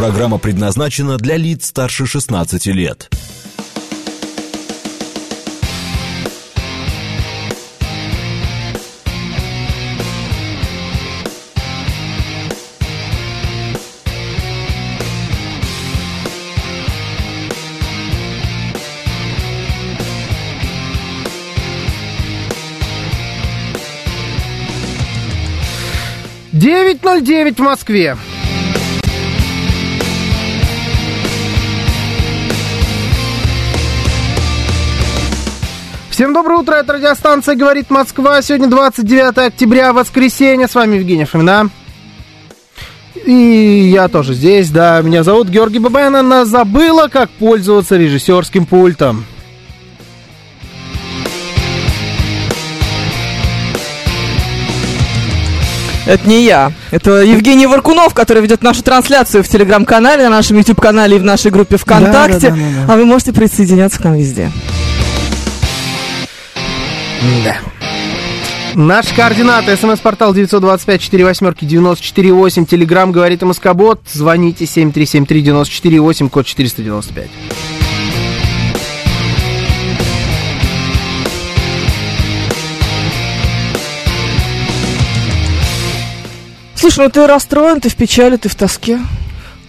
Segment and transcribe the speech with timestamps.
[0.00, 3.10] Программа предназначена для лиц старше 16 лет.
[26.52, 28.16] Девять ноль девять в Москве.
[36.20, 38.42] Всем доброе утро, это радиостанция «Говорит Москва».
[38.42, 40.68] Сегодня 29 октября, воскресенье.
[40.68, 41.70] С вами Евгений Фомина.
[43.24, 45.00] И я тоже здесь, да.
[45.00, 46.14] Меня зовут Георгий Бабаян.
[46.14, 49.24] Она забыла, как пользоваться режиссерским пультом.
[56.04, 56.70] Это не я.
[56.90, 61.50] Это Евгений Варкунов, который ведет нашу трансляцию в телеграм-канале, на нашем YouTube-канале и в нашей
[61.50, 62.50] группе ВКонтакте.
[62.50, 62.92] Да, да, да, да.
[62.92, 64.52] А вы можете присоединяться к нам везде.
[67.44, 67.56] Да.
[68.74, 69.76] Наши координаты.
[69.76, 72.66] СМС-портал 925-48-94-8.
[72.66, 74.00] Телеграмм говорит МСК-бот.
[74.10, 77.28] Звоните 7373-94-8, код 495.
[86.76, 89.00] Слушай, ну ты расстроен, ты в печали, ты в тоске.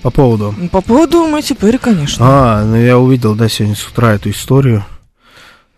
[0.02, 0.56] По поводу...
[0.72, 2.26] По поводу Мэтью Перри, конечно.
[2.26, 4.86] А, ну я увидел, да, сегодня с утра эту историю.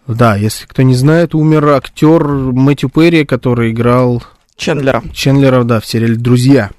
[0.08, 4.24] Да, если кто не знает, умер актер Мэтью Перри, который играл
[4.56, 5.02] Чендлера.
[5.14, 6.70] Чендлера, да, в сериале «Друзья».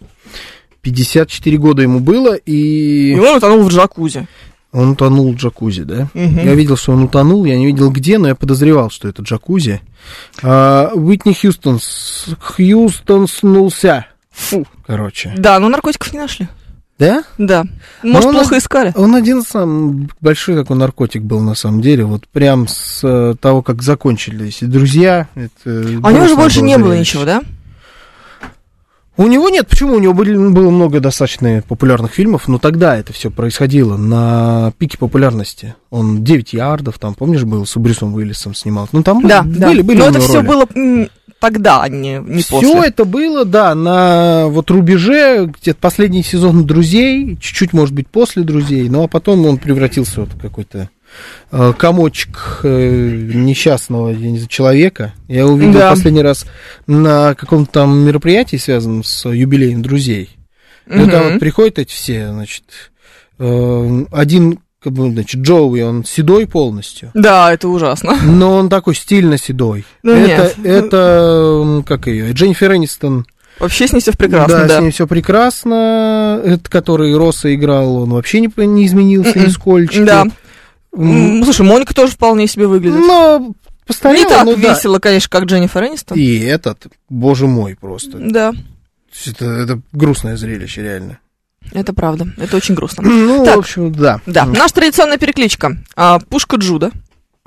[0.82, 4.26] 54 года ему было, и И он утонул в джакузи.
[4.72, 6.08] он утонул в джакузи, да?
[6.12, 6.44] Мгм.
[6.44, 9.80] Я видел, что он утонул, я не видел где, но я подозревал, что это джакузи.
[10.42, 11.80] А, Уитни Хьюстон,
[12.38, 14.06] Хьюстон снулся.
[14.30, 15.32] Фу, короче.
[15.38, 16.48] Да, но наркотиков не нашли.
[16.98, 17.24] Да?
[17.38, 17.64] Да.
[18.02, 18.92] Может, он- плохо искали.
[18.96, 22.04] Он один сам большой такой наркотик был на самом деле.
[22.04, 25.28] Вот прям с э, того, как закончились друзья.
[25.34, 27.42] Это А у него же грустное больше не было ничего, да?
[29.16, 29.94] У него нет, почему?
[29.94, 34.98] У него были, было много достаточно популярных фильмов, но тогда это все происходило на пике
[34.98, 35.76] популярности.
[35.90, 38.88] Он 9 ярдов, там, помнишь, был с Брюсом Уиллисом снимал.
[38.90, 39.66] Ну, там Да, были, да.
[39.68, 40.46] были, были Но это все роли.
[40.46, 41.08] было
[41.38, 42.80] тогда, а не, не Все после.
[42.88, 48.88] это было, да, на вот рубеже, где-то последний сезон «Друзей», чуть-чуть, может быть, после «Друзей»,
[48.88, 50.88] ну, а потом он превратился вот в какой-то
[51.78, 54.14] комочек э, несчастного
[54.48, 55.12] человека.
[55.28, 55.90] Я увидел Да.
[55.90, 56.46] последний раз
[56.86, 60.30] на каком-то там мероприятии, связанном с юбилеем «Друзей».
[60.86, 62.64] И вот там вот приходят эти все, значит,
[63.38, 67.10] э, один, значит, Джоуи, он седой полностью.
[67.14, 68.16] Да, это ужасно.
[68.22, 69.86] Но он такой стильно седой.
[70.02, 70.66] Ну, это, нет.
[70.66, 73.26] это, как ее, Дженнифер Энистон.
[73.60, 74.78] Вообще с ней все прекрасно, да, да.
[74.78, 76.40] с ним все прекрасно.
[76.44, 79.46] Этот, который Росса играл, он вообще не, не изменился Мгм.
[79.46, 80.04] нисколько.
[80.04, 80.24] Да.
[80.94, 82.98] Слушай, Моника тоже вполне себе выглядит.
[83.00, 83.54] Но
[83.86, 84.74] постарела, Не так ну да.
[84.74, 86.16] весело, конечно, как Дженнифер Энистон.
[86.18, 88.18] И этот, боже мой, просто.
[88.18, 88.52] Да,
[89.26, 91.18] Это, это грустное зрелище, реально.
[91.72, 92.28] это правда.
[92.36, 93.02] Это очень грустно.
[93.02, 93.56] Ну, Так.
[93.56, 94.20] в общем, да.
[94.26, 95.76] Да, наша традиционная перекличка.
[95.96, 96.90] А, Пушка Джуда.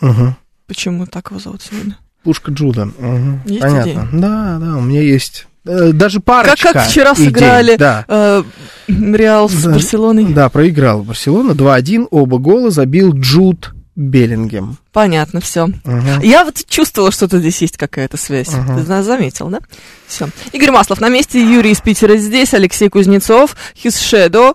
[0.01, 0.35] Мгм.
[0.67, 1.97] Почему так его зовут сегодня?
[2.23, 2.85] Пушка Джуда.
[2.85, 3.41] Мгм.
[3.45, 3.89] Есть Понятно.
[3.89, 3.99] идеи?
[4.13, 5.47] Да, да, у меня есть.
[5.67, 8.05] Э, Даже парочка как вчера идей, сыграли Да.
[8.07, 8.43] Э,
[8.87, 9.71] Реал с Да.
[9.71, 10.25] Барселоной.
[10.33, 14.77] Да, проиграл Барселона 2-1, оба гола забил Джуд Беллингем.
[14.93, 15.65] Понятно, все.
[15.65, 16.21] Мгм.
[16.21, 18.49] Я вот чувствовала, что-то здесь есть какая-то связь.
[18.53, 18.77] Ага.
[18.77, 19.59] Ты зна- заметил, да?
[20.07, 20.29] Все.
[20.53, 24.53] Игорь Маслов на месте, Юрий из Питера здесь, Алексей Кузнецов, His Shadow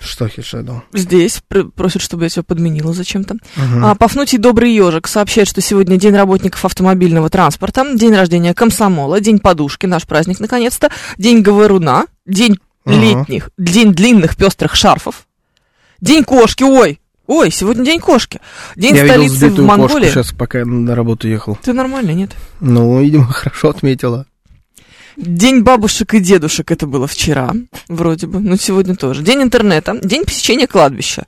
[0.00, 0.82] Что Хишеду?
[0.94, 3.36] здесь, пр- просит, чтобы я тебя подменила зачем-то.
[3.82, 9.38] А, Пафнутий Добрый Ежик сообщает, что сегодня День работников автомобильного транспорта, день рождения комсомола, День
[9.38, 12.96] подушки, наш праздник наконец-то, День говоруна, День Ага.
[12.96, 15.26] летних, День длинных пестрых шарфов,
[16.00, 18.40] День кошки, ой, ой, сегодня День кошки,
[18.76, 20.08] День Я видел столицы в сбитую кошку Монголии.
[20.08, 21.58] сейчас, пока на работу ехал.
[21.62, 22.30] Ты нормально, нет?
[22.60, 24.24] Ну, видимо, хорошо отметила.
[25.24, 27.52] День бабушек и дедушек это было вчера,
[27.88, 29.22] вроде бы, но сегодня тоже.
[29.22, 31.26] День интернета, день посещения кладбища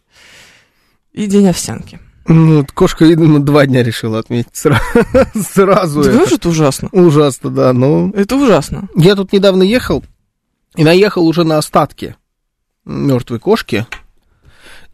[1.12, 2.00] и день овсянки.
[2.26, 4.80] Ну, кошка, видимо, два дня решила отметить сра-
[5.52, 6.02] сразу.
[6.04, 6.48] Ты это.
[6.48, 6.88] ужасно.
[6.92, 7.72] Ужасно, да.
[7.74, 8.88] Ну, Это ужасно.
[8.96, 10.02] я тут недавно ехал,
[10.74, 12.16] и наехал уже на остатки
[12.86, 13.86] мертвой кошки,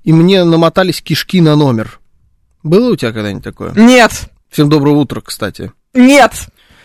[0.03, 2.01] и мне намотались кишки на номер.
[2.65, 3.73] Было у тебя когда-нибудь такое?
[3.77, 5.71] Нет, Всем доброго утра, кстати.
[5.95, 6.33] нет.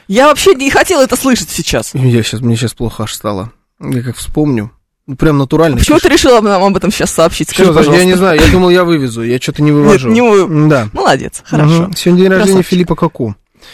[0.08, 1.92] Я вообще не хотела это слышать сейчас.
[1.94, 3.52] Я сейчас, мне сейчас плохо аж стало.
[3.80, 4.72] Я как вспомню.
[5.06, 5.78] Ну, прям натурально.
[5.78, 7.50] Почему ты решила нам об этом сейчас сообщить?
[7.50, 8.00] Скажи, Всё, пожалуйста.
[8.02, 10.08] я не знаю, я думал, я вывезу, я что-то не вывожу.
[10.10, 10.88] Нет, не вы- Да.
[10.94, 11.84] Молодец, хорошо.
[11.84, 11.94] Мгм.
[11.94, 12.70] Сегодня день рождения Красавчик.
[12.70, 13.36] Филиппа Коку.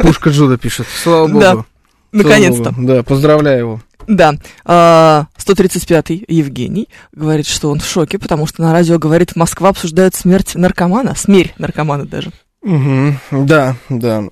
[0.00, 0.86] Пушка Джуда пишет.
[1.02, 1.40] Слава богу.
[1.40, 1.64] Да,
[2.12, 2.70] Наконец-то.
[2.72, 2.86] богу.
[2.86, 3.80] Да, поздравляю его.
[4.08, 4.34] Да.
[4.64, 10.14] А, 135-й Евгений говорит, что он в шоке, потому что на радио говорит, Москва обсуждает
[10.16, 12.30] смерть наркомана, смерть наркомана даже.
[12.62, 14.24] Угу, да, да.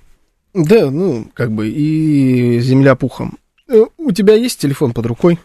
[0.54, 3.38] Да, ну, как бы и земля пухом.
[3.68, 5.38] Э, У тебя есть телефон под рукой?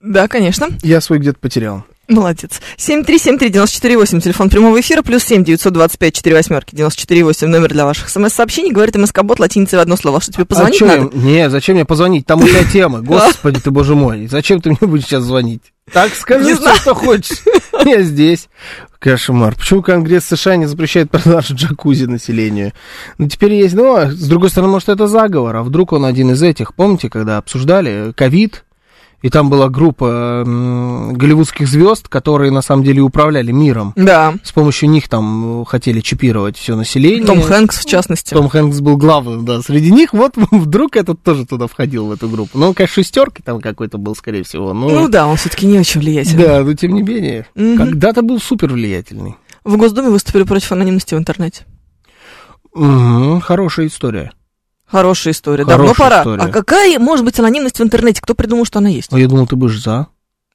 [0.00, 0.68] Да, конечно.
[0.82, 1.84] Я свой где-то потерял.
[2.08, 2.60] Молодец.
[2.78, 8.70] 7373948, телефон прямого эфира, плюс 7 925 4 восьмерки 948, номер для ваших смс-сообщений.
[8.70, 10.20] Говорит МСК-бот латиницей в одно слово.
[10.20, 11.16] Что тебе позвонить а надо?
[11.16, 12.26] Не, зачем мне позвонить?
[12.26, 13.00] Там у тебя тема.
[13.00, 14.28] Господи ты, боже мой.
[14.28, 15.62] Зачем ты мне будешь сейчас звонить?
[15.92, 16.76] Так скажи Не знаю.
[16.76, 17.42] что хочешь.
[17.84, 18.48] Я здесь.
[18.98, 19.54] Кошмар.
[19.54, 22.72] Почему Конгресс США не запрещает продажу джакузи населению?
[23.18, 23.74] Ну, теперь есть...
[23.74, 25.56] Ну, а с другой стороны, может, это заговор.
[25.56, 26.74] А вдруг он один из этих?
[26.74, 28.64] Помните, когда обсуждали ковид?
[29.22, 33.92] И там была группа голливудских звезд, которые на самом деле управляли миром.
[33.96, 34.34] Да.
[34.42, 37.24] С помощью них там э, хотели чипировать все население.
[37.24, 38.34] Том Хэнкс, в частности.
[38.34, 40.12] Том Хэнкс был главным, да, среди них.
[40.12, 42.58] Вот вдруг этот тоже туда входил, в эту группу.
[42.58, 44.72] Ну, он, конечно, шестеркой там какой-то был, скорее всего.
[44.72, 44.88] Но...
[44.88, 46.44] Ну да, он все-таки не очень влиятельный.
[46.44, 47.78] Да, но тем не менее, Мгм.
[47.78, 49.36] когда-то был супер влиятельный.
[49.64, 51.64] В Госдуме выступили против анонимности в интернете.
[52.74, 54.32] Мгм, хорошая история.
[54.86, 55.64] Хорошая история.
[55.64, 56.20] Давно Хорошая пора.
[56.20, 56.42] история.
[56.42, 58.20] А какая может быть анонимность в интернете?
[58.22, 59.12] Кто придумал, что она есть?
[59.12, 60.06] А я думал, ты будешь за.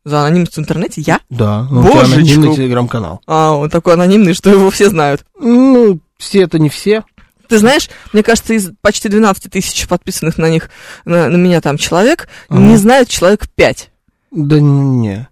[0.04, 1.02] За анонимность в интернете?
[1.02, 1.20] Я?
[1.30, 2.14] Да, ну, Божечку.
[2.16, 3.22] анонимный телеграм-канал.
[3.28, 5.26] А, он такой анонимный, что его все знают.
[5.40, 7.04] Ну, все это не все.
[7.48, 10.70] Ты знаешь, мне кажется, из почти 12 тысяч подписанных на них,
[11.04, 12.62] на, на меня там человек, Ага.
[12.62, 13.92] не знают человек 5.
[14.32, 15.28] Да не,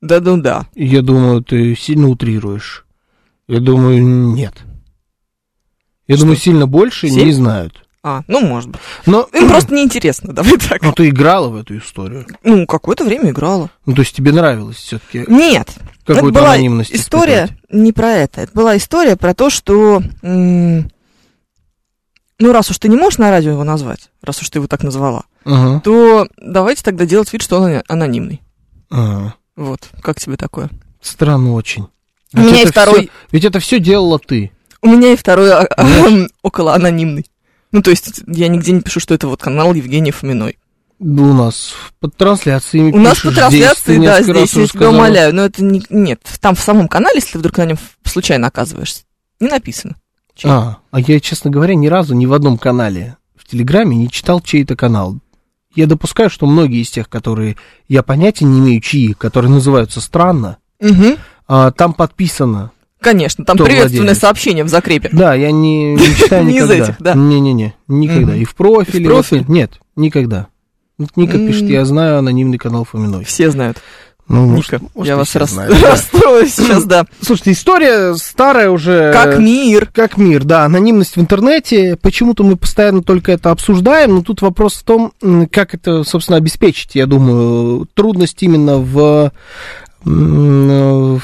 [0.00, 0.66] Да-да-да.
[0.74, 2.86] я думаю, ты сильно утрируешь.
[3.46, 4.54] Я думаю, нет.
[6.08, 6.24] Я Что?
[6.24, 7.26] думаю, сильно больше Семь?
[7.26, 7.84] не знают.
[8.02, 8.80] А, ну, может быть.
[9.04, 10.80] Но, Им просто неинтересно, давай так.
[10.82, 12.26] ну, ты играла в эту историю.
[12.42, 13.70] Ну, какое-то время играла.
[13.84, 15.68] Ну, то есть тебе нравилось все-таки Нет,
[16.06, 17.70] какую-то это была анонимность история испытать?
[17.72, 18.40] не про это.
[18.40, 20.02] Это была история про то, что...
[20.22, 20.90] м,
[22.38, 24.82] ну, раз уж ты не можешь на радио его назвать, раз уж ты его так
[24.82, 28.40] назвала, Ага, то давайте тогда делать вид, что он анонимный.
[28.88, 29.34] ага.
[29.56, 30.70] Вот, как тебе такое?
[31.02, 31.86] Странно очень.
[32.32, 34.52] У меня есть второй- всё- ведь это все делала ты.
[34.80, 35.86] У меня и второй а, а,
[36.42, 37.26] около анонимный.
[37.72, 40.58] Ну, то есть я нигде не пишу, что это вот канал Евгения Фоминой.
[40.98, 44.66] Да у нас под трансляциями У нас пишут по трансляции, здесь, ты да, здесь, я
[44.66, 47.78] тебя умоляю, но это не, нет, там в самом канале, если ты вдруг на нем
[48.04, 49.04] случайно оказываешься,
[49.40, 49.96] не написано.
[50.34, 50.50] чей.
[50.50, 54.40] А, а я, честно говоря, ни разу ни в одном канале в Телеграме не читал
[54.42, 55.16] чей-то канал.
[55.74, 57.56] Я допускаю, что многие из тех, которые
[57.88, 61.16] я понятия не имею, чьи, которые называются странно, Мгм.
[61.48, 62.72] а, там подписано.
[63.00, 64.18] Конечно, там Кто приветственное владелец?
[64.20, 65.08] сообщение в закрепе.
[65.12, 66.74] Да, я не, не читаю Не из никогда.
[66.84, 67.14] этих, да.
[67.14, 68.36] Не-не-не, никогда.
[68.36, 69.04] И в профиле.
[69.04, 69.44] И в профиль?
[69.48, 70.48] нет, никогда.
[71.16, 73.24] Ника пишет, я знаю анонимный канал Фоминой.
[73.24, 73.78] Все знают.
[74.28, 75.90] Ну, может, Ника, может, я и вас рас- знают, да.
[75.92, 77.04] расстроила сейчас, да.
[77.20, 79.10] Слушайте, история старая уже.
[79.12, 79.86] Как мир.
[79.92, 81.96] Как мир, да, анонимность в интернете.
[82.00, 85.12] Почему-то мы постоянно только это обсуждаем, но тут вопрос в том,
[85.50, 86.94] как это, собственно, обеспечить.
[86.94, 89.32] Я думаю, трудность именно в,
[90.04, 91.20] в,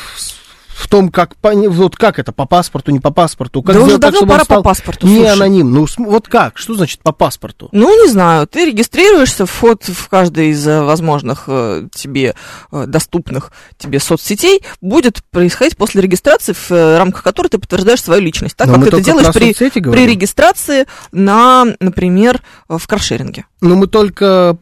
[0.76, 3.62] в том, как, вот как это, по паспорту, не по паспорту.
[3.62, 5.32] Как да уже сделать так, давно он пора стал по паспорту, Не слушай.
[5.32, 5.72] аноним.
[5.72, 6.58] Ну, вот как?
[6.58, 7.70] Что значит по паспорту?
[7.72, 12.34] Ну, не знаю, ты регистрируешься вход в каждой из э, возможных э, тебе
[12.72, 18.54] э, доступных тебе соцсетей будет происходить после регистрации, в рамках которой ты подтверждаешь свою личность.
[18.54, 20.10] Так Но как ты это делаешь при, при говорим.
[20.10, 23.46] регистрации на, например, в каршеринге.
[23.62, 24.58] Но мы только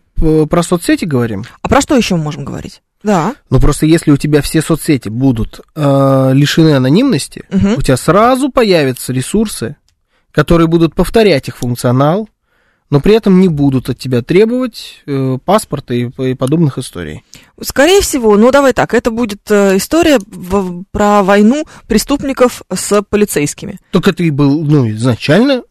[0.48, 1.44] про соцсети говорим.
[1.60, 2.82] А про что еще мы можем говорить?
[3.04, 3.34] Да.
[3.50, 7.74] Ну, просто если у тебя все соцсети будут э, лишены анонимности, Мгм.
[7.74, 9.76] у тебя сразу появятся ресурсы,
[10.32, 12.28] которые будут повторять их функционал,
[12.90, 17.22] но при этом не будут от тебя требовать э, паспорта и, и подобных историй.
[17.60, 23.78] Скорее всего, ну давай так, это будет э, история в- про войну преступников с полицейскими.
[23.90, 25.62] Только это и был, ну, изначально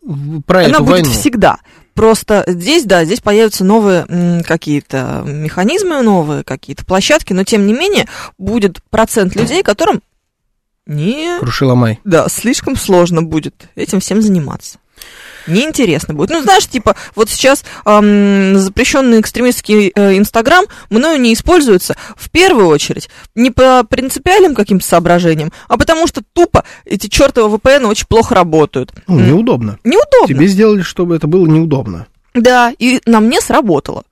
[0.45, 1.09] про Она эту будет войну.
[1.11, 1.57] всегда.
[1.93, 8.07] Просто здесь, да, здесь появятся новые какие-то механизмы, новые какие-то площадки, но тем не менее
[8.37, 10.01] будет процент людей, которым
[10.85, 11.99] не, Крушиломай.
[12.03, 14.79] да, слишком сложно будет этим всем заниматься.
[15.47, 16.29] Неинтересно будет.
[16.29, 22.67] Ну, знаешь, типа, вот сейчас ам, запрещенный экстремистский э, Инстаграм мною не используется в первую
[22.67, 28.35] очередь не по принципиальным каким-то соображениям, а потому что тупо эти чертовы VPN очень плохо
[28.35, 28.93] работают.
[29.07, 29.79] Ну, неудобно.
[29.83, 30.27] Неудобно.
[30.27, 32.07] Тебе сделали, чтобы это было неудобно.
[32.33, 34.03] Да, и на мне сработало.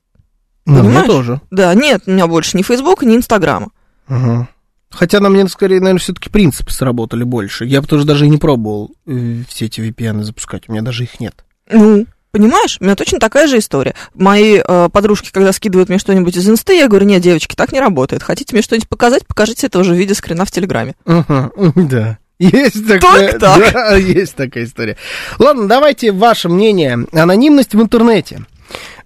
[0.66, 1.08] На мне Понимаешь?
[1.08, 1.42] тоже.
[1.50, 3.70] Да, нет у меня больше ни Фейсбука, ни Инстаграма.
[4.08, 4.48] Ага.
[4.92, 7.66] Хотя на мне, скорее, наверное, все-таки принципы сработали больше.
[7.66, 10.68] Я бы тоже даже и не пробовал э, все эти VPN запускать.
[10.68, 11.46] У меня даже их нет.
[11.72, 13.96] Ну, понимаешь, у меня точно такая же история.
[14.14, 17.80] Мои э, подружки, когда скидывают мне что-нибудь из инсты, я говорю, нет, девочки, так не
[17.80, 18.22] работает.
[18.22, 20.96] Хотите мне что-нибудь показать, покажите это уже в виде скрина в Телеграме.
[21.06, 22.18] Ага, да.
[22.42, 23.72] Есть такая, так.
[23.72, 24.98] да, есть такая история.
[25.38, 27.06] Ладно, давайте ваше мнение.
[27.14, 28.46] Анонимность в интернете.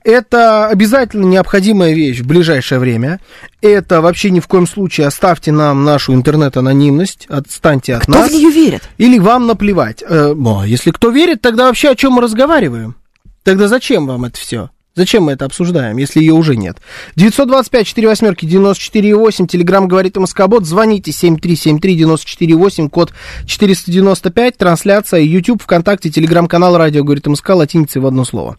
[0.06, 3.20] Это обязательно необходимая вещь в ближайшее время.
[3.60, 8.30] Это вообще ни в коем случае оставьте нам нашу интернет-анонимность, отстаньте от Кто нас.
[8.30, 8.84] в нее верит?
[9.00, 10.04] Или вам наплевать.
[10.08, 10.36] Э,
[10.68, 12.96] если кто верит, тогда вообще о чем мы разговариваем?
[13.42, 14.70] Тогда зачем вам это все?
[14.94, 16.78] Зачем мы это обсуждаем, если ее уже нет?
[17.16, 23.12] 925 4 восьмерки 94,8, телеграмм говорит МСК-бот, звоните 7373-94,8, код
[23.48, 28.58] 495, трансляция, YouTube, ВКонтакте, телеграм-канал радио говорит МСК, латиницей в одно слово.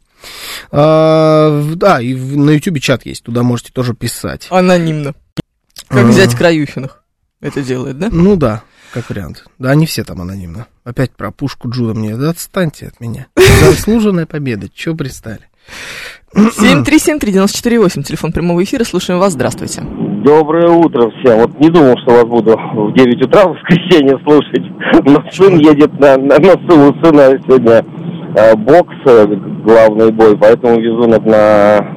[0.71, 4.47] А, да, и на YouTube чат есть, туда можете тоже писать.
[4.51, 5.15] Анонимно.
[5.89, 6.09] Как А.
[6.09, 7.03] взять Краюхиных
[7.41, 8.09] это делает, да?
[8.11, 9.45] Ну да, как вариант.
[9.59, 10.67] Да, они все там анонимно.
[10.85, 12.17] Опять про пушку Джуда мне.
[12.17, 13.27] Да отстаньте от меня.
[13.37, 14.69] Заслуженная победа.
[14.75, 15.49] Чего пристали?
[16.35, 19.83] 7373948, телефон прямого эфира, слушаем вас, здравствуйте.
[20.25, 21.39] Доброе утро всем.
[21.39, 24.63] Вот не думал, что вас буду в 9 утра в воскресенье слушать.
[25.05, 27.85] Но сын едет на, на, на сына сегодня
[28.57, 29.27] бокс, э,
[29.65, 31.89] главный бой, поэтому везу на, на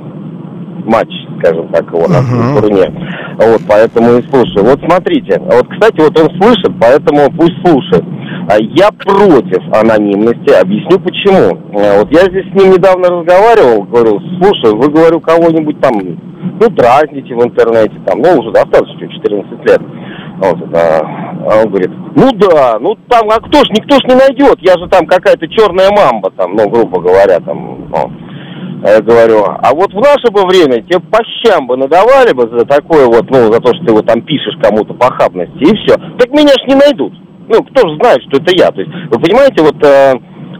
[0.85, 2.21] матч, скажем так, его на
[2.59, 2.91] турне.
[3.37, 4.65] Вот, поэтому и слушаю.
[4.65, 8.03] Вот смотрите, вот, кстати, вот он слышит, поэтому пусть слушает.
[8.49, 11.57] А Я против анонимности, объясню почему.
[11.79, 16.69] Э, Вот я здесь с ним недавно разговаривал, говорю, слушай, вы, говорю, кого-нибудь там, ну,
[16.69, 19.81] дразните в интернете, там, ну, уже достаточно, 14 лет.
[20.37, 21.01] Вот, а
[21.63, 24.87] он говорит, ну да, ну там, а кто ж, никто ж не найдет, я же
[24.89, 28.11] там какая-то черная мамба, там, ну, грубо говоря, там, ну.
[28.81, 32.65] Я говорю, а вот в наше бы время тебе по щам бы надавали бы за
[32.65, 35.95] такое вот, ну, за то, что ты вот там пишешь кому-то похабности, и все.
[36.17, 37.13] Так меня ж не найдут.
[37.49, 38.71] Ну, кто же знает, что это я.
[38.71, 40.13] То есть, вы понимаете, вот э,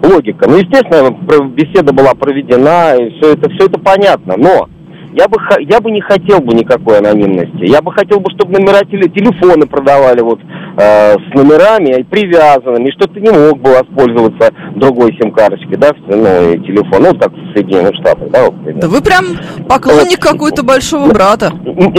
[0.04, 0.50] логика.
[0.50, 1.12] Ну, естественно,
[1.50, 4.68] беседа была проведена, и все это, все это понятно, но
[5.14, 7.70] я бы, я бы не хотел бы никакой анонимности.
[7.70, 10.40] Я бы хотел бы, чтобы номера теле- телефоны продавали вот
[10.78, 16.52] э, с номерами привязанными, что ты не мог бы воспользоваться другой сим-карточкой, да, в- ну,
[16.54, 18.82] и телефон, ну, как в Соединенных Штатах, да, вот, примерно.
[18.82, 19.26] Да вы прям
[19.68, 21.52] поклонник какой-то большого брата.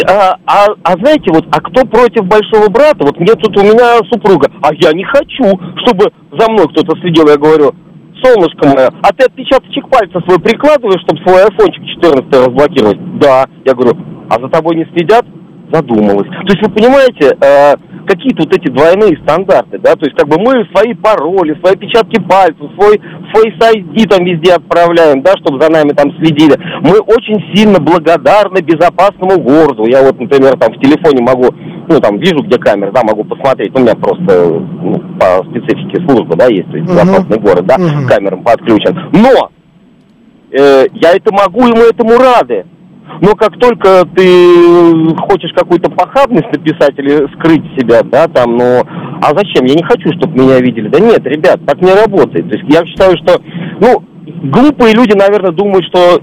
[0.06, 3.04] А, а, а знаете, вот, а кто против большого брата?
[3.04, 5.44] Вот мне тут у меня супруга, а я не хочу,
[5.84, 7.28] чтобы за мной кто-то следил.
[7.28, 7.74] Я говорю,
[8.22, 13.18] солнышко мое, а ты отпечаточек пальца свой прикладываешь, чтобы свой айфончик 14 разблокировать?
[13.18, 13.46] Да.
[13.64, 13.96] Я говорю,
[14.28, 15.24] а за тобой не следят?
[15.72, 16.26] Задумалась.
[16.26, 17.74] То есть вы понимаете, э,
[18.06, 22.20] какие-то вот эти двойные стандарты, да, то есть как бы мы свои пароли, свои отпечатки
[22.20, 22.98] пальцев, свой
[23.30, 26.58] Face ID там везде отправляем, да, чтобы за нами там следили.
[26.82, 29.86] Мы очень сильно благодарны безопасному городу.
[29.86, 31.54] Я вот, например, там в телефоне могу,
[31.90, 33.76] ну там вижу, где камера, да, могу посмотреть.
[33.76, 38.08] У меня просто ну, по специфике службы, да, есть, то есть безопасный город, да, к
[38.08, 38.96] камерам подключен.
[39.12, 39.50] Но
[40.52, 42.64] э, я это могу, и мы этому рады.
[43.20, 48.82] Но как только ты хочешь какую-то похабность написать или скрыть себя, да, там, ну,
[49.20, 49.64] а зачем?
[49.64, 50.88] Я не хочу, чтобы меня видели.
[50.88, 52.48] Да нет, ребят, так не работает.
[52.48, 53.42] То есть я считаю, что,
[53.80, 54.02] ну,
[54.44, 56.20] глупые люди, наверное, думают, что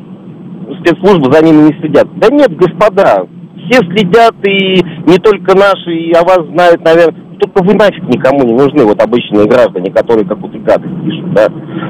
[0.79, 2.07] спецслужбы за ними не следят.
[2.15, 3.27] Да нет, господа,
[3.69, 8.43] все следят, и не только наши, и о вас знают, наверное, только вы нафиг никому
[8.43, 11.47] не нужны, вот обычные граждане, которые какую-то гадость пишут, да.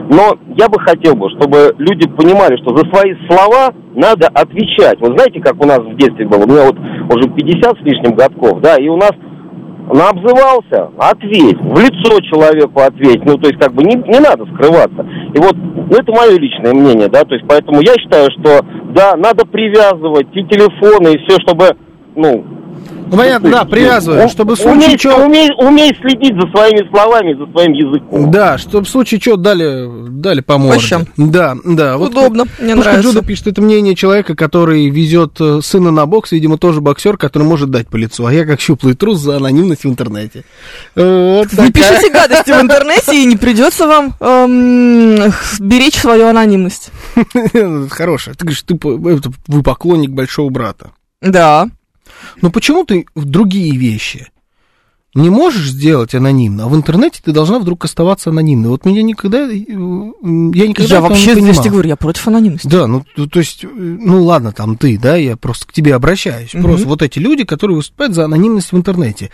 [0.10, 5.00] Но я бы хотел бы, чтобы люди понимали, что за свои слова надо отвечать.
[5.00, 6.44] Вот знаете, как у нас в детстве было?
[6.44, 9.12] У меня вот уже 50 с лишним годков, да, и у нас
[9.94, 15.06] наобзывался, ответь, в лицо человеку ответь, ну, то есть, как бы, не, не надо скрываться.
[15.34, 19.16] И вот, ну, это мое личное мнение, да, то есть, поэтому я считаю, что, да,
[19.16, 21.78] надо привязывать и телефоны, и все, чтобы,
[22.16, 22.44] ну,
[23.10, 25.26] Ну, понятно, да, привязываю, у- чтобы в умей, случае чего...
[25.26, 28.32] умей, умей следить за своими словами, за своим языком.
[28.32, 30.80] Да, чтобы в случае чего дали, дали по морде.
[30.82, 31.06] щам.
[31.18, 31.98] Да, да.
[31.98, 33.10] Вот Удобно, мне Пушка нравится.
[33.14, 37.44] Джуда пишет, это мнение человека, который везет э, сына на бокс, видимо, тоже боксер, который
[37.44, 38.26] может дать по лицу.
[38.26, 40.44] А я как щуплый трус за анонимность в интернете.
[40.96, 46.28] Э, Вот Вы такая- пишите гадости в интернете, и не придется вам эм, беречь свою
[46.28, 46.92] анонимность.
[47.90, 48.36] Хорошая.
[48.36, 50.92] Ты говоришь, ты, вы поклонник большого брата.
[51.22, 51.68] Да.
[52.42, 54.28] Но почему ты в другие вещи
[55.16, 58.70] не можешь сделать анонимно, а в интернете ты должна вдруг оставаться анонимной?
[58.70, 59.40] Вот меня никогда...
[59.50, 62.68] э, Я никогда я вообще, не я говорю, я против анонимности.
[62.68, 66.54] Да, ну, то есть, э, ну ладно, там ты, да, я просто к тебе обращаюсь.
[66.54, 66.64] Мгм.
[66.64, 69.32] Просто вот эти люди, которые выступают за анонимность в интернете.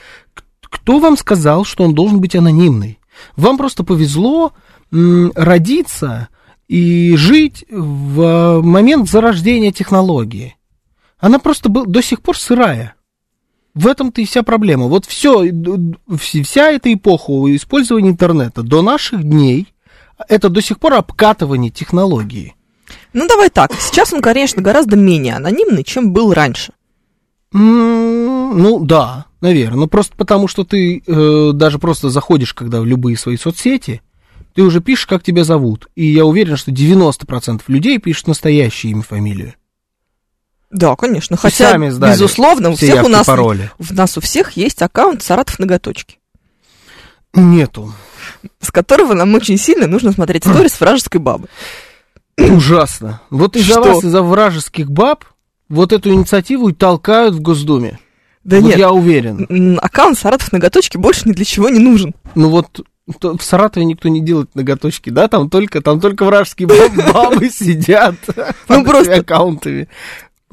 [0.62, 3.00] Кто вам сказал, что он должен быть анонимный?
[3.36, 4.54] Вам просто повезло
[4.92, 6.30] родиться
[6.68, 10.56] и жить в э, момент зарождения технологии.
[11.24, 12.96] Она просто был, до сих пор сырая.
[13.74, 14.88] В этом-то и вся проблема.
[14.88, 15.46] Вот все,
[16.18, 19.74] вся эта эпоха использования интернета до наших дней,
[20.28, 22.56] это до сих пор обкатывание технологии.
[23.14, 23.72] Ну, давай так.
[23.80, 26.74] Сейчас он, конечно, гораздо менее анонимный, чем был раньше.
[27.54, 29.80] М, Ну да, наверное.
[29.80, 34.02] Ну просто потому, что ты э, даже просто заходишь, когда в любые свои соцсети,
[34.56, 35.88] Ты уже пишешь, как тебя зовут.
[35.96, 39.54] И я уверен, что 90% людей пишут настоящее имя, фамилию.
[40.74, 41.38] Да, конечно.
[41.38, 43.72] Хотя, сами сдали безусловно, у все всех у нас, пароли.
[43.78, 46.18] у нас у всех есть аккаунт Саратов Ноготочки,
[47.34, 47.94] Нету.
[48.60, 51.48] с которого нам очень сильно нужно смотреть сторис вражеской бабы.
[52.38, 53.22] Ужасно.
[53.30, 55.26] Вот из-за вас, из-за вражеских баб,
[55.70, 58.00] вот эту инициативу и толкают в Госдуме.
[58.44, 59.80] Да вот нет, я уверен.
[59.82, 62.14] аккаунт Саратов Ноготочки больше ни для чего не нужен.
[62.36, 65.28] Ну вот в Саратове никто не делает ноготочки, да?
[65.28, 68.16] Там только, там только вражеские баб- бабы сидят
[68.70, 69.88] Ну, просто- аккаунтами.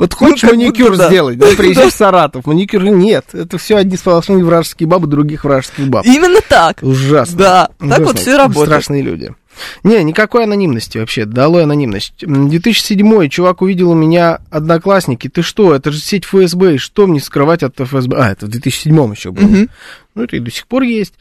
[0.00, 3.26] Вот хочешь как маникюр будто сделать, да, приезжай в Саратов, маникюр нет.
[3.35, 6.07] Это все одни сплошные вражеские бабы других вражеских баб.
[6.07, 6.78] Именно так.
[6.83, 7.37] Ужасно.
[7.38, 8.04] Да, так Ужасно.
[8.07, 8.66] вот все работает.
[8.69, 9.35] Страшные люди.
[9.85, 12.25] Не, никакой анонимности вообще, долой анонимность.
[12.25, 15.28] М, 2007 чувак увидел у меня одноклассники.
[15.28, 18.16] Ты что, это же сеть ФСБ, и что мне скрывать от ФСБ?
[18.16, 19.66] А, это в 2007 еще было.
[20.14, 21.12] Ну, это и до сих пор есть.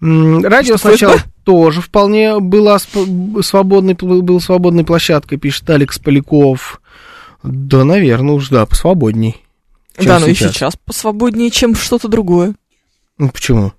[0.00, 1.30] Радио Что, сначала ФСБ?
[1.44, 6.82] тоже вполне была сп- свободной, был свободной площадкой, пишет Алекс Поляков.
[7.46, 9.42] Да, наверное, уж да, посвободней.
[9.98, 12.54] Да, но и сейчас посвободнее, чем что-то другое.
[13.18, 13.72] Ну, почему?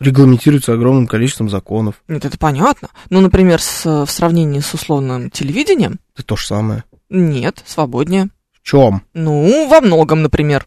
[0.00, 2.02] Регламентируется огромным количеством законов.
[2.08, 2.88] Нет, это понятно.
[3.08, 6.84] Ну, например, с- в сравнении с условным телевидением, Это то же самое.
[7.08, 8.28] нет, свободнее.
[8.52, 9.02] В чем?
[9.14, 10.66] Ну, во многом, например.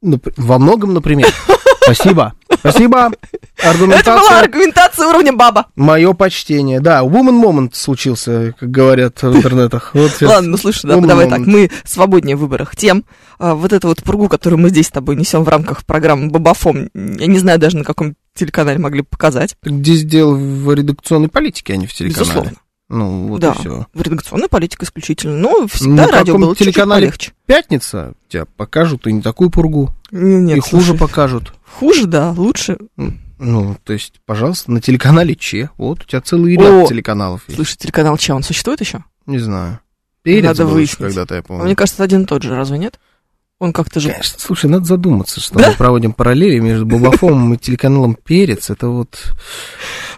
[0.00, 1.28] Во многом, например.
[1.82, 2.34] Спасибо.
[2.60, 3.10] Спасибо.
[3.56, 5.06] Это была Аргументация.
[5.06, 5.66] уровня баба.
[5.74, 6.80] Мое почтение.
[6.80, 9.90] Да, woman moment случился, как говорят в интернетах.
[9.94, 10.12] Вот.
[10.20, 11.30] Ладно, ну слушай, да, давай moment.
[11.30, 13.04] так, мы свободнее в выборах тем.
[13.38, 16.90] а, вот эту вот пургу, которую мы здесь с тобой несем в рамках программы Бабафом,
[16.94, 19.56] я не знаю даже на каком телеканале могли показать.
[19.64, 22.24] Здесь дело в редакционной политике, а не в телеканале.
[22.24, 22.52] Безусловно.
[22.88, 23.52] Ну, вот Да.
[23.52, 23.86] и все.
[23.92, 25.36] В редакционной политике исключительно.
[25.36, 27.06] Но всегда На радио было телеканале?
[27.08, 27.32] полегче.
[27.46, 29.90] Пятница тебя покажут и не такую пургу.
[30.10, 31.52] Нет, и хуже слушай, покажут.
[31.78, 32.78] Хуже, да, лучше.
[33.38, 35.70] Ну, то есть, пожалуйста, на телеканале Че.
[35.76, 37.56] Вот у тебя целый ряд О, телеканалов есть.
[37.56, 39.04] Слушай, телеканал Че, он существует еще?
[39.26, 39.80] Не знаю.
[40.22, 40.98] Перец Надо был выяснить.
[40.98, 41.64] когда-то, я помню.
[41.64, 42.98] Мне кажется, один и тот же, разве нет?
[43.58, 44.10] Он как-то же...
[44.12, 45.70] Конечно, слушай, надо задуматься, что Да?
[45.70, 48.70] мы проводим параллели между Бабафомом и телеканалом Перец.
[48.70, 49.32] Это вот...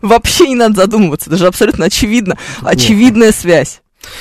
[0.02, 2.36] Вообще не надо задумываться, даже абсолютно очевидно.
[2.60, 3.80] Очевидная связь.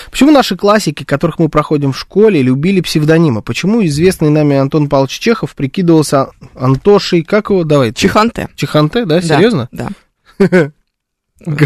[0.09, 3.41] Почему наши классики, которых мы проходим в школе, любили псевдонимы?
[3.41, 8.01] Почему известный нами Антон Павлович Чехов прикидывался Антошей, как его, давай, ты?
[8.01, 8.47] Чиханте.
[8.55, 9.69] Чиханте, да, Да, серьезно?
[9.71, 9.89] Да.
[10.37, 10.73] Какая-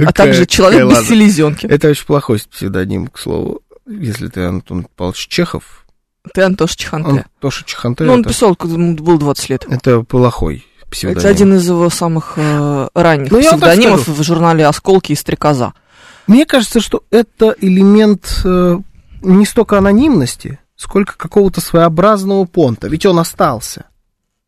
[0.08, 1.66] а также человек без селезенки.
[1.66, 3.62] Это очень плохой псевдоним, к слову.
[3.88, 5.83] Если ты Антон Павлович Чехов,
[6.34, 7.26] Ты Антош Чиханте.
[7.36, 9.66] Антоша Чиханте, Ну, он это, писал, когда ему было 20 лет.
[9.70, 11.20] это плохой псевдоним.
[11.20, 15.74] Это один из его самых э, ранних Ну, псевдонимов в журнале «Осколки» и «Стрекоза».
[16.28, 18.78] Мне кажется, что это элемент э,
[19.22, 22.88] не столько анонимности, сколько какого-то своеобразного понта.
[22.88, 23.86] Ведь он остался.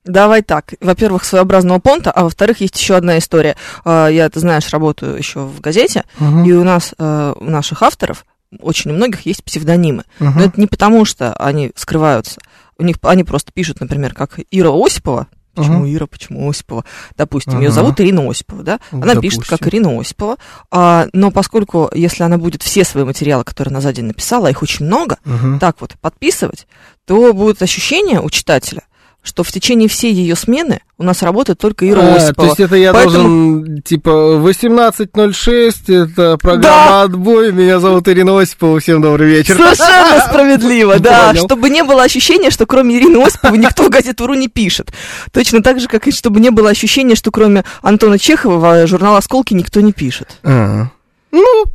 [0.05, 0.75] Давай так.
[0.81, 3.57] Во-первых, своеобразного понта, а во-вторых, есть еще одна история.
[3.83, 6.43] Э, Я, ты знаешь, работаю еще в газете, Мгм.
[6.45, 8.23] и у нас, э, у наших авторов,
[8.61, 10.03] очень у многих есть псевдонимы.
[10.19, 10.37] Мгм.
[10.37, 12.39] Но это не потому, что они скрываются.
[12.77, 15.27] У них они просто пишут, например, как Ира Осипова.
[15.53, 15.95] Почему Мгм.
[15.95, 16.83] Ира, почему Осипова?
[17.15, 17.75] Допустим, ее Ага.
[17.75, 18.79] зовут Ирина Осипова, да?
[18.91, 19.67] Она пишет как Допустим.
[19.79, 20.35] Ирина Осипова.
[20.69, 24.51] А, но поскольку, если она будет все свои материалы, которые она за день написала, а
[24.51, 25.59] их очень много, Мгм.
[25.59, 26.67] так вот подписывать,
[27.05, 28.83] то будет ощущение у читателя,
[29.25, 32.33] что в течение всей ее смены у нас работает только Ира А, Осипова.
[32.35, 38.79] то есть это я Поэтому- должен, типа, 18.06, это программа «Отбой», меня зовут Ирина Осипова,
[38.79, 39.55] всем добрый вечер.
[39.57, 41.29] Совершенно справедливо, да.
[41.31, 41.43] Понял.
[41.45, 44.93] Чтобы не было ощущения, что кроме Ирины Осиповой никто в газету РУ не пишет.
[45.33, 49.53] Точно так же, как и чтобы не было ощущения, что кроме Антона Чехова журнал «Осколки»
[49.53, 50.38] никто не пишет.
[50.43, 50.85] А.
[51.31, 51.65] Ну,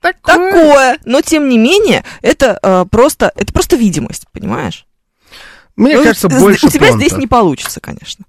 [0.00, 0.34] такое.
[0.52, 0.98] Такое.
[1.04, 4.86] Но, тем не менее, это, э, просто, это просто видимость, понимаешь?
[5.76, 7.04] Мне Ну, кажется, больше У тебя понта.
[7.06, 8.24] здесь не получится, конечно.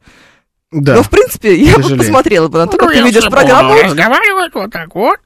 [0.72, 0.96] Да.
[0.96, 3.76] Но, в принципе, я бы посмотрела бы на то, как ты ведешь программу.
[3.82, 5.20] разговаривать вот так вот.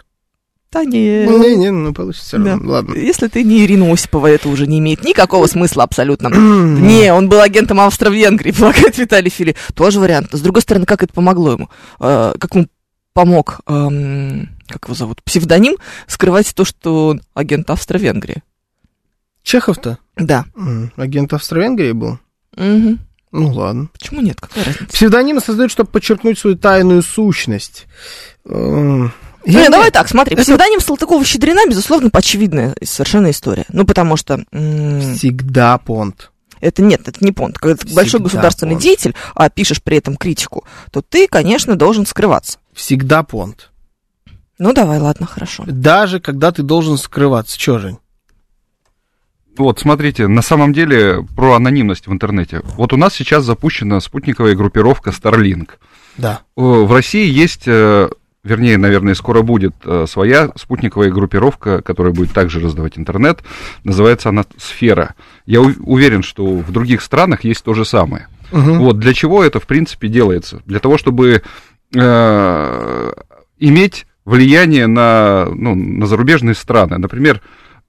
[0.71, 1.25] Да не.
[1.25, 2.59] Не, не, ну получится все равно.
[2.63, 2.69] Да.
[2.73, 2.93] Ладно.
[2.93, 6.27] Если ты не Ирина Осипова, это уже не имеет никакого смысла абсолютно.
[6.27, 9.55] Не, он был агентом Австро-Венгрии, полагает Виталий Фили.
[9.73, 10.29] Тоже вариант.
[10.33, 11.69] С другой стороны, как это помогло ему?
[11.99, 12.67] Э, Как ему
[13.13, 18.43] помог, эм, как его зовут, псевдоним, скрывать то, что он агент Австро-Венгрии?
[19.41, 20.45] Чехов-то Да.
[20.97, 22.19] агент Австро-Венгрии был?
[22.55, 22.99] Мгм.
[23.31, 23.89] Ну ладно.
[23.93, 24.41] Почему нет?
[24.41, 24.85] Какая разница?
[24.91, 27.85] Псевдонимы создают, чтобы подчеркнуть свою тайную сущность.
[28.45, 29.11] Эм, Ну,
[29.45, 33.65] я не, давай так, смотри, это- псевдоним Салтыкова-Щедрина, безусловно, очевидная совершенно история.
[33.71, 36.31] Ну, потому что Всегда понт.
[36.59, 37.57] это нет, это не понт.
[37.59, 38.83] Когда ты большой Всегда государственный понт.
[38.83, 42.57] деятель, а пишешь при этом критику, то ты, конечно, должен скрываться.
[42.73, 43.71] Всегда понт.
[44.57, 45.63] Ну, давай, ладно, хорошо.
[45.67, 47.57] Даже когда ты должен скрываться.
[47.57, 47.97] Чё, Жень?
[49.59, 52.61] Вот, смотрите, на самом деле про анонимность в интернете.
[52.77, 55.71] Вот у нас сейчас запущена спутниковая группировка Starlink.
[56.17, 56.41] Да.
[56.55, 58.09] Э, В России есть э,
[58.43, 63.43] вернее, наверное, скоро будет э, своя спутниковая группировка, которая будет также раздавать интернет.
[63.83, 65.15] Называется она «Сфера».
[65.45, 68.27] Я уверен, что в других странах есть то же самое.
[68.51, 70.61] Вот для чего это, в принципе, делается?
[70.65, 71.43] Для того, чтобы
[71.93, 73.11] э,
[73.59, 76.97] иметь влияние на, ну, на зарубежные страны.
[76.97, 77.41] Например,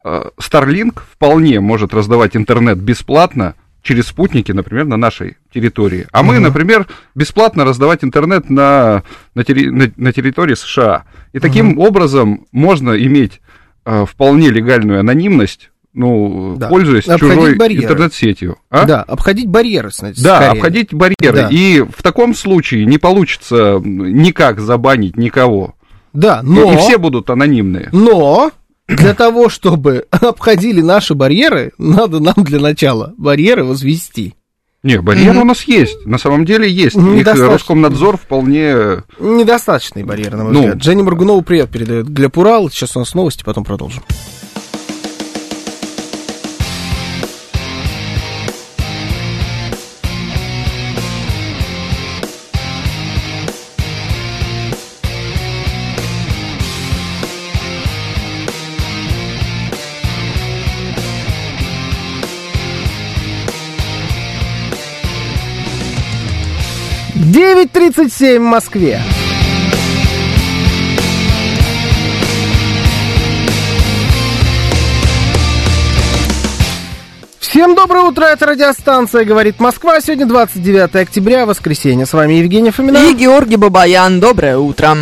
[0.05, 6.07] Starlink вполне может раздавать интернет бесплатно через спутники, например, на нашей территории.
[6.13, 9.03] А мы, например, бесплатно раздавать интернет на,
[9.35, 11.05] на, терри- на- на территории США.
[11.33, 13.41] И таким образом можно иметь
[13.87, 16.69] э, вполне легальную анонимность, ну, Да.
[16.69, 17.85] пользуясь Обходить чужой барьеры.
[17.85, 18.59] интернет-сетью.
[18.71, 18.85] А?
[18.85, 20.59] Да, обходить барьеры, значит, Да, скорее.
[20.59, 21.33] обходить барьеры.
[21.37, 21.49] Да.
[21.51, 25.75] И в таком случае не получится никак забанить никого.
[26.13, 26.73] Да, И- но...
[26.75, 27.89] И все будут анонимные.
[27.93, 28.51] Но
[28.97, 34.35] для того, чтобы обходили наши барьеры, надо нам для начала барьеры возвести.
[34.83, 36.07] Не, барьеры у нас есть.
[36.07, 36.97] На самом деле есть.
[36.97, 37.27] Их.
[37.27, 39.03] Роскомнадзор вполне...
[39.19, 40.61] Недостаточные барьеры, на мой Ну.
[40.61, 40.83] взгляд.
[40.83, 42.71] Женя Моргунова привет передает Глеб Урал.
[42.71, 44.03] Сейчас у нас новости, потом продолжим.
[67.53, 69.03] Девять тридцать семь в Москве.
[77.41, 80.01] Всем доброе утро, это радиостанция «Говорит Москва».
[80.01, 82.07] Сегодня 29 октября, воскресенье.
[82.07, 82.99] С вами Евгений Фомина.
[83.11, 84.99] И Георгий Бабаян, доброе утро.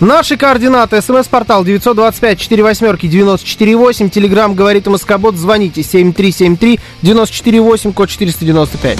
[0.00, 1.02] Наши координаты.
[1.02, 4.10] СМС-портал 925-48-94-8.
[4.10, 5.34] Телеграмм «Говорит Москобот».
[5.36, 8.98] Звоните 7373-94-8, код 495.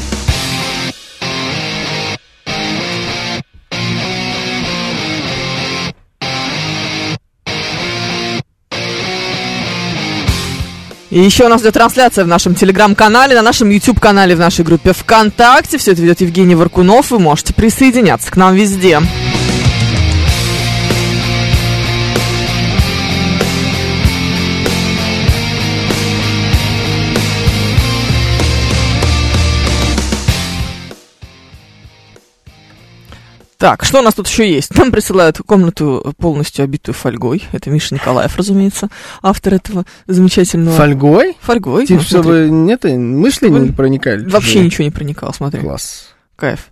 [11.10, 14.92] И еще у нас идет трансляция в нашем телеграм-канале, на нашем YouTube-канале, в нашей группе
[14.92, 15.78] ВКонтакте.
[15.78, 17.12] Все это ведет Евгений Варкунов.
[17.12, 19.00] Вы можете присоединяться к нам везде.
[33.58, 34.72] Так, что у нас тут еще есть?
[34.76, 37.42] Нам присылают комнату полностью обитую фольгой.
[37.50, 38.88] Это Миша Николаев, разумеется,
[39.20, 40.76] автор этого замечательного...
[40.76, 41.36] Фольгой?
[41.40, 41.84] Фольгой.
[41.86, 44.24] Типа, ну, чтобы нет, мышли Чтобы не проникали?
[44.28, 45.60] Вообще ничего не проникал, смотри.
[45.60, 46.10] Класс.
[46.36, 46.68] Кайф.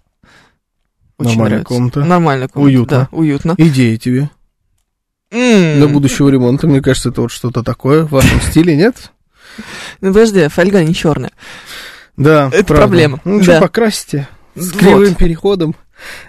[1.19, 1.75] Очень Нормальная нравится.
[1.75, 2.05] комната.
[2.05, 2.69] Нормальная комната.
[2.77, 2.99] Уютно.
[2.99, 3.55] Да, уютно.
[3.59, 4.31] Идея тебе.
[5.33, 5.79] М.
[5.79, 9.11] Для будущего ремонта, мне кажется, это вот что-то такое в вашем стиле, нет?
[10.01, 11.33] Ну, подожди, фольга не черная.
[12.17, 12.87] Да, Это правда.
[12.87, 13.21] проблема.
[13.25, 13.43] Ну, Да.
[13.45, 14.29] что, покрасите.
[14.55, 14.79] С Вот.
[14.81, 15.75] кривым переходом,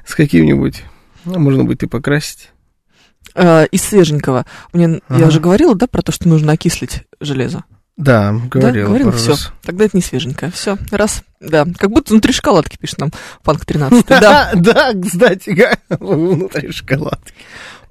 [0.06, 0.84] с каким-нибудь.
[1.26, 2.50] Ну, можно будет и покрасить.
[3.36, 4.46] Э, из свеженького.
[4.74, 5.20] Мне, Ага.
[5.20, 7.64] Я уже говорила, да, про то, что нужно окислить железо.
[7.98, 8.84] Да, говорил.
[8.84, 9.32] да, говорила, все.
[9.32, 9.52] раз.
[9.64, 10.52] Тогда это не свеженькое.
[10.52, 11.24] Все, раз.
[11.40, 13.12] Да, как будто внутри шоколадки пишет нам
[13.44, 14.06] Панк 13.
[14.08, 17.34] Да, Да, кстати, внутри шоколадки.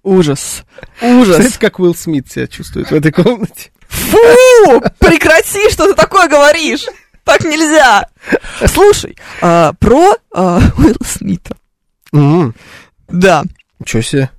[0.04, 0.64] ужас.
[1.02, 1.36] Ужас.
[1.36, 3.72] Знаете, как Уилл Смит себя чувствует в этой комнате?
[3.88, 4.80] Фу!
[5.00, 6.86] Прекрати, что ты такое говоришь!
[7.24, 8.06] Так нельзя!
[8.66, 11.56] Слушай, а, про а, Уилла Смита.
[12.16, 12.54] М,
[13.08, 13.44] Да.
[13.78, 14.30] Ничего себе.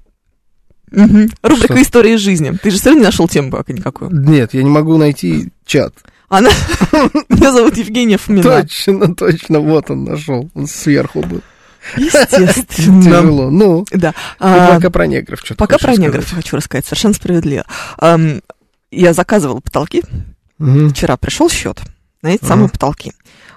[0.91, 1.29] Мгм.
[1.43, 1.81] Рубрика Что?
[1.81, 2.51] «История из жизни».
[2.63, 4.09] Ты же все равно не нашел тему пока никакую.
[4.11, 5.93] Нет, я не могу найти чат.
[6.29, 6.49] Она...
[7.29, 8.43] Меня зовут Евгения Фомина.
[8.61, 10.49] Точно, точно, вот он нашел.
[10.53, 11.41] Он сверху был.
[11.95, 13.01] Естественно.
[13.03, 13.49] Тяжело.
[13.49, 14.11] Ну, Да.
[14.11, 15.99] ты А, пока про негров что-то Пока про сказать.
[15.99, 17.65] негров хочу рассказать, совершенно справедливо.
[18.91, 20.03] Я заказывала потолки.
[20.57, 21.79] Вчера пришел счет
[22.21, 23.13] на эти самые потолки.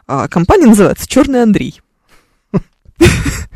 [0.06, 1.80] А, Компания называется Черный Андрей.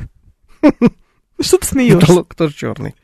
[1.40, 2.00] Что ты смеешься?
[2.00, 2.94] Потолок тоже черный.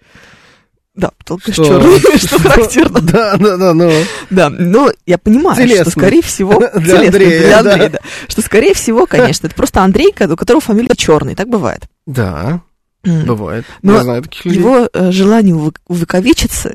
[0.94, 1.64] Да, потолок Что?
[1.64, 3.01] черный, что характерно.
[3.01, 3.90] Да, да, да, ну.
[4.31, 5.83] Да, но я понимаю, Телесный.
[5.90, 6.62] что, скорее всего...
[6.77, 7.73] Для Андрея, для да.
[7.73, 7.99] Андрея, да.
[8.29, 11.83] Что, скорее всего, конечно, это просто Андрей, у которого фамилия Черный, так бывает.
[12.07, 12.61] Да,
[13.05, 13.64] бывает.
[13.83, 14.61] Но Я знаю таких людей.
[14.61, 16.75] Его э, желание увековечиться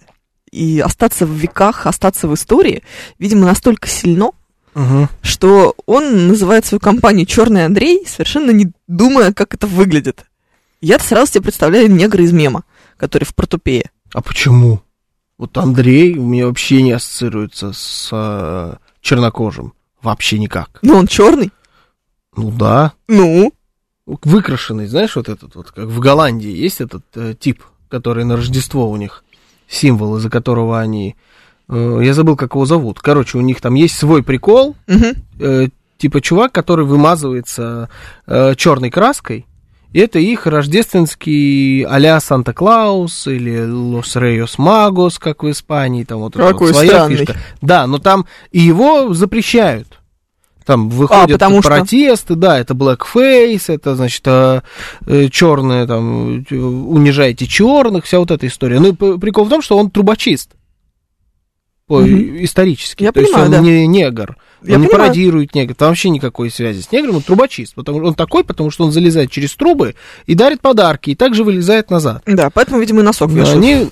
[0.51, 2.83] и остаться в веках, остаться в истории,
[3.19, 4.31] видимо, настолько сильно,
[4.73, 5.09] Мгм.
[5.21, 10.25] что он называет свою компанию Черный Андрей, совершенно не думая, как это выглядит.
[10.85, 12.63] Я сразу себе представляю негра из мема,
[12.97, 13.89] который в протупее.
[14.13, 14.81] А почему?
[15.37, 19.73] Вот Андрей у меня вообще не ассоциируется с э, чернокожим.
[20.01, 20.79] Вообще никак.
[20.81, 21.51] Но он черный.
[22.37, 22.93] Ну да.
[23.07, 23.51] Ну,
[24.05, 28.89] Выкрашенный, знаешь, вот этот вот, как в Голландии есть этот э, тип, который на Рождество
[28.89, 29.23] у них,
[29.67, 31.15] символ, из-за которого они
[31.67, 32.99] Э, я забыл, как его зовут.
[32.99, 34.75] Короче, у них там есть свой прикол.
[34.87, 35.13] Мгм.
[35.39, 35.67] э,
[35.97, 37.89] типа чувак, который вымазывается
[38.27, 39.45] э, черной краской.
[39.95, 46.45] Это их рождественский а-ля Санта-Клаус или Los Reyes Magos, как в Испании, там вот это
[46.45, 47.15] Какой вот своя странный.
[47.15, 47.37] фишка.
[47.61, 50.01] Да, но там и его запрещают.
[50.65, 51.69] Там выходят А, потому что?
[51.71, 54.23] протесты, да, это blackface, это, значит,
[55.31, 58.81] черное, там, э, унижаете черных, вся вот эта история.
[58.81, 60.51] Ну, прикол в том, что он трубочист.
[61.87, 62.43] Мгм.
[62.43, 63.03] Исторически.
[63.03, 63.59] Я То есть понимаю, он да.
[63.61, 64.37] не негр.
[64.67, 65.09] Я он не понимаю.
[65.09, 65.75] пародирует негр.
[65.75, 67.17] Там вообще никакой связи с негром.
[67.17, 67.75] Он трубочист.
[67.75, 71.89] Потому, он такой, потому что он залезает через трубы и дарит подарки, и также вылезает
[71.89, 72.23] назад.
[72.25, 73.57] Да, поэтому, видимо, и носок Но вешают.
[73.63, 73.87] они...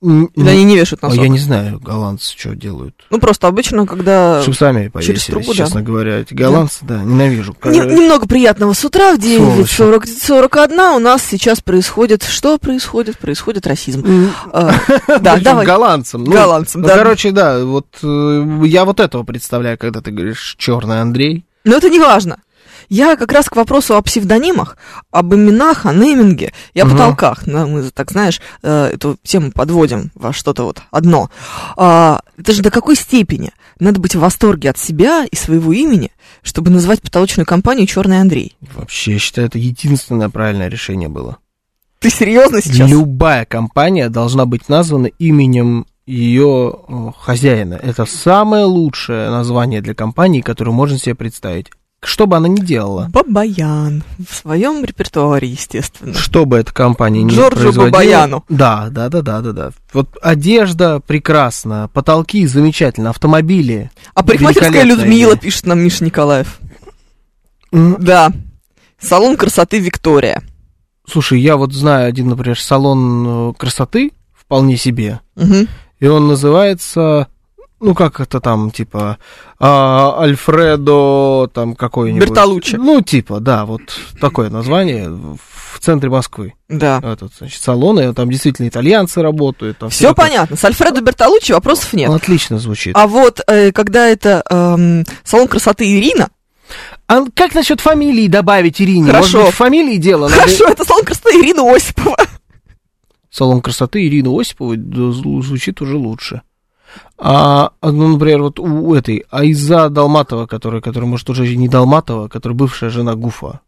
[0.00, 1.22] Или они не вешают а носок.
[1.22, 2.94] я не знаю, голландцы что делают.
[3.10, 4.40] Ну, просто обычно, когда...
[4.42, 5.54] Чтобы сами через повесились, трубу, да.
[5.54, 6.18] честно говоря.
[6.20, 7.54] Эти голландцы, да, ненавижу.
[7.64, 9.82] Не- немного приятного с утра в Сволочи.
[9.82, 12.22] 9.41 у нас сейчас происходит...
[12.22, 13.18] Что происходит?
[13.18, 14.30] Происходит расизм.
[14.52, 14.72] А,
[15.20, 15.66] Да, давай.
[15.66, 16.24] голландцам.
[16.24, 16.96] Ну, Голландцам, ну, да.
[16.96, 21.44] короче, да, вот э, я вот этого представляю, когда ты говоришь черный Андрей.
[21.64, 22.38] Но это не важно.
[22.88, 24.76] Я как раз к вопросу о псевдонимах,
[25.10, 26.92] об именах, о нейминге и о Мгм.
[26.96, 27.46] потолках.
[27.46, 31.30] Ну, мы, так знаешь, э, эту тему подводим во что-то вот одно.
[31.76, 36.12] А, Это же до какой степени надо быть в восторге от себя и своего имени,
[36.42, 38.56] чтобы назвать потолочную компанию Черный Андрей?
[38.74, 41.38] Вообще, я считаю, это единственное правильное решение было.
[41.98, 42.90] Ты серьезно сейчас?
[42.90, 47.74] Любая компания должна быть названа именем ее э, хозяина.
[47.74, 51.70] Это самое лучшее название для компании, которое можно себе представить.
[52.06, 53.08] Что бы она ни делала.
[53.12, 54.04] Бабаян.
[54.28, 56.14] В своем репертуаре, естественно.
[56.14, 57.90] Что бы эта компания ни Джорджу производила.
[57.90, 58.44] Бабаяну.
[58.48, 59.70] Да, да, да, да, да, да.
[59.92, 63.90] Вот одежда прекрасна, потолки замечательно, автомобили.
[64.14, 65.36] А парикмахерская Людмила, идея.
[65.40, 66.60] пишет нам Миша Николаев.
[67.72, 68.30] М, Да.
[69.00, 70.42] Салон красоты Виктория.
[71.08, 75.20] Слушай, я вот знаю один, например, салон э, красоты вполне себе.
[75.34, 75.66] Мгм.
[75.98, 77.26] И он называется,
[77.80, 79.18] ну как это там, типа,
[79.58, 82.28] а, Альфредо, там какой-нибудь.
[82.28, 82.76] Бертолуччи.
[82.76, 83.82] Ну, типа, да, вот
[84.20, 86.54] такое название в центре Москвы.
[86.68, 87.00] Да.
[87.02, 89.78] Этот, значит, салон, и там действительно итальянцы работают.
[89.78, 90.26] Там Все такое.
[90.28, 90.56] понятно.
[90.56, 92.10] С Альфредо Бертолуччи вопросов нет.
[92.10, 92.96] Отлично звучит.
[92.96, 96.30] А вот э, когда это эм, салон красоты Ирина,
[97.06, 99.06] А как насчет фамилии добавить Ирине?
[99.06, 99.38] Хорошо.
[99.38, 100.28] Может быть, фамилии дело?
[100.28, 102.16] Надо- хорошо, это салон красоты Ирина Осипова.
[103.30, 104.06] Салон красоты
[104.76, 106.40] да, зв- звучит уже лучше.
[107.18, 112.56] А, ну, например, вот у этой Айза Долматова, которая, которая, может, уже не Долматова, которая
[112.56, 113.60] бывшая жена Гуфа.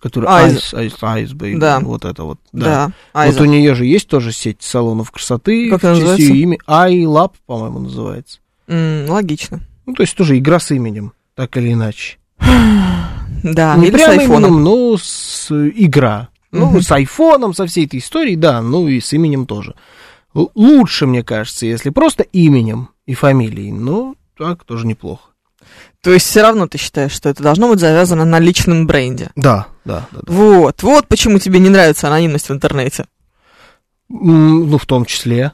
[0.00, 0.74] Которая Айз.
[0.74, 1.80] Айз, Айз, Айз, Да.
[1.80, 2.38] вот это вот.
[2.52, 2.64] Да.
[2.64, 2.92] Да.
[3.20, 3.38] Айза.
[3.40, 5.70] Вот у нее же есть тоже сеть салонов красоты.
[5.70, 6.32] Как она называется?
[6.32, 6.58] имя.
[6.68, 8.38] iLab, по-моему, называется.
[8.68, 9.60] М, логично.
[9.86, 12.18] Ну, то есть тоже игра с именем, так или иначе.
[13.42, 14.50] Да, не или с прямо айфоном.
[14.50, 16.28] именем, но с э, игра.
[16.50, 19.74] Ну, с айфоном, со всей этой историей, да, ну и с именем тоже.
[20.34, 25.30] Лучше, мне кажется, если просто именем и фамилией, но так тоже неплохо.
[26.00, 29.30] То есть все равно ты считаешь, что это должно быть завязано на личном бренде.
[29.34, 30.20] Да, да, да.
[30.22, 30.32] да.
[30.32, 33.06] Вот, вот почему тебе не нравится анонимность в интернете.
[34.08, 35.52] Ну, в том числе.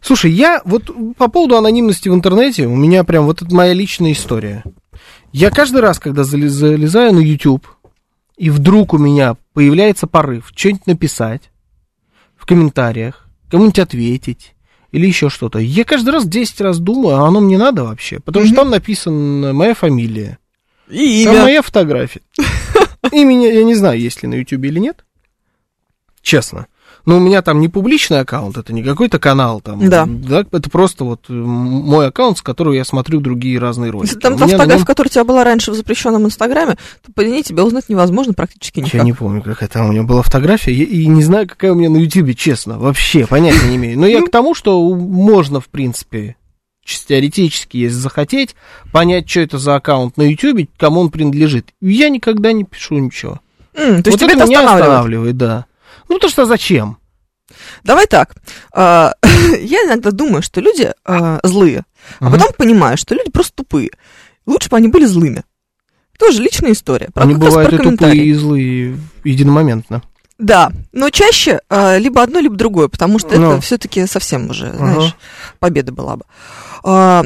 [0.00, 4.12] Слушай, я вот по поводу анонимности в интернете, у меня прям вот это моя личная
[4.12, 4.62] история.
[5.32, 7.66] Я каждый раз, когда залез- залезаю на YouTube,
[8.36, 11.50] и вдруг у меня появляется порыв что-нибудь написать
[12.36, 14.54] в комментариях, кому-нибудь ответить
[14.92, 18.20] или еще что-то, я каждый раз 10 раз думаю, а оно мне надо вообще?
[18.20, 18.62] Потому что Мгм.
[18.62, 20.38] там написана моя фамилия,
[20.88, 21.42] И там имя.
[21.44, 22.20] моя фотография.
[23.12, 25.04] Имени я не знаю, есть ли на YouTube или нет.
[26.22, 26.66] Честно.
[27.06, 29.88] Но у меня там не публичный аккаунт, это не какой-то канал там.
[29.88, 30.06] Да.
[30.52, 34.14] это просто вот э, мой аккаунт, с которого я смотрю другие разные ролики.
[34.14, 37.42] Там та фотография, нем- которая у тебя была раньше в запрещенном Инстаграме, то по ней
[37.42, 39.04] тебя узнать невозможно практически Я никак.
[39.04, 41.90] не помню, какая там у меня была фотография, и, и не знаю, какая у меня
[41.90, 43.98] на Ютубе, честно, вообще понятия не имею.
[43.98, 46.36] Но я к тому, что можно, в принципе,
[46.84, 48.54] теоретически, если захотеть,
[48.92, 51.68] понять, что это за аккаунт на Ютубе, кому он принадлежит.
[51.80, 53.40] Я никогда не пишу ничего.
[53.74, 55.66] То есть вот тебя это это меня останавливает, да.
[56.10, 56.98] Ну, то что зачем?
[57.84, 58.34] Давай так.
[58.72, 59.14] а,
[59.60, 61.84] Я иногда думаю, что люди а, злые,
[62.18, 63.90] а потом понимаю, что люди просто тупые.
[64.44, 65.44] Лучше бы они были злыми.
[66.18, 67.08] Тоже личная история.
[67.14, 70.02] Они бывают и тупые, и злые единомоментно.
[70.38, 73.52] Да, но чаще а, либо одно, либо другое, потому что Ну.
[73.52, 74.76] это все-таки совсем уже, Ага.
[74.76, 75.16] знаешь,
[75.58, 76.24] победа была бы.
[76.82, 77.24] А,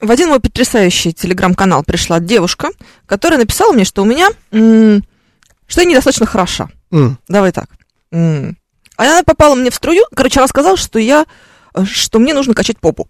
[0.00, 2.68] в один мой потрясающий телеграм-канал пришла девушка,
[3.06, 6.68] которая написала мне, что у меня, что я недостаточно хороша.
[6.94, 7.66] М, Давай так.
[8.12, 8.56] М.
[8.96, 10.04] А Она попала мне в струю.
[10.14, 11.26] Короче, она сказала, что я,
[11.74, 13.08] э, что мне нужно качать попу.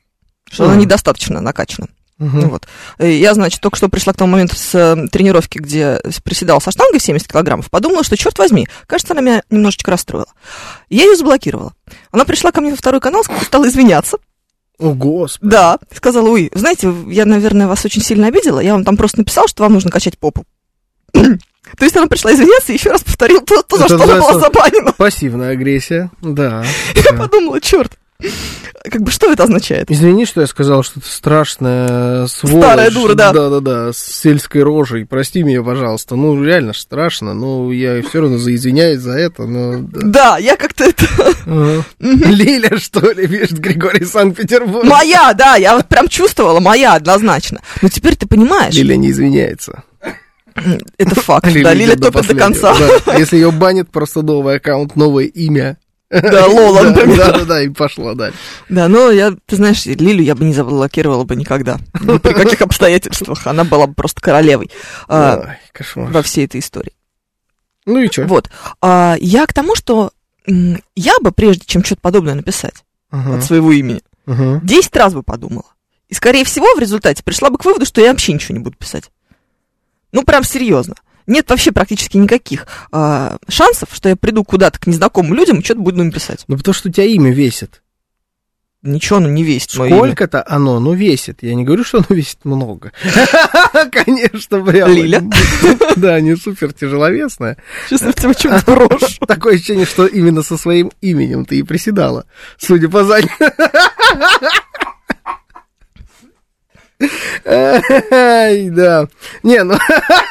[0.50, 0.82] Что она Мгм.
[0.82, 1.88] недостаточно накачана.
[2.18, 2.48] мгм.
[2.48, 2.68] Вот.
[3.00, 7.00] Я, значит, только что пришла к тому моменту с э, тренировки, где приседала со штангой
[7.00, 7.68] в 70 килограммов.
[7.70, 10.28] Подумала, что, черт возьми, кажется, она меня немножечко расстроила.
[10.88, 11.74] Я ее заблокировала.
[12.12, 14.18] Она пришла ко мне во второй канал, стала извиняться.
[14.78, 15.50] О, господи.
[15.50, 19.46] Да, сказала, ой, знаете, я, наверное, вас очень сильно обидела, я вам там просто написал,
[19.48, 20.44] что вам нужно качать попу.
[21.14, 24.38] То есть она пришла извиняться и еще раз повторила то, то за что она была
[24.38, 24.92] забанена.
[24.92, 26.64] Пассивная агрессия, да.
[26.94, 27.18] Я да.
[27.18, 27.98] подумала, черт,
[28.90, 29.90] как бы что это означает?
[29.90, 32.64] Извини, что я сказал, что ты страшная сволочь.
[32.64, 33.32] Старая дура, да.
[33.32, 35.04] Да-да-да, с сельской рожей.
[35.04, 36.16] Прости меня, пожалуйста.
[36.16, 37.34] Ну, реально страшно.
[37.34, 39.78] Ну, я все равно заизвиняюсь за это, но...
[39.78, 40.00] да.
[40.02, 41.06] Да, я как-то это...
[41.98, 44.84] Лиля, что ли, пишет Григорий Санкт-Петербург.
[44.84, 47.60] Моя, да, я вот прям чувствовала, моя однозначно.
[47.82, 49.82] Но теперь ты понимаешь, Лиля не извиняется.
[50.98, 52.74] это факт, Лиля да, Лиля топит до конца.
[53.06, 53.16] да.
[53.16, 55.78] Если ее банит, просто новый аккаунт, новое имя.
[56.10, 57.16] Да, Лола, например.
[57.16, 58.38] Да-да-да, и пошла дальше.
[58.68, 61.78] Да, но я, ты знаешь, Лилю я бы не заблокировала бы никогда.
[62.00, 63.46] Ни при каких обстоятельствах.
[63.46, 64.70] Она была бы просто королевой
[65.08, 66.12] а, Ой, кошмар.
[66.12, 66.92] во всей этой истории.
[67.86, 68.26] Ну и что?
[68.26, 68.48] Вот.
[68.80, 70.12] А, я к тому, что
[70.46, 75.66] я бы, прежде чем что-то подобное написать от своего имени, 10 раз бы подумала.
[76.08, 78.76] И, скорее всего, в результате пришла бы к выводу, что я вообще ничего не буду
[78.76, 79.10] писать.
[80.14, 80.94] Ну, прям серьезно.
[81.26, 85.80] Нет вообще практически никаких а, шансов, что я приду куда-то к незнакомым людям и что-то
[85.80, 86.44] буду им писать.
[86.46, 87.82] Ну, потому что у тебя имя весит.
[88.82, 89.70] Ничего оно не весит.
[89.70, 91.42] Сколько-то оно, ну, весит.
[91.42, 92.92] Я не говорю, что оно весит много.
[93.90, 94.90] Конечно, прям.
[94.90, 95.22] Лиля.
[95.96, 97.56] Да, не супер тяжеловесное.
[97.88, 99.26] Сейчас я тебя что-то брошу.
[99.26, 102.26] Такое ощущение, что именно со своим именем ты и приседала,
[102.58, 103.34] судя по заднему.
[107.44, 109.08] Ай, да.
[109.42, 109.74] Не, ну,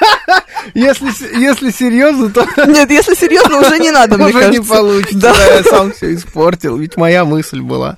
[0.73, 5.17] если, если серьезно, то Нет, если серьезно, уже не надо, мне уже не получится.
[5.17, 5.33] Да.
[5.55, 7.97] Я сам все испортил, ведь моя мысль была.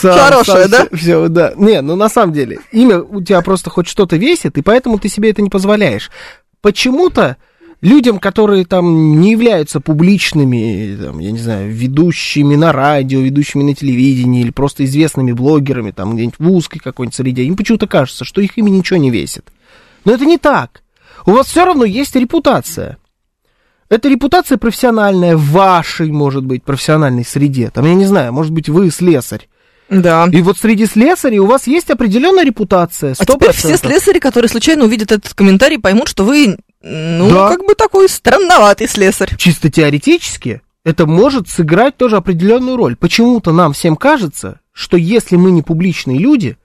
[0.00, 0.86] Сам- Хорошая, сам да?
[0.86, 1.52] всё- всё, да.
[1.56, 5.08] Не, ну на самом деле, имя у тебя просто хоть что-то весит, и поэтому ты
[5.08, 6.10] себе это не позволяешь.
[6.62, 7.36] Почему-то
[7.80, 13.74] людям, которые там не являются публичными, там, я не знаю, ведущими на радио, ведущими на
[13.74, 18.40] телевидении или просто известными блогерами, там где-нибудь в узкой какой-нибудь среде, им почему-то кажется, что
[18.40, 19.44] их имя ничего не весит.
[20.04, 20.82] Но это не так.
[21.26, 22.98] У вас все равно есть репутация.
[23.88, 27.70] Это репутация профессиональная в вашей, может быть, профессиональной среде.
[27.70, 29.48] Там, я не знаю, может быть, вы слесарь.
[29.88, 30.28] Да.
[30.32, 33.14] И вот среди слесарей у вас есть определенная репутация.
[33.18, 33.76] А теперь все 100%.
[33.76, 36.56] слесари, которые случайно увидят этот комментарий, поймут, что вы,
[36.88, 37.48] ну, Да.
[37.48, 39.34] как бы такой странноватый слесарь.
[39.36, 42.94] чисто теоретически это может сыграть тоже определенную роль.
[42.96, 46.56] Почему-то нам всем кажется, что если мы не публичные люди,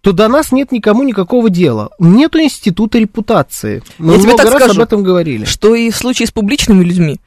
[0.00, 1.90] то до нас нет никому никакого дела.
[1.98, 3.82] Нету института репутации.
[3.98, 4.80] Мы Я тебе много так раз скажу.
[4.80, 5.44] об этом говорили.
[5.44, 7.20] Что и в случае с публичными людьми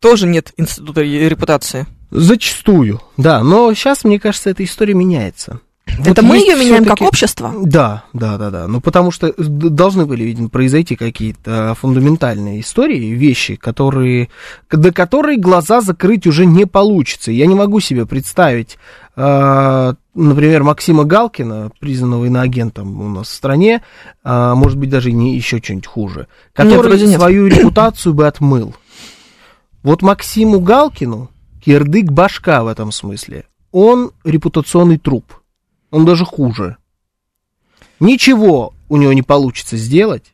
[0.00, 1.86] тоже нет института репутации.
[2.10, 3.42] Зачастую, да.
[3.42, 5.60] Но сейчас, мне кажется, эта история меняется.
[5.86, 7.54] Это Вот мы есть ее меняем как общество.
[7.62, 8.66] Да, да, да, да.
[8.68, 14.28] Ну, потому что д- должны были, видимо, произойти какие-то фундаментальные истории, вещи, которые,
[14.70, 17.32] до которой глаза закрыть уже не получится.
[17.32, 18.78] Я не могу себе представить,
[19.16, 23.82] э, например, Максима Галкина, признанного иноагентом у нас в стране,
[24.22, 27.16] а, может быть, даже не еще что-нибудь хуже, который нет.
[27.18, 28.74] свою репутацию бы отмыл.
[29.82, 31.30] Вот Максиму Галкину
[31.64, 33.44] кирдык башка в этом смысле.
[33.72, 35.24] Он репутационный труп.
[35.90, 36.76] Он даже хуже.
[38.00, 40.32] Ничего у него не получится сделать.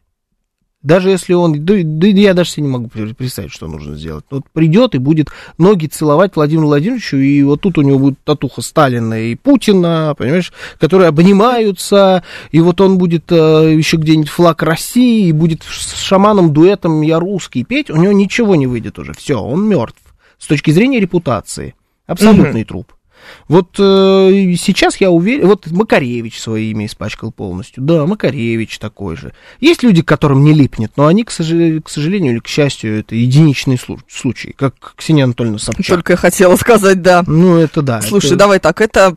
[0.83, 1.65] Даже если он...
[1.65, 4.25] Да, да я даже себе не могу пре- представить, что нужно сделать.
[4.31, 8.63] Вот придет и будет ноги целовать Владимиру Владимировичу, и вот тут у него будет татуха
[8.63, 15.29] Сталина и Путина, понимаешь, которые обнимаются, и вот он будет э, еще где-нибудь флаг России,
[15.29, 19.13] и будет с шаманом дуэтом «Я русский» петь, у него ничего не выйдет уже.
[19.13, 20.03] Все, он мертв.
[20.37, 21.77] С точки зрения репутации.
[22.07, 22.93] Абсолютный труп.
[23.49, 27.83] Вот э, сейчас я уверен, вот Макаревич свое имя испачкал полностью.
[27.83, 29.33] Да, Макаревич такой же.
[29.61, 32.99] Есть люди, к которым не липнет, но они, к, сожалению, к сожалению или к счастью,
[33.01, 35.87] это единичные слу- случаи, как Ксения Анатольевна Собчак.
[35.87, 37.25] Только я хотела сказать, да.
[37.27, 38.01] Ну, это да.
[38.03, 39.17] Слушай, это- давай так, это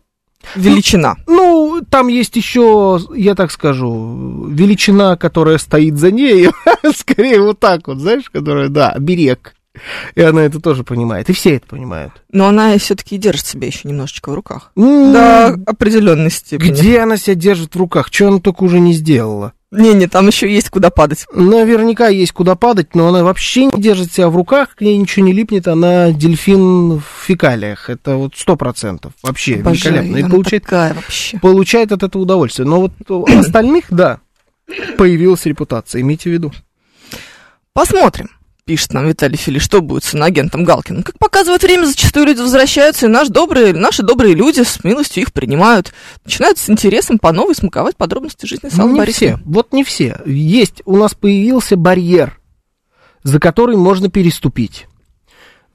[0.56, 1.16] величина.
[1.28, 6.50] Ну, там есть еще, я так скажу, величина, которая стоит за ней,
[6.96, 9.55] скорее вот так вот, знаешь, которая, да, берег.
[10.16, 12.14] И она это тоже понимает, и все это понимают.
[12.32, 14.72] Но она все-таки держит себя еще немножечко в руках.
[14.78, 16.70] М, До определенной степени.
[16.72, 18.08] Где она себя держит в руках?
[18.12, 19.54] Что она только уже не сделала?
[19.72, 21.26] Не-не, там еще есть куда падать.
[21.34, 25.26] Наверняка есть куда падать, но она вообще не держит себя в руках, к ней ничего
[25.26, 27.90] не липнет, она дельфин в фекалиях.
[27.90, 29.12] Это вот сто процентов.
[29.22, 30.08] Вообще Обожаю великолепно.
[30.16, 31.40] её, И она получает, такая вообще.
[31.40, 32.66] получает от этого удовольствие.
[32.68, 34.20] Но вот у остальных, да,
[34.98, 36.54] появилась репутация, имейте в виду.
[37.74, 38.30] Посмотрим,
[38.66, 41.04] пишет нам Виталий Фили, что будет с иноагентом Галкиным.
[41.04, 45.32] Как показывает время, зачастую люди возвращаются, и наш добрые, наши добрые люди с милостью их
[45.34, 45.94] принимают.
[46.26, 49.36] Начинают с интересом по новой смаковать подробности жизни Ну, Салмы не Борисовны.
[49.38, 49.44] все.
[49.46, 50.20] Вот не все.
[50.26, 52.40] Есть, у нас появился барьер,
[53.24, 54.88] за который можно переступить.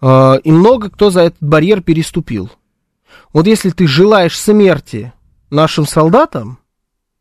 [0.00, 2.50] А, И много кто за этот барьер переступил.
[3.32, 5.12] Вот если ты желаешь смерти
[5.50, 6.58] нашим солдатам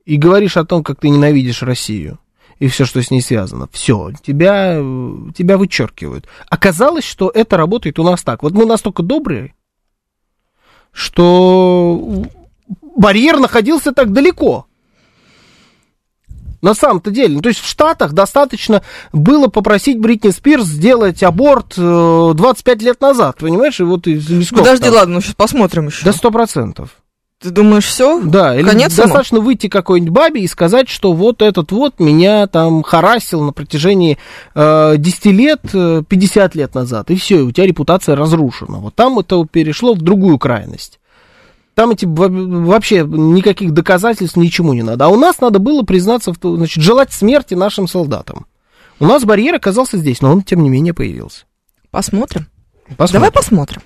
[0.06, 2.18] и говоришь о том, как ты ненавидишь Россию
[2.60, 4.76] и все, что с ней связано, все, тебя,
[5.36, 6.28] тебя вычеркивают.
[6.50, 8.44] Оказалось, что это работает у нас так.
[8.44, 9.54] Вот мы настолько добрые,
[10.92, 12.26] что
[12.96, 14.66] барьер находился так далеко.
[16.62, 17.36] На самом-то деле.
[17.36, 18.84] Ну, то есть в Штатах достаточно
[19.14, 23.80] было попросить Бритни Спирс сделать аборт 25 лет назад, понимаешь?
[23.80, 24.94] И вот из лесков, Подожди, там.
[24.94, 26.04] ладно, ну сейчас посмотрим еще.
[26.04, 26.98] До сто процентов.
[27.42, 28.22] Ты думаешь, все?
[28.22, 29.46] Да, или Конец достаточно ему?
[29.46, 34.18] выйти какой-нибудь бабе и сказать, что вот этот вот меня там харасил на протяжении
[34.56, 38.80] э, 10 лет, 50 лет назад, и все, у тебя репутация разрушена.
[38.80, 41.00] Вот там это перешло в другую крайность.
[41.76, 45.06] Там эти вообще никаких доказательств ничему не надо.
[45.06, 48.48] А у нас надо было признаться, значит, желать смерти нашим солдатам.
[49.00, 51.46] У нас барьер оказался здесь, но он, тем не менее, появился.
[51.90, 52.48] Посмотрим.
[52.98, 53.14] посмотрим.
[53.14, 53.82] Давай посмотрим.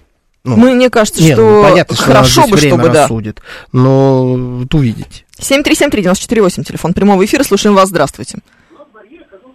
[0.45, 3.03] Ну, Мне кажется, нет, что, ну, понятно, что хорошо бы, чтобы да.
[3.03, 3.41] рассудит,
[3.71, 5.23] но вот увидите.
[5.39, 8.39] 7373948, телефон прямого эфира, слушаем вас, здравствуйте.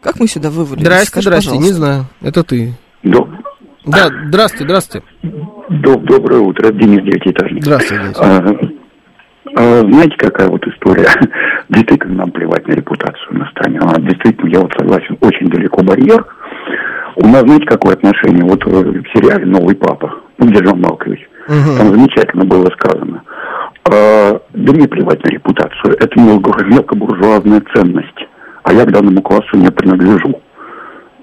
[0.01, 0.81] Как мы сюда вывалились?
[0.81, 1.71] Здрасте, Скажи, здрасте, пожалуйста.
[1.71, 2.75] не знаю, это ты.
[3.03, 3.29] Доб...
[3.85, 5.07] Да, здравствуйте, здравствуйте.
[5.69, 6.05] Доб...
[6.05, 7.65] Доброе утро, Денис Девятиэтажник.
[7.65, 8.17] Здравствуйте, Денис.
[8.19, 8.57] А,
[9.57, 11.09] а, знаете, какая вот история?
[11.69, 13.79] действительно, нам плевать на репутацию на стране.
[13.83, 16.25] А, действительно, я вот согласен, очень далеко барьер.
[17.17, 18.43] У нас, знаете, какое отношение?
[18.43, 21.77] Вот в сериале «Новый папа», Джон Малкович, угу.
[21.79, 23.23] там замечательно было сказано.
[23.91, 25.97] А, да мне плевать на репутацию.
[25.99, 28.29] Это мелкобуржуазная ценность.
[28.63, 30.41] А я к данному классу не принадлежу.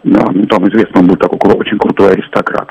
[0.03, 2.70] Да, ну там известно, он был такой очень крутой аристократ.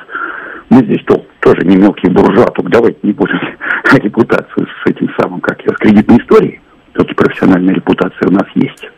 [0.70, 3.38] Мы здесь то, тоже не мелкие буржуа, только давайте не будем
[3.92, 6.60] репутацию с этим самым, как я, с кредитной историей.
[6.92, 8.88] Все-таки профессиональная репутация у нас есть.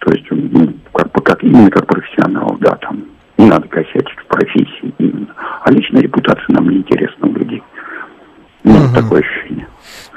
[0.00, 3.04] То есть, ну, как, как именно как профессионал, да, там,
[3.40, 5.34] не надо косячить в профессии именно.
[5.62, 7.62] А личная репутация нам не интересна у людей.
[8.62, 8.94] Ну, угу.
[8.94, 9.66] такое ощущение.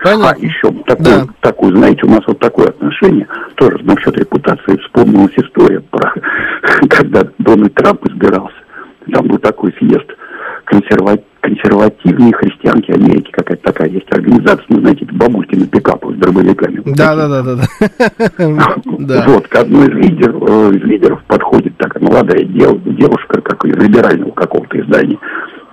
[0.03, 0.29] Понятно.
[0.31, 1.27] А еще такое, да.
[1.39, 6.13] такое, знаете, у нас вот такое отношение, тоже насчет репутации вспомнилась история про,
[6.89, 8.55] когда Дональд Трамп избирался,
[9.11, 10.05] там был такой съезд
[10.65, 16.81] консерватив консервативные христианки Америки, какая-то такая есть организация, ну, знаете, бабульки на пикапах с дробовиками.
[16.85, 17.55] Да, да, да, да,
[18.99, 19.25] да.
[19.27, 23.75] Вот, к одной из лидеров, э, из лидеров подходит такая молодая дев, девушка, как из
[23.75, 25.19] либерального какого-то издания.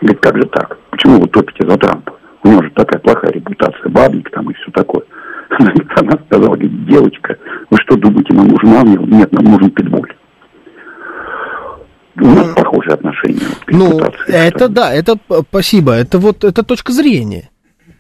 [0.00, 0.76] Говорит, как же так?
[0.90, 2.14] Почему вы топите за Трампа?
[2.42, 5.04] У него же такая плохая репутация, бабник там и все такое.
[5.50, 7.36] Она сказала, говорит, девочка,
[7.70, 9.06] вы что думаете, нам нужен ангел?
[9.06, 10.10] Нет, нам нужен питбуль
[12.20, 13.40] у нас похожие отношения.
[13.68, 15.16] Ну, это да, это
[15.48, 15.92] спасибо.
[15.92, 17.50] Это вот это точка зрения.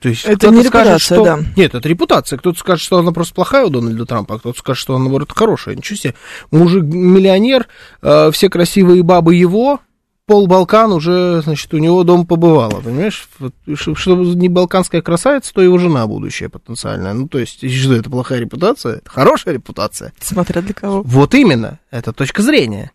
[0.00, 1.24] То есть это не репутация, скажет, что...
[1.24, 1.38] да.
[1.56, 2.38] Нет, это репутация.
[2.38, 5.30] Кто-то скажет, что она просто плохая у Дональда Трампа, а кто-то скажет, что она, наоборот,
[5.34, 5.76] хорошая.
[5.76, 6.14] Ничего себе.
[6.50, 7.66] Мужик-миллионер,
[8.00, 9.80] э, все красивые бабы его,
[10.24, 13.28] пол Балкан уже, значит, у него дом побывало, понимаешь?
[13.74, 17.12] Что не балканская красавица, то его жена будущая потенциальная.
[17.12, 18.98] Ну, то есть, что это плохая репутация?
[18.98, 20.12] Это хорошая репутация.
[20.20, 21.02] Смотря для кого.
[21.02, 21.78] Вот именно.
[21.90, 22.92] Это точка зрения.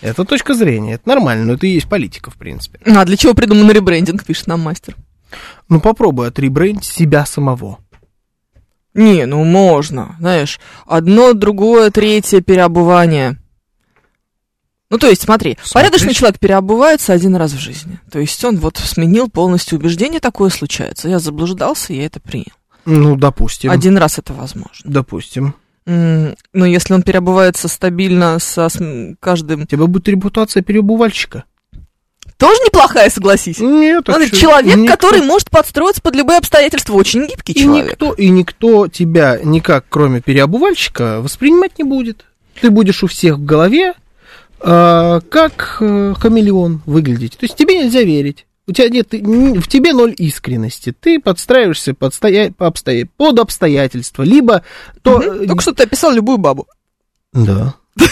[0.00, 2.78] Это точка зрения, это нормально, но это и есть политика, в принципе.
[2.84, 4.96] А для чего придуман ребрендинг, пишет нам мастер?
[5.68, 7.78] Ну, попробуй отребрендить себя самого.
[8.94, 13.38] Не, ну можно, знаешь, одно, другое, третье переобувание.
[14.90, 15.72] Ну, то есть, смотри, Смотришь?
[15.72, 18.00] порядочный человек переобувается один раз в жизни.
[18.10, 21.08] То есть он вот сменил полностью убеждение, такое случается.
[21.08, 22.54] Я заблуждался, я это принял.
[22.86, 23.70] Ну, допустим.
[23.70, 24.80] Один раз это возможно.
[24.84, 25.54] Допустим.
[25.88, 28.68] Но если он переобувается стабильно со
[29.20, 29.62] каждым...
[29.62, 31.44] У тебя будет репутация переобувальщика.
[32.36, 33.58] Тоже неплохая, согласись.
[33.58, 34.96] Нет, Надо, человек, никто...
[34.96, 37.92] который может подстроиться под любые обстоятельства, очень гибкий и человек.
[37.92, 42.26] Никто, и никто тебя никак, кроме переобувальщика, воспринимать не будет.
[42.60, 43.94] Ты будешь у всех в голове,
[44.60, 47.38] э, как э, хамелеон выглядеть.
[47.38, 52.12] То есть тебе нельзя верить у тебя нет, в тебе ноль искренности, ты подстраиваешься под,
[52.12, 54.62] стоя, по обстоя, под обстоятельства, либо
[55.02, 55.16] то...
[55.16, 55.46] Угу.
[55.46, 56.66] Только что ты описал любую бабу.
[57.32, 57.74] Да.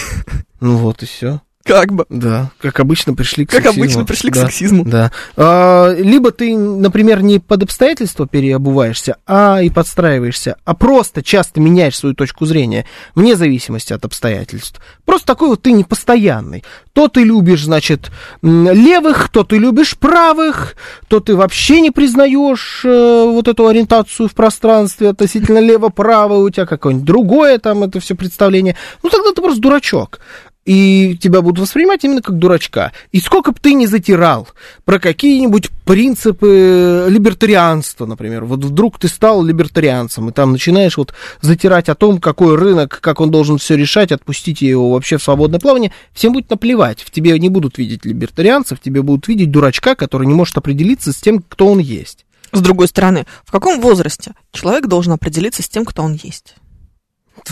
[0.59, 1.39] Ну вот и все.
[1.67, 2.05] Как бы.
[2.09, 3.73] Да, как обычно пришли к как сексизму.
[3.73, 4.85] Как обычно пришли да, к сексизму.
[4.85, 5.11] Да.
[5.35, 11.97] А, либо ты, например, не под обстоятельства переобуваешься, а и подстраиваешься, а просто часто меняешь
[11.97, 14.79] свою точку зрения, вне зависимости от обстоятельств.
[15.05, 16.63] Просто такой вот ты непостоянный.
[16.93, 18.11] То ты любишь, значит,
[18.41, 20.75] левых, то ты любишь правых,
[21.07, 26.65] то ты вообще не признаешь э, вот эту ориентацию в пространстве относительно лево-право, у тебя
[26.65, 28.75] какое-нибудь другое там это все представление.
[29.03, 30.19] Ну тогда ты просто дурачок
[30.67, 32.91] и тебя будут воспринимать именно как дурачка.
[33.13, 34.49] И сколько бы ты ни затирал
[34.83, 41.87] про какие-нибудь принципы либертарианства, например, вот вдруг ты стал либертарианцем, и там начинаешь вот затирать
[41.87, 45.93] о том, какой рынок, как он должен все решать, отпустите его вообще в свободное плавание,
[46.11, 46.99] всем будет наплевать.
[46.99, 51.15] В тебе не будут видеть либертарианцев, тебе будут видеть дурачка, который не может определиться с
[51.15, 52.25] тем, кто он есть.
[52.51, 56.55] С другой стороны, в каком возрасте человек должен определиться с тем, кто он есть?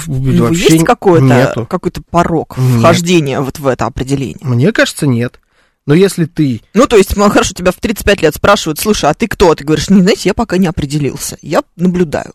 [0.06, 1.66] Вообще есть какой-то, нету.
[1.66, 2.80] какой-то порог Нет.
[2.80, 4.39] вхождения вот в это определение?
[4.41, 5.39] Мне кажется, нет.
[5.86, 6.62] Но если ты...
[6.74, 9.54] Ну, то есть, ну, хорошо, тебя в 35 лет спрашивают, слушай, а ты кто?
[9.54, 11.38] Ты говоришь, не, знаете, я пока не определился.
[11.41, 12.34] Я наблюдаю.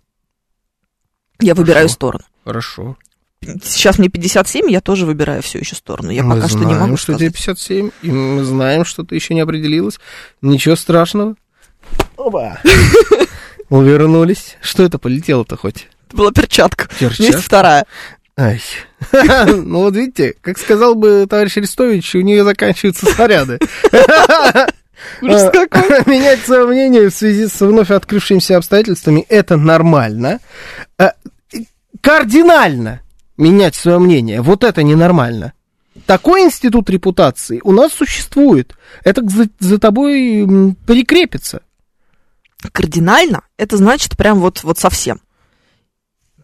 [1.41, 1.95] Я выбираю Хорошо.
[1.95, 2.25] сторону.
[2.45, 2.97] Хорошо.
[3.65, 6.11] Сейчас мне 57, я тоже выбираю все еще сторону.
[6.11, 7.21] Я мы пока что знаем, не могу что сказать.
[7.21, 9.99] тебе 57, и мы знаем, что ты еще не определилась.
[10.43, 11.37] Ничего страшного.
[12.17, 12.59] Оба.
[13.71, 14.57] Увернулись.
[14.61, 15.89] Что это полетело-то хоть?
[16.11, 16.89] Это была перчатка.
[16.99, 17.23] Перчатка?
[17.23, 17.87] Есть вторая.
[18.37, 18.61] Ай.
[19.47, 23.59] Ну вот видите, как сказал бы товарищ Арестович, у нее заканчиваются снаряды.
[25.21, 26.05] Какой.
[26.07, 30.41] Менять свое мнение в связи с вновь открывшимися обстоятельствами это нормально.
[30.99, 31.15] А,
[32.01, 33.01] Кардинально
[33.37, 34.43] менять свое мнение.
[34.43, 35.53] Вот это ненормально.
[36.07, 38.75] Такой институт репутации у нас существует.
[39.05, 41.63] Это за, за тобой прикрепится.
[42.73, 45.21] Кардинально, это значит прям вот, вот совсем.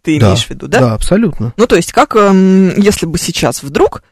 [0.07, 0.79] Ты Да, имеешь в виду, да?
[0.79, 1.53] Да, абсолютно.
[1.57, 4.03] Ну, то есть, как эм, если бы сейчас вдруг,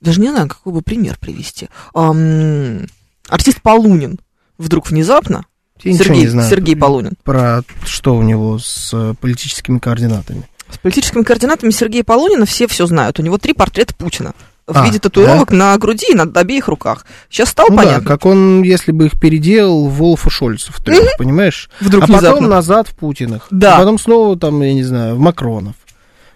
[0.00, 2.86] даже не знаю, какой бы пример привести, эм,
[3.28, 4.20] артист Полунин
[4.58, 5.44] вдруг внезапно,
[5.82, 10.48] Я Сергей, не знаю Сергей Полунин, про что у него с э, политическими координатами.
[10.70, 13.18] с политическими координатами Сергея Полунина все все знают.
[13.18, 14.34] У него три портрета Путина
[14.68, 17.06] в А, виде татуировок на груди и на обеих руках.
[17.30, 18.06] Сейчас стало Ну да, понятно.
[18.06, 21.70] как он, если бы их переделал Волфа Шольца в трех, понимаешь?
[21.80, 22.48] Вдруг а потом внезапно.
[22.48, 23.46] назад в Путинах.
[23.50, 23.76] Да.
[23.76, 25.74] А потом снова там, я не знаю, в Макронов.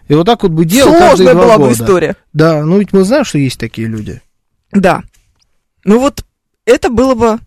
[0.09, 1.75] И вот так вот бы делал Сложная была бы года.
[1.75, 2.17] история.
[2.33, 4.21] Да, ну ведь мы знаем, что есть такие люди.
[4.73, 5.03] Да.
[5.85, 6.25] Ну вот
[6.65, 7.39] это было бы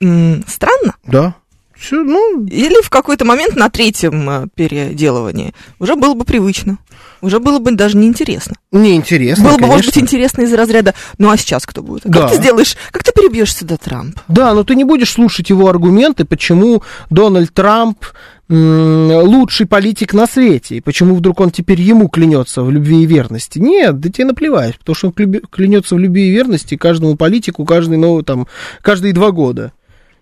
[0.00, 0.94] м, странно.
[1.06, 1.34] Да.
[1.76, 6.76] Все, ну, Или в какой-то момент на третьем э, переделывании уже было бы привычно.
[7.20, 8.56] Уже было бы даже неинтересно.
[8.72, 10.16] неинтересно, было бы, может быть, конечно.
[10.16, 12.02] интересно из разряда, ну а сейчас кто будет?
[12.04, 12.22] Да.
[12.22, 14.20] Как ты сделаешь, как ты перебьешься до Трампа?
[14.28, 18.04] Да, но ты не будешь слушать его аргументы, почему Дональд Трамп
[18.48, 23.60] лучший политик на свете, и почему вдруг он теперь ему клянется в любви и верности.
[23.60, 27.96] Нет, да тебе наплевать, потому что он клянется в любви и верности каждому политику каждый,
[27.96, 28.48] ну, там,
[28.82, 29.72] каждые два года.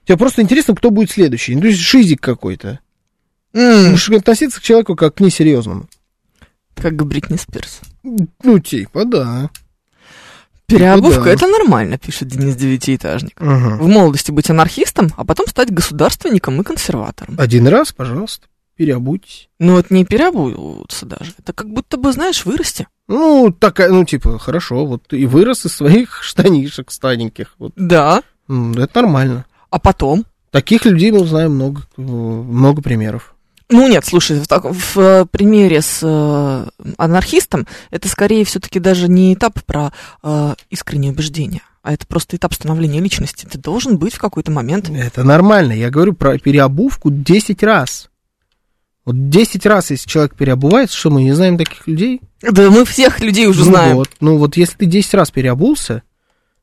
[0.05, 1.55] Тебе просто интересно, кто будет следующий.
[1.55, 2.81] Ну, то есть шизик какой-то.
[3.53, 5.87] Будешь относиться к человеку как к несерьезному.
[6.81, 7.81] Как Бритни Спирс.
[8.03, 9.51] Ну, типа, да.
[10.67, 11.31] Переобувка да.
[11.31, 13.41] это нормально, пишет Денис Девятиэтажник.
[13.41, 13.83] Ага.
[13.83, 17.37] В молодости быть анархистом, а потом стать государственником и консерватором.
[17.39, 19.49] Один раз, пожалуйста, переобуйтесь.
[19.59, 21.33] Ну, это не переобуются даже.
[21.39, 22.87] Это как будто бы, знаешь, вырасти.
[23.09, 27.55] Ну, такая, ну, типа, хорошо, вот и вырос из своих штанишек стареньких.
[27.59, 27.73] Вот.
[27.77, 28.23] Да.
[28.47, 29.47] Это нормально.
[29.71, 30.27] А потом?
[30.51, 33.35] Таких людей мы знаем много, много примеров.
[33.71, 39.09] Ну нет, слушай, в, так- в, э, примере с э, анархистом это скорее все-таки даже
[39.09, 39.93] не этап про
[40.23, 43.47] э, искреннее убеждение, а это просто этап становления личности.
[43.51, 44.89] Ты должен быть в какой-то момент.
[44.89, 45.73] Это нормально.
[45.73, 48.09] Я говорю про переобувку 10 раз.
[49.05, 52.21] Вот 10 раз, если человек переобувается, что мы не знаем таких людей?
[52.41, 53.97] Да мы всех людей уже ну знаем.
[53.97, 54.11] Вот.
[54.21, 56.03] Ну вот если ты 10 раз переобулся,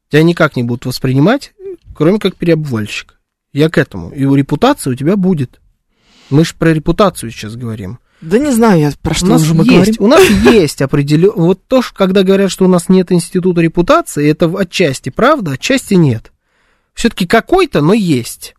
[0.09, 1.53] тебя никак не будут воспринимать,
[1.95, 3.19] кроме как переобувальщик.
[3.53, 4.09] Я к этому.
[4.09, 5.59] И репутация у тебя будет.
[6.29, 7.99] Мы же про репутацию сейчас говорим.
[8.21, 9.95] Да не знаю я, про что у нас уже мы есть, говорим.
[9.99, 10.23] у нас
[10.53, 11.31] есть определен...
[11.35, 15.93] Вот то, что, когда говорят, что у нас нет института репутации, это отчасти правда, отчасти
[15.95, 16.31] нет.
[16.93, 18.55] Все-таки какой-то, но есть.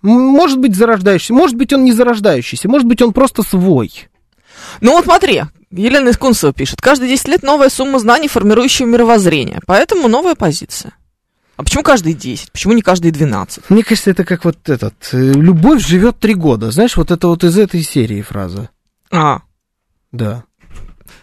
[0.00, 4.08] Может быть зарождающийся, может быть он не зарождающийся, может быть он просто свой.
[4.80, 6.80] Ну вот смотри, Елена Искунцева пишет.
[6.80, 9.60] Каждые 10 лет новая сумма знаний, формирующая мировоззрение.
[9.66, 10.94] Поэтому новая позиция.
[11.58, 12.52] А почему каждые 10?
[12.52, 13.68] Почему не каждые 12?
[13.68, 16.70] Мне кажется, это как вот этот, э, любовь живет три года.
[16.70, 18.70] Знаешь, вот это вот из этой серии фраза.
[19.10, 19.40] А,
[20.12, 20.44] Да.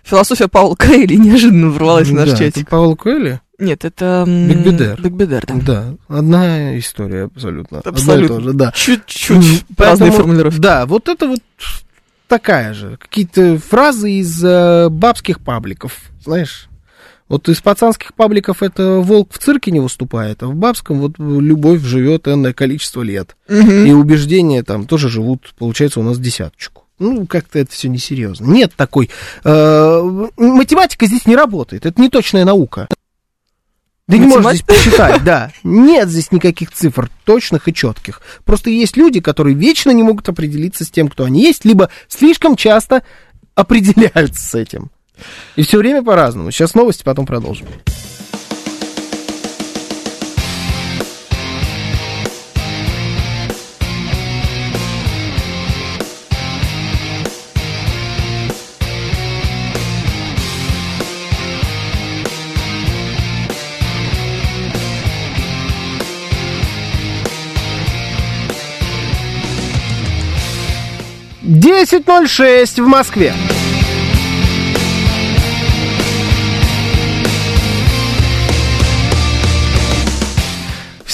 [0.03, 2.63] философия Паула Коэли неожиданно ворвалась в наш да, чатик.
[2.63, 3.39] это Павел Коэли?
[3.59, 4.25] Нет, это...
[4.27, 5.01] Бигбедер.
[5.01, 5.55] Бигбедер, да.
[5.55, 7.77] Да, одна история абсолютно.
[7.77, 8.35] И Абсолютно.
[8.35, 8.71] то же, да.
[8.75, 10.59] Чуть-чуть М, разные поэтому, формулировки.
[10.59, 11.39] Да, вот это вот
[12.27, 12.97] такая же.
[12.97, 16.67] Какие-то фразы из э, бабских пабликов, знаешь.
[17.27, 21.81] Вот из пацанских пабликов это волк в цирке не выступает, а в бабском вот любовь
[21.81, 23.35] живет энное количество лет.
[23.49, 23.85] Мгм.
[23.85, 26.83] И убеждения там тоже живут, получается, у нас десяточку.
[26.99, 28.45] Ну, как-то это все несерьезно.
[28.45, 29.09] Нет такой...
[29.43, 32.87] э, математика здесь не работает, это не точная наука.
[34.07, 35.51] Ты не можешь здесь посчитать, да.
[35.63, 38.21] Нет здесь никаких цифр точных и четких.
[38.43, 42.55] Просто есть люди, которые вечно не могут определиться с тем, кто они есть, либо слишком
[42.55, 43.01] часто
[43.55, 44.91] определяются с этим.
[45.55, 46.51] И все время по-разному.
[46.51, 47.67] Сейчас новости, потом продолжим.
[71.41, 73.33] Десять ноль шесть в Москве.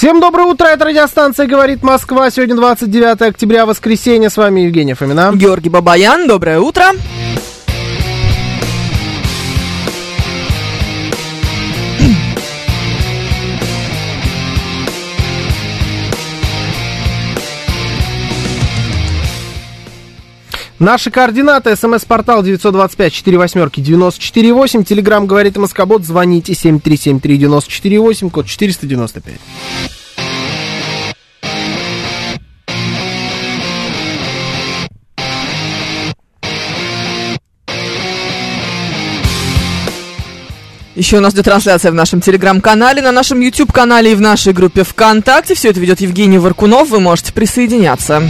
[0.02, 2.28] Всем доброе утро, это радиостанция «Говорит Москва».
[2.28, 4.30] Сегодня 29 октября, воскресенье.
[4.30, 5.30] С вами Евгений Фомина.
[5.32, 6.86] Георгий Бабаян, доброе утро.
[20.82, 21.76] Наши координаты.
[21.76, 24.82] СМС-портал 925-48-94-8.
[24.82, 26.04] Телеграмм говорит Москобот.
[26.04, 29.36] Звоните 7373-94-8, код 495.
[40.96, 44.82] Еще у нас идет трансляция в нашем телеграм-канале, на нашем YouTube-канале и в нашей группе
[44.82, 45.54] ВКонтакте.
[45.54, 46.90] Все это ведет Евгений Варкунов.
[46.90, 48.20] Вы можете присоединяться.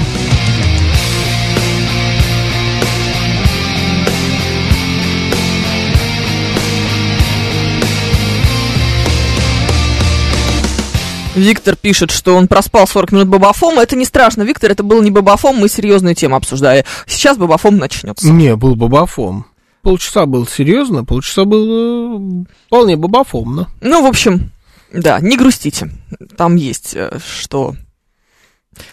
[11.34, 13.78] Виктор пишет, что он проспал 40 минут бабафом.
[13.78, 16.84] Это не страшно, Виктор, это был не бабафом, мы серьезную тему обсуждали.
[17.06, 18.30] Сейчас бабафом начнется.
[18.30, 19.46] Не, был бабафом.
[19.80, 23.68] Полчаса был серьезно, полчаса был э, вполне бабафомно.
[23.80, 24.50] Ну, в общем,
[24.92, 25.90] да, не грустите.
[26.36, 27.74] Там есть э, что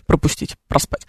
[0.07, 1.05] пропустить, проспать.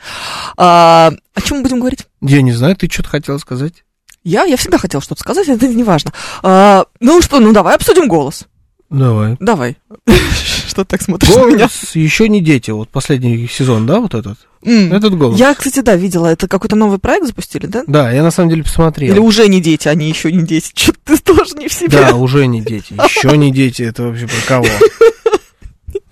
[0.57, 2.07] А, о чем мы будем говорить?
[2.21, 3.85] Я не знаю, ты что-то хотела сказать?
[4.23, 4.45] Я?
[4.45, 6.13] Я всегда хотела что-то сказать, это не важно.
[6.43, 8.47] А, ну что, ну давай обсудим голос.
[8.91, 9.37] Давай.
[9.41, 9.77] Давай.
[10.67, 11.59] Что ты так смотришь на меня?
[11.59, 12.71] Голос еще не дети.
[12.71, 14.39] Вот последний сезон, да, вот этот?
[14.65, 14.93] М.
[14.93, 15.39] Этот голос.
[15.39, 17.85] Я, кстати, да, видела, это какой-то новый проект запустили, да?
[17.87, 19.13] Да, я на самом деле посмотрел.
[19.13, 20.73] Или уже не дети, они еще не дети.
[20.75, 21.99] Что ты тоже не в себе.
[21.99, 22.93] Да, уже не дети.
[22.93, 23.83] Еще не дети.
[23.83, 24.67] Это вообще про кого?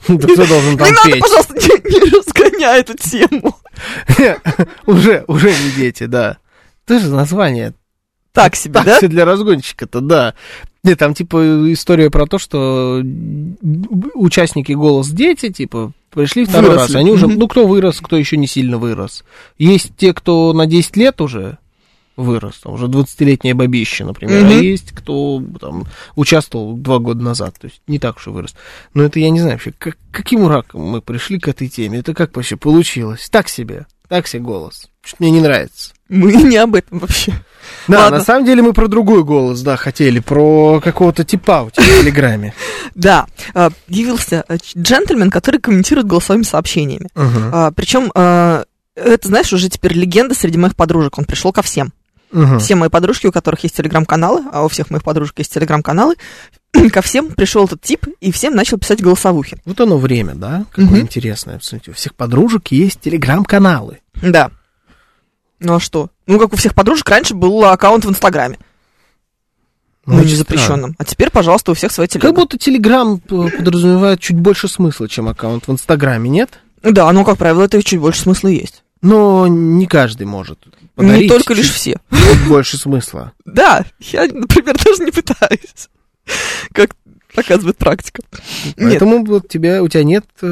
[0.09, 3.55] Да кто должен там не надо, пожалуйста, не, разгоняй эту тему.
[4.87, 6.39] Уже, уже не дети, да.
[6.87, 7.75] Тоже название.
[8.33, 8.99] Так себе, Так да?
[8.99, 10.35] себе для разгонщика-то, да.
[10.89, 13.03] Нет, там типа история про то, что
[14.15, 16.95] участники «Голос дети», типа, пришли второй Выросли.
[16.95, 17.01] раз.
[17.01, 19.25] Они уже, ну, кто вырос, кто еще не сильно вырос.
[19.59, 21.59] Есть те, кто на 10 лет уже
[22.17, 24.61] вырос, там, уже 20-летняя бабища, например, а Мгм.
[24.61, 25.85] есть кто там
[26.17, 28.57] участвовал два года назад, то есть не так уж и вырос.
[28.93, 32.15] Но это я не знаю вообще, как, каким раком мы пришли к этой теме, это
[32.15, 33.29] как вообще получилось?
[33.31, 34.89] Так себе, так себе голос.
[35.05, 35.93] Что-то мне не нравится.
[36.09, 37.35] Мы не об этом вообще.
[37.89, 38.19] Да, Ладно.
[38.19, 42.01] на самом деле мы про другой голос, да, хотели, про какого-то типа у тебя в
[42.03, 42.55] Телеграме.
[42.95, 47.09] Да, а, явился э, джентльмен, который комментирует голосовыми сообщениями.
[47.15, 51.17] Мгм, Причем, это, знаешь, уже теперь легенда среди моих подружек.
[51.19, 51.93] Он пришел ко всем.
[52.33, 52.59] мгм.
[52.59, 56.17] Все мои подружки, у которых есть телеграм-каналы, а у всех моих подружек есть телеграм-каналы,
[56.93, 59.59] ко всем пришел этот тип и всем начал писать голосовухи.
[59.65, 60.65] Вот оно время, да?
[60.71, 61.01] Какое Мгм.
[61.03, 61.59] интересное.
[61.59, 63.99] Посмотрите, у всех подружек есть телеграм-каналы.
[64.21, 64.51] Да.
[65.61, 66.11] Ну а что?
[66.27, 68.59] Ну, как у всех подружек, раньше был аккаунт в Инстаграме.
[70.07, 70.95] Ну, не очень запрещенном.
[70.99, 72.29] А теперь, пожалуйста, у всех свои телега.
[72.29, 76.61] Как будто телеграм п- подразумевает чуть больше смысла, чем аккаунт в Инстаграме, нет?
[76.83, 78.85] Да, ну, как правило, это чуть больше смысла есть.
[79.03, 80.59] Но не каждый может
[80.95, 82.01] подарить не только чуть- лишь все.
[82.11, 83.33] чуть больше смысла.
[83.45, 85.89] Да, я, например, даже не пытаюсь.
[86.73, 86.95] Как
[87.43, 88.23] показывает практика.
[88.65, 90.47] Нет, Поэтому вот тебя, у тебя нет э,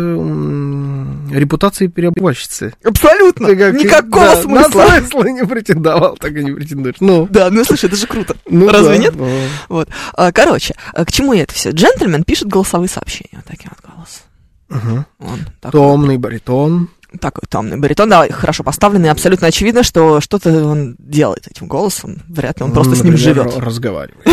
[1.32, 2.74] репутации переобувальщицы.
[2.84, 3.48] абсолютно.
[3.48, 4.80] Ты как- Никакого да, смысла.
[4.82, 6.96] На смысла не претендовал, так и не претендуешь.
[7.00, 8.36] Ну, Да, ну слушай, это же круто.
[8.48, 9.14] ну Разве да, нет?
[9.16, 9.28] ну.
[9.68, 9.88] Вот.
[10.14, 11.70] А, Короче, а к чему это все?
[11.70, 13.30] Джентльмен пишет голосовые сообщения.
[13.32, 14.22] Вот таким вот голос.
[14.68, 15.06] Мгм.
[15.20, 16.88] Он такой, Томный баритон.
[17.20, 19.10] Такой томный баритон, да, хорошо поставленный.
[19.10, 22.22] Абсолютно очевидно, что что-то он делает этим голосом.
[22.28, 23.58] Вряд ли он просто с ним Например, живет.
[23.58, 24.26] разговаривает.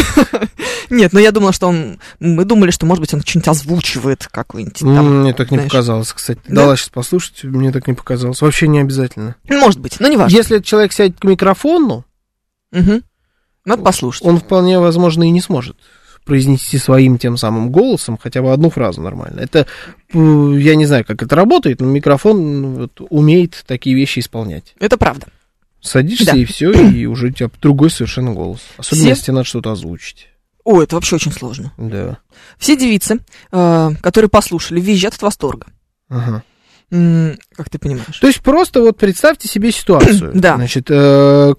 [0.90, 2.00] Нет, но я думала, что он...
[2.20, 5.22] Мы думали, что, может быть, он что-нибудь озвучивает какой-нибудь там...
[5.22, 6.42] Мне так не показалось, кстати.
[6.48, 6.64] Да?
[6.64, 8.42] Дала сейчас послушать, мне так не показалось.
[8.42, 9.36] Вообще не обязательно.
[9.48, 10.36] Может быть, но не важно.
[10.36, 12.06] Если человек сядет к микрофону.
[13.66, 14.26] Надо послушать.
[14.26, 15.78] он вполне возможно и не сможет
[16.26, 19.40] произнести своим тем самым голосом хотя бы одну фразу нормально.
[19.42, 19.66] Это,
[20.14, 24.74] э, я не знаю, как это работает, но микрофон ну, вот, умеет такие вещи исполнять.
[24.80, 25.28] Это правда.
[25.82, 26.38] Садишься Да.
[26.38, 28.62] и все, и уже у тебя другой совершенно голос.
[28.78, 30.28] Особенно Все- если тебе надо что-то озвучить.
[30.64, 31.74] О, это вообще очень сложно.
[31.78, 32.20] Да.
[32.58, 33.20] Все девицы,
[33.52, 35.68] э, которые послушали, визжат от восторга.
[36.10, 36.44] Ага.
[36.90, 38.20] Как ты понимаешь?
[38.22, 40.32] То есть просто вот представьте себе ситуацию.
[40.36, 40.56] Да.
[40.56, 41.54] Значит, э,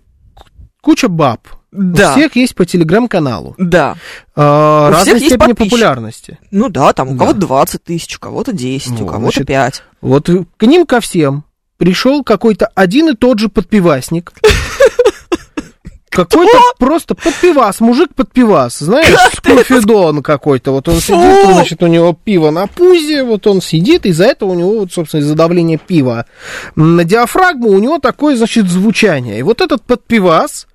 [0.81, 1.49] куча баб.
[1.77, 2.11] Да.
[2.11, 3.55] У всех есть по телеграм-каналу.
[3.59, 3.97] Да.
[4.37, 6.39] А, У всех разной есть степени популярности.
[6.53, 7.18] Ну да, там у Да.
[7.18, 9.83] кого-то 20 тысяч, у кого-то 10, у Вот, кого-то значит, 5.
[10.01, 11.45] Вот к ним ко всем
[11.77, 14.33] пришел какой-то один и тот же подпивасник,
[16.09, 20.70] какой-то просто подпивас, мужик подпивас, знаешь, скуфидон какой-то.
[20.70, 24.55] Вот он сидит, значит, у него пиво на пузе, вот он сидит, из-за этого у
[24.55, 26.27] него, вот, собственно, из-за давления пива
[26.77, 29.41] на диафрагму у него такое, значит, звучание.
[29.41, 30.68] И вот этот подпивас,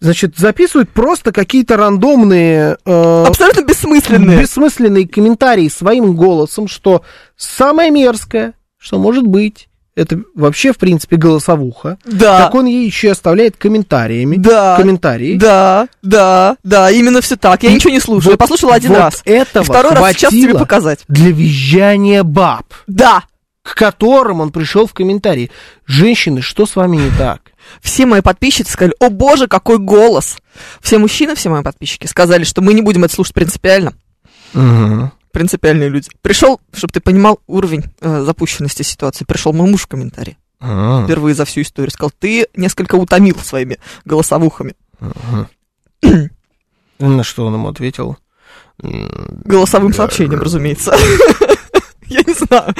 [0.00, 2.76] значит, записывает просто какие-то рандомные...
[2.84, 4.40] э, Абсолютно бессмысленные.
[4.40, 7.02] бессмысленные комментарии своим голосом, что
[7.36, 11.96] самое мерзкое, что может быть, это вообще, в принципе, голосовуха.
[12.04, 12.40] Да.
[12.44, 14.36] Так он ей еще оставляет комментариями.
[14.36, 14.76] Да.
[14.76, 15.36] Комментарии.
[15.38, 17.62] Да, да, да, именно все так.
[17.62, 18.32] Я И ничего не слушаю.
[18.32, 19.22] Я вот- послушала один вот раз.
[19.24, 21.00] этого И второй раз сейчас тебе показать.
[21.08, 23.22] Для визжания баб, Да.
[23.62, 25.50] к которым он пришел в комментарии.
[25.86, 27.40] Женщины, что с вами не так?
[27.80, 30.38] Все мои подписчицы сказали, о боже, какой голос.
[30.80, 33.92] Все мужчины, все мои подписчики сказали, что мы не будем это слушать принципиально.
[35.32, 36.08] Принципиальные люди.
[36.22, 40.38] Пришел, чтобы ты понимал уровень э, запущенности ситуации, пришел мой муж в комментарии.
[40.60, 41.90] А, Впервые за всю историю.
[41.90, 44.74] Сказал, ты несколько утомил своими голосовухами.
[46.98, 48.16] На что он ему ответил?
[48.78, 50.94] Голосовым сообщением, разумеется.
[52.08, 52.74] Я не знаю.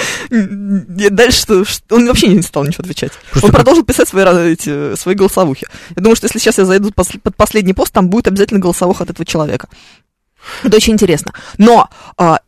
[1.11, 1.65] Дальше что,
[1.95, 3.13] Он вообще не стал ничего отвечать.
[3.31, 5.67] Просто он как- продолжил писать свои, эти, свои голосовухи.
[5.91, 9.11] Я думаю, что если сейчас я зайду под последний пост, там будет обязательно голосовуха от
[9.11, 9.69] этого человека.
[10.63, 11.33] Это очень интересно.
[11.59, 12.41] Но а,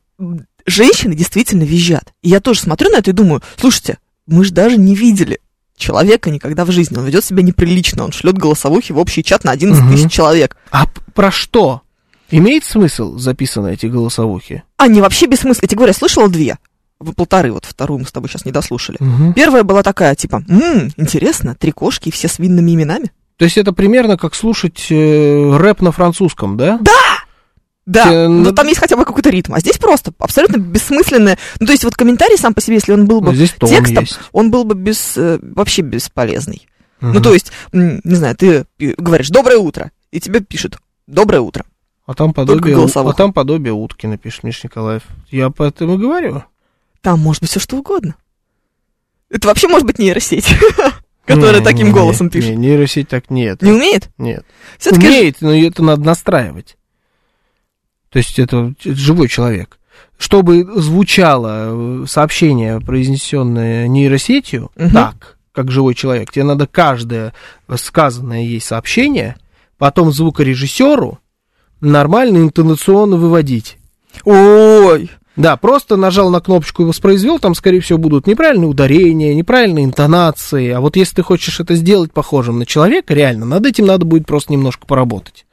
[0.66, 2.12] женщины действительно визжат.
[2.22, 5.40] И я тоже смотрю на это и думаю, слушайте, мы же даже не видели
[5.76, 6.96] человека никогда в жизни.
[6.96, 8.04] Он ведет себя неприлично.
[8.04, 9.92] Он шлет голосовухи в общий чат на 11 Мгм.
[9.92, 10.56] тысяч человек.
[10.70, 11.82] А про что?
[12.30, 14.62] Имеет смысл записаны эти голосовухи?
[14.76, 15.64] Они вообще бессмысленны.
[15.64, 16.58] Я тебе говорю, я слышала две.
[17.00, 18.96] Вы полторы, вот вторую мы с тобой сейчас не дослушали.
[19.00, 19.32] Мгм.
[19.34, 23.12] Первая была такая, типа, «М, интересно, три кошки и все с винными именами?
[23.36, 26.80] То есть это примерно как слушать э, рэп на французском, да?
[27.86, 29.54] Да, Те- но ну- там есть хотя бы какой-то ритм.
[29.54, 31.38] А здесь просто абсолютно бессмысленное.
[31.58, 34.04] Ну, то есть вот комментарий сам по себе, если он был бы Ну, Здесь текстом,
[34.04, 34.18] есть.
[34.32, 36.66] он был бы без, э, вообще бесполезный.
[37.00, 37.22] Ну, Мгм.
[37.22, 41.64] то есть, не знаю, ты пи- говоришь «доброе утро», и тебе пишут «доброе утро».
[42.06, 45.02] А там подобие, а там подобие утки, напишет Миш Николаев.
[45.30, 46.42] Я поэтому говорю.
[47.00, 48.16] Там может быть все что угодно.
[49.30, 50.46] Это вообще может быть нейросеть,
[51.24, 52.50] которая Не, таким голосом пишет.
[52.50, 53.62] Не, нейросеть так нет.
[53.62, 54.10] Не умеет?
[54.18, 54.44] Нет.
[54.90, 56.76] Умеет, но это надо настраивать.
[58.10, 59.78] То есть это, живой человек.
[60.16, 67.34] Чтобы звучало э, сообщение, произнесенное нейросетью, так, как живой человек, тебе надо каждое
[67.76, 69.36] сказанное ей сообщение
[69.78, 71.18] потом звукорежиссеру
[71.80, 73.78] нормально интонационно выводить.
[74.24, 79.84] Ой, Да, просто нажал на кнопочку и воспроизвел, там, скорее всего, будут неправильные ударения, неправильные
[79.84, 80.70] интонации.
[80.70, 84.26] А вот если ты хочешь это сделать похожим на человека, реально, над этим надо будет
[84.26, 85.46] просто немножко поработать.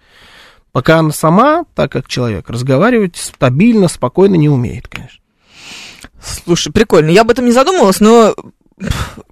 [0.72, 5.22] Пока она сама, так как человек, разговаривать стабильно, спокойно не умеет, конечно.
[6.20, 7.12] слушай, прикольно.
[7.12, 8.36] Я об этом не задумывалась, но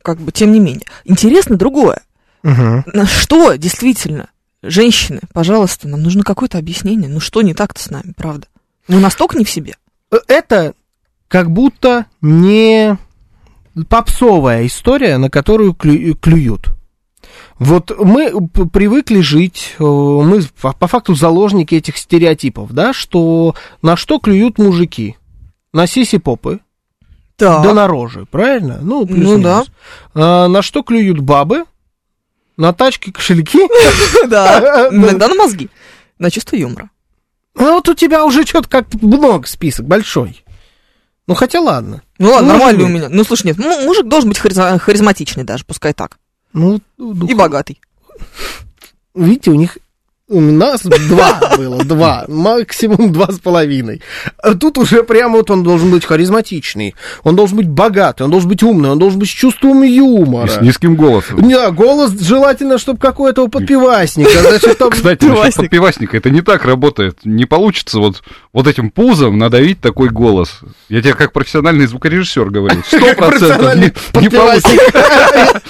[0.03, 0.85] как бы тем не менее.
[1.03, 2.03] Интересно другое.
[2.43, 4.29] На что действительно,
[4.61, 7.09] женщины, пожалуйста, нам нужно какое-то объяснение.
[7.09, 8.45] Ну что не так-то с нами, правда?
[8.87, 9.73] Мы настолько не в себе.
[10.27, 10.73] Это
[11.27, 12.97] как будто не
[13.89, 16.69] попсовая история, на которую клю- клюют.
[17.59, 24.19] Вот мы привыкли жить, э, мы по факту заложники этих стереотипов, да, что на что
[24.19, 25.17] клюют мужики?
[25.71, 26.59] На сиси-попы,
[27.37, 27.63] Так.
[27.63, 28.79] да на рожи, правильно?
[28.81, 29.41] Ну, Ну плюс-минус.
[29.43, 29.63] да.
[30.13, 31.63] А, на что клюют бабы?
[32.57, 33.59] На тачки, кошельки?
[34.27, 34.89] Да.
[34.91, 35.69] Иногда на мозги.
[36.19, 36.89] На чувство юмора.
[37.55, 40.43] Ну, вот у тебя уже что-то как-то много список, большой.
[41.27, 42.01] Ну, хотя ладно.
[42.19, 43.07] Ну ладно, нормально у меня.
[43.09, 46.17] Ну слушай, нет, му- мужик должен быть харизма- харизматичный даже, пускай так.
[46.51, 47.79] Ну, ну, И богатый.
[49.15, 49.77] Видите, у них
[50.29, 54.01] у нас два было, два, максимум два с половиной.
[54.41, 58.47] А тут уже прямо вот он должен быть харизматичный, он должен быть богатый, он должен
[58.49, 60.47] быть умный, он должен быть с чувством И юмора.
[60.47, 61.41] с низким голосом.
[61.41, 64.31] Не, голос желательно, чтобы какой-то у подпевасника.
[64.39, 65.55] Значит, там- Кстати, насчет Пивасник.
[65.57, 67.19] подпивасника, это не так работает.
[67.25, 70.61] Не получится вот, вот этим пузом надавить такой голос.
[70.87, 72.81] Я тебе как профессиональный звукорежиссер говорю.
[72.87, 74.69] Сто процентов не, не получится.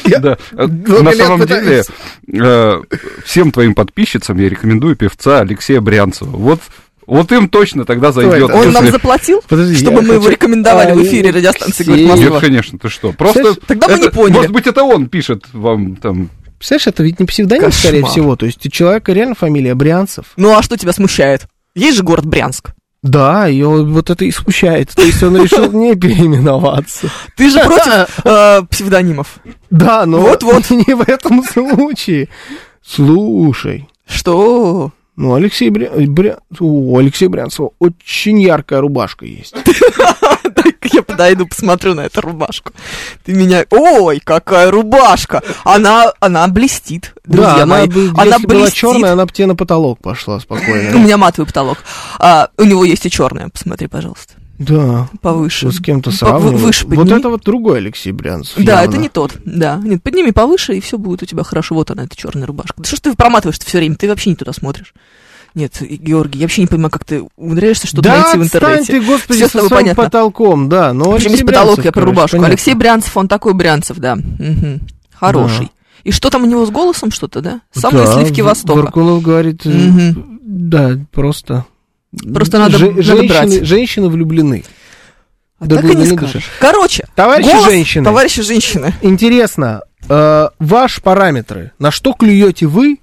[0.53, 1.83] На самом деле,
[2.31, 2.81] э,
[3.25, 6.29] всем твоим подписчицам я рекомендую певца Алексея Брянцева.
[6.29, 6.59] Вот,
[7.07, 8.49] вот им точно тогда зайдет.
[8.49, 8.53] это?
[8.55, 12.07] Он нам если- заплатил, Подожди, чтобы мы его хочу- рекомендовали в А, эфире радиостанции «Говорит.
[12.09, 12.29] Москва».
[12.29, 13.11] Нет, конечно, ты что?
[13.11, 14.37] Просто Слышь, тогда мы не это- поняли.
[14.37, 16.29] Может быть, это он пишет вам там.
[16.57, 17.79] Представляешь, это ведь не псевдоним, Кошмар.
[17.81, 18.35] скорее всего.
[18.37, 20.27] То есть у человека реально фамилия Брянцев.
[20.37, 21.47] Ну а что тебя смущает?
[21.75, 22.69] Есть же город Брянск.
[23.01, 24.89] Да, и он- вот это и смущает.
[24.95, 27.09] То есть он решил не переименоваться.
[27.35, 29.39] Ты же против э, псевдонимов.
[29.71, 30.69] Да, но Вот-вот.
[30.87, 32.29] не в этом случае.
[32.85, 34.91] Слушай, Что?
[35.15, 35.89] ну Алексей Бря...
[35.89, 39.53] Бря- У Алексея Брянцева очень яркая рубашка есть.
[40.91, 42.71] Я подойду, посмотрю на эту рубашку.
[43.23, 43.65] Ты меня...
[43.71, 45.41] Ой, какая рубашка!
[45.63, 47.87] Она, она блестит, друзья да, мои.
[48.17, 50.97] она, была черная, она бы тебе на потолок пошла У спокойно.
[50.97, 51.77] меня матовый потолок.
[52.19, 54.35] А, у него есть и черная, посмотри, пожалуйста.
[54.59, 55.09] Да.
[55.21, 55.65] Повыше.
[55.67, 56.61] Вот с кем-то сравнивать.
[56.61, 57.19] выше Вот подними.
[57.19, 58.55] это вот другой Алексей Брянцев.
[58.63, 58.89] Да, явно.
[58.93, 59.35] это не тот.
[59.45, 59.79] Да.
[59.83, 61.75] Нет, подними повыше, и все будет у тебя хорошо.
[61.75, 62.75] Вот она, эта черная рубашка.
[62.81, 63.95] Да что ж ты проматываешь-то все время?
[63.95, 64.93] Ты вообще не туда смотришь.
[65.55, 68.93] Нет, Георгий, я вообще не понимаю, как ты умудряешься что-то да, найти в интернете.
[68.93, 70.03] ты, господи, Всё с со своим понятно.
[70.03, 70.93] потолком, да.
[70.93, 72.37] Но Причем есть потолок, Брянцев, я про рубашку.
[72.37, 72.47] понятно.
[72.49, 74.15] Алексей Брянцев, он такой Брянцев, да.
[74.15, 74.81] Мгм.
[75.13, 75.71] Хороший.
[76.03, 77.61] И что там у него с голосом что-то, да?
[77.71, 78.77] Самые Да, сливки Востока.
[78.79, 80.39] Варкунов говорит, Мгм.
[80.41, 81.65] да, просто...
[82.33, 83.65] Просто надо- надо женщины, брать.
[83.65, 84.63] женщины влюблены.
[85.59, 86.33] А так и не скажешь.
[86.33, 86.45] души.
[86.59, 88.03] Короче, Товарищи голос- женщины.
[88.05, 88.93] Товарищи женщины.
[89.01, 92.97] Интересно, э, ваши параметры, на что клюете вы,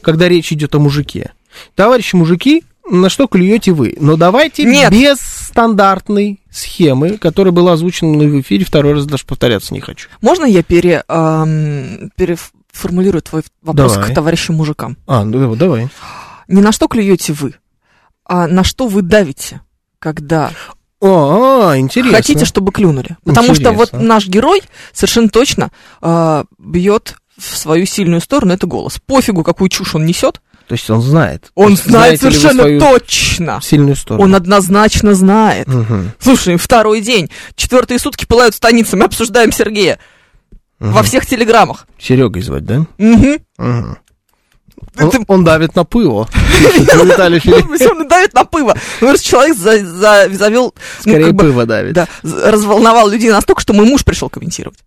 [0.00, 1.32] когда речь идет о мужике?
[1.74, 3.96] Товарищи мужики, на что клюете вы?
[4.00, 4.92] Но давайте Нет.
[4.92, 10.08] без стандартной схемы, которая была озвучена в эфире, второй раз даже повторяться не хочу.
[10.20, 14.10] Можно я пере, ам, переформулирую твой вопрос Давай.
[14.10, 14.96] к товарищам мужикам?
[15.06, 15.88] А, ну давай.
[16.48, 17.54] Не на что клюете вы,
[18.24, 19.60] а на что вы давите,
[19.98, 20.50] когда
[21.00, 22.16] О, а, интересно.
[22.16, 23.16] хотите, чтобы клюнули.
[23.24, 24.08] Потому что вот Интересно.
[24.08, 24.62] наш герой
[24.92, 25.70] совершенно точно
[26.00, 29.00] а, бьет в свою сильную сторону, это голос.
[29.04, 31.50] Пофигу, какую чушь он несет, То есть он знает.
[31.54, 33.60] он знает совершенно точно.
[33.62, 34.24] Сильную сторону.
[34.24, 35.66] Он однозначно знает.
[35.66, 39.98] Мгм, Слушай, второй день, четвертые сутки пылают станицы, мы обсуждаем Сергея
[40.78, 40.92] мгм.
[40.92, 41.86] во всех телеграммах.
[41.98, 42.86] Серегой звать, да?
[42.98, 43.38] Мгм.
[43.58, 43.98] Мгм.
[44.98, 45.84] Он, Это- он давит на
[46.58, 47.40] пишет Виталий.
[47.90, 48.76] Он давит на пыво.
[49.00, 50.74] Ну, раз человек за- за- завел,
[51.04, 51.94] ну, Скорее бы, пыво давит.
[51.94, 54.78] да, разволновал людей настолько, что мой муж пришел комментировать.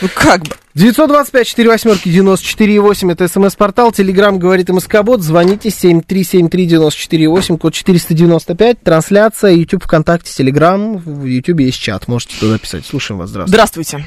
[0.00, 0.54] Ну, как бы.
[0.74, 9.84] 925 4 восьмерки 94,8 это смс-портал, телеграмм говорит МСК-бот, звоните 7373-94,8, код 495, трансляция, YouTube,
[9.84, 12.86] ВКонтакте, Телеграм, в YouTube есть чат, можете туда писать.
[12.86, 13.52] Слушаем вас, здравствуйте.
[13.56, 14.04] Здравствуйте.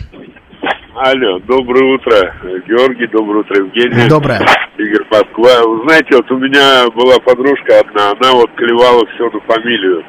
[0.95, 2.33] Алло, доброе утро,
[2.65, 4.07] Георгий, доброе утро, Евгений.
[4.07, 4.39] Доброе.
[4.77, 5.67] Игорь Москва.
[5.67, 10.05] Вы знаете, вот у меня была подружка одна, она вот клевала все на фамилию.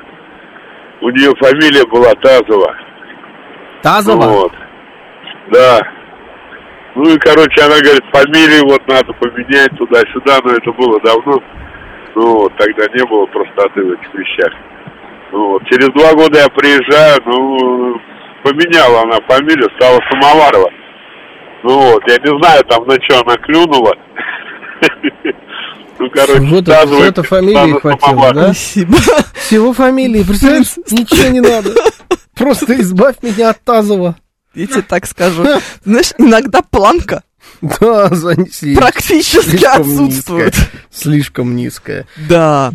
[1.00, 2.76] У нее фамилия была Тазова.
[3.82, 4.28] Тазова?
[4.28, 4.52] Вот.
[5.50, 5.80] Да.
[6.94, 11.42] Ну и, короче, она говорит, фамилию вот надо поменять туда-сюда, но это было давно.
[12.14, 14.52] Ну вот, тогда не было простоты в этих вещах.
[15.32, 18.00] Ну вот, через два года я приезжаю, ну,
[18.50, 20.70] поменяла она фамилию, стала Самоварова.
[21.64, 23.92] Ну вот, я не знаю, там на что она клюнула.
[25.98, 28.44] Ну, короче, Вот это- Тазова вот это фамилии хватило, да?
[28.52, 28.98] Спасибо.
[29.34, 31.70] Всего фамилии, представляешь, ничего не надо.
[32.34, 34.16] Просто избавь меня от Тазова.
[34.54, 35.44] Я тебе так скажу.
[35.84, 37.22] Знаешь, иногда планка
[37.80, 38.76] Да, занесли.
[38.76, 40.54] практически Слишком отсутствует.
[40.54, 40.70] низкая.
[40.90, 42.06] Слишком низкая.
[42.28, 42.72] Да.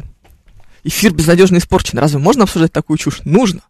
[0.84, 2.00] Эфир безнадежно испорчен.
[2.00, 3.20] Разве можно обсуждать такую чушь?
[3.24, 3.62] Нужно.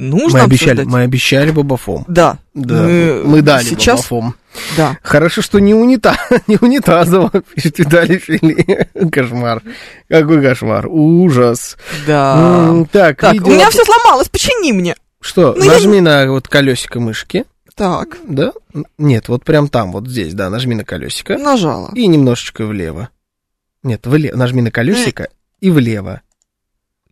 [0.00, 0.86] Нужно Мы обещали, обсуждать.
[0.92, 2.04] мы обещали Бабафом.
[2.06, 2.38] Да.
[2.54, 3.96] Да, мы, дали сейчас.
[4.08, 4.34] Бабафом.
[4.76, 4.96] Да.
[5.02, 8.88] Хорошо, что не, унита, не унитазово, пишет Виталий Фили.
[9.10, 9.60] Кошмар.
[10.08, 10.86] Какой кошмар.
[10.88, 11.76] Ужас.
[12.06, 12.66] Да.
[12.68, 14.94] М, Так, Так, видео- у меня все сломалось, почини мне.
[15.20, 17.44] Что, Ну, я нажми на вот колесико мышки.
[17.74, 18.52] Так, Да?
[18.98, 21.36] Нет, вот прям там, вот здесь, да, нажми на колесико.
[21.38, 21.90] нажала.
[21.94, 23.08] И немножечко влево.
[23.82, 24.36] Нет, влево.
[24.36, 25.28] Нажми на колесико
[25.60, 26.20] и влево.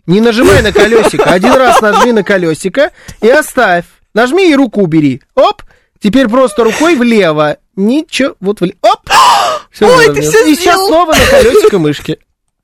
[0.06, 1.24] Не нажимай на колесико.
[1.24, 3.84] Один раз нажми на колесико и оставь.
[4.14, 5.20] Нажми и руку убери.
[5.34, 5.62] Оп.
[6.00, 7.56] Теперь просто рукой влево.
[7.74, 8.34] Ничего.
[8.40, 8.76] Вот влево.
[8.82, 9.10] Оп.
[9.70, 12.18] Всё Ой, ты всё И сейчас снова на колесико мышки.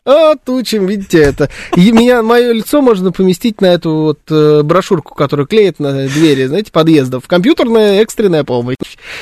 [0.05, 1.49] Вот учим, видите это.
[1.77, 6.47] И меня, мое лицо можно поместить на эту вот э, брошюрку, которую клеят на двери,
[6.47, 7.29] знаете, подъездов.
[7.29, 8.77] Компьютерная экстренная помощь.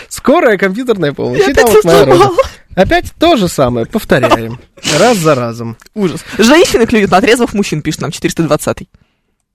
[0.09, 1.41] Скорая компьютерная помощь.
[1.41, 2.31] Я И там вот моя рожа.
[2.75, 4.59] Опять то же самое, повторяем.
[4.99, 5.77] Раз за разом.
[5.95, 6.25] Ужас.
[6.39, 8.89] Женщины клюют на трезвых мужчин, пишет нам 420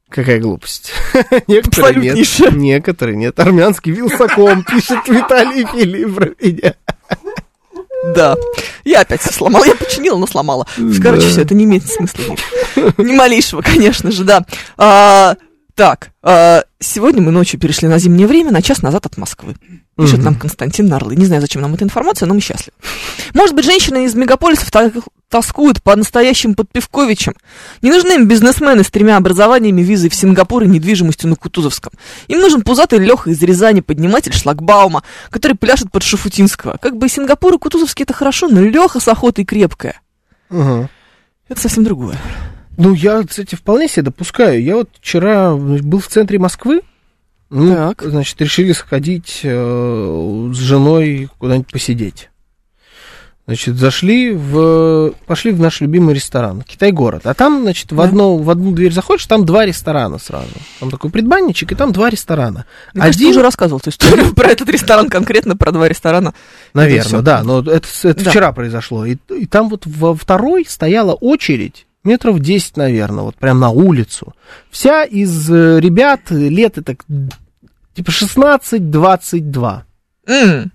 [0.10, 0.92] Какая глупость.
[1.48, 2.54] Некоторые нет.
[2.54, 3.40] Некоторые нет.
[3.40, 6.76] Армянский вилсаком, пишет Виталий Филипп про меня.
[8.14, 8.36] Да.
[8.84, 9.66] Я опять все сломала.
[9.66, 10.68] Я починила, но сломала.
[11.02, 12.36] Короче, все, это не имеет смысла.
[12.76, 14.46] Ни, ни малейшего, конечно же, да.
[14.78, 15.36] А,
[15.76, 19.56] так, а, сегодня мы ночью перешли на зимнее время, на час назад от Москвы.
[19.98, 21.16] Пишет нам Константин Нарлы.
[21.16, 22.78] Не знаю, зачем нам эта информация, но мы счастливы.
[23.34, 24.70] Может быть, женщины из мегаполисов
[25.30, 27.34] тоскуют по настоящим подпевковичам.
[27.82, 31.94] Не нужны им бизнесмены с тремя образованиями, визой в Сингапур и недвижимостью на Кутузовском.
[32.28, 36.78] Им нужен пузатый Леха из Рязани, подниматель шлагбаума, который пляшет под Шафутинского.
[36.78, 40.00] Как бы Сингапур и Кутузовский это хорошо, но Леха с охотой крепкая.
[40.50, 40.90] Мгм.
[41.50, 42.18] Это совсем другое.
[42.78, 44.62] Ну, я, кстати, вполне себе допускаю.
[44.64, 46.82] Я вот вчера был в центре Москвы.
[47.50, 48.02] Ну, Так.
[48.04, 52.30] значит, решили сходить э, с женой куда-нибудь посидеть.
[53.48, 55.14] Значит, зашли в...
[55.28, 57.28] Пошли в наш любимый ресторан, Китай-город.
[57.28, 58.04] А там, значит, в, Да.
[58.06, 60.50] одно, в одну дверь заходишь, там два ресторана сразу.
[60.80, 62.66] Там такой предбанничек, и там два ресторана.
[62.96, 66.34] Мне кажется, ты Один, уже рассказывал эту историю про этот ресторан, конкретно про два ресторана.
[66.74, 68.32] наверное, да, но это, это Да.
[68.32, 69.06] вчера произошло.
[69.06, 74.34] И, и там вот во второй стояла очередь, метров 10, наверное, вот прям на улицу.
[74.70, 76.96] Вся из э, ребят лет это
[77.94, 79.82] типа 16-22.
[80.28, 80.72] М,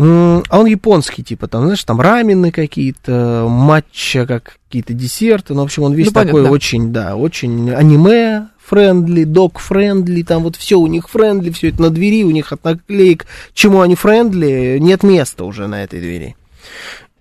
[0.00, 5.54] М, А он японский, типа, там, знаешь, там рамены какие-то, матча, как какие-то десерты.
[5.54, 6.50] Ну, в общем, он весь Ну, понятно, такой да.
[6.52, 11.82] очень, да, очень аниме friendly, dog friendly, там вот все у них friendly, все это
[11.82, 16.36] на двери, у них от наклеек, чему они френдли, нет места уже на этой двери.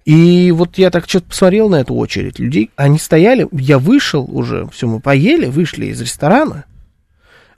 [0.08, 4.66] И вот я так что-то посмотрел на эту очередь людей, они стояли, я вышел уже,
[4.72, 6.64] все, мы поели, вышли из ресторана,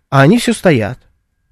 [0.09, 0.97] а они все стоят.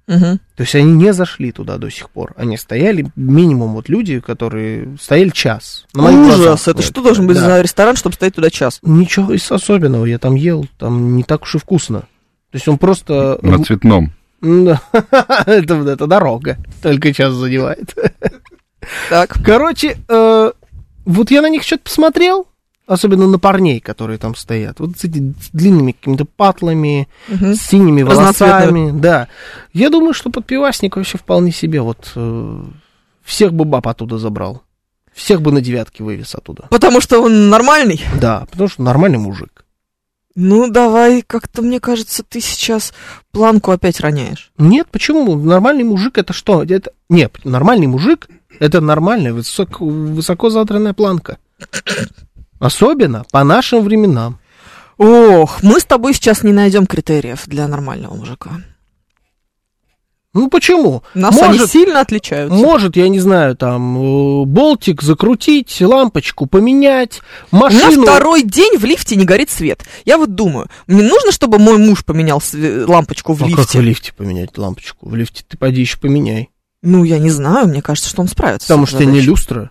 [0.08, 0.40] мгм.
[0.56, 2.34] То есть они не зашли туда до сих пор.
[2.36, 5.86] Они стояли, минимум вот люди, которые стояли час.
[5.94, 6.62] на моих Ужас, глазах.
[6.66, 7.44] это Вот, что должен быть да.
[7.44, 8.80] за ресторан, чтобы стоять туда час?
[8.82, 12.00] Ничего из особенного, я там ел, там не так уж и вкусно.
[12.00, 13.38] То есть он просто...
[13.42, 14.10] На цветном.
[14.40, 14.82] Да.
[15.46, 17.94] это, это дорога, только час занимает.
[19.10, 19.36] Так.
[19.44, 20.52] Короче, э,
[21.08, 22.46] вот я на них что-то посмотрел,
[22.86, 24.78] особенно на парней, которые там стоят.
[24.80, 27.54] Вот с этими длинными какими-то патлами, Мгм.
[27.54, 28.90] с синими волосами.
[28.98, 29.28] Да.
[29.72, 32.62] Я думаю, что подпивасник вообще вполне себе вот э,
[33.22, 34.62] всех бы баб оттуда забрал.
[35.14, 36.66] Всех бы на девятке вывез оттуда.
[36.70, 38.00] Потому что он нормальный?
[38.20, 39.64] Да, потому что нормальный мужик.
[40.36, 42.94] Ну, давай, как-то, мне кажется, ты сейчас
[43.32, 44.52] планку опять роняешь.
[44.56, 45.34] Нет, почему?
[45.34, 46.62] Нормальный мужик это что?
[46.62, 46.92] Это...
[47.08, 48.28] Нет, нормальный мужик
[48.58, 51.38] это нормальная, высоко, высоко задранная планка.
[52.58, 54.38] Особенно по нашим временам.
[54.96, 58.50] Ох, мы с тобой сейчас не найдем критериев для нормального мужика.
[60.34, 61.02] Ну почему?
[61.14, 62.56] Нас они может, сильно отличаются.
[62.56, 68.02] может, я не знаю, там, э, болтик закрутить, лампочку поменять, машину...
[68.02, 69.84] второй день в лифте не горит свет.
[70.04, 73.78] Я вот думаю, мне нужно, чтобы мой муж поменял све- лампочку в А как лифте?
[73.78, 75.08] в лифте поменять лампочку?
[75.08, 76.50] В лифте ты пойди еще поменяй.
[76.82, 78.68] Ну, я не знаю, мне кажется, что он справится.
[78.68, 79.26] Потому что этой не задачей.
[79.30, 79.70] люстра.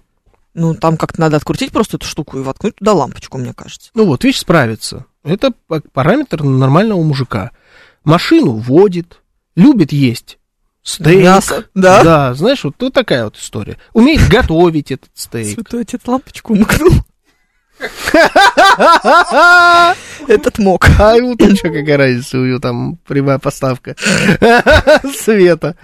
[0.53, 3.91] Ну, там как-то надо открутить просто эту штуку и воткнуть туда лампочку, мне кажется.
[3.93, 5.05] Ну вот, видишь, справится.
[5.23, 7.51] Это па- параметр нормального мужика.
[8.03, 9.21] Машину водит,
[9.55, 10.39] любит есть
[10.81, 11.23] стейк.
[11.23, 12.03] Мясо, да?
[12.03, 13.77] Да, знаешь, вот, вот такая вот история.
[13.93, 15.53] Умеет готовить этот стейк.
[15.55, 16.91] Святой отец лампочку умыкнул.
[20.27, 20.85] Этот мог.
[20.99, 23.95] А ему там что, какая разница, у него там прямая поставка
[25.15, 25.75] света.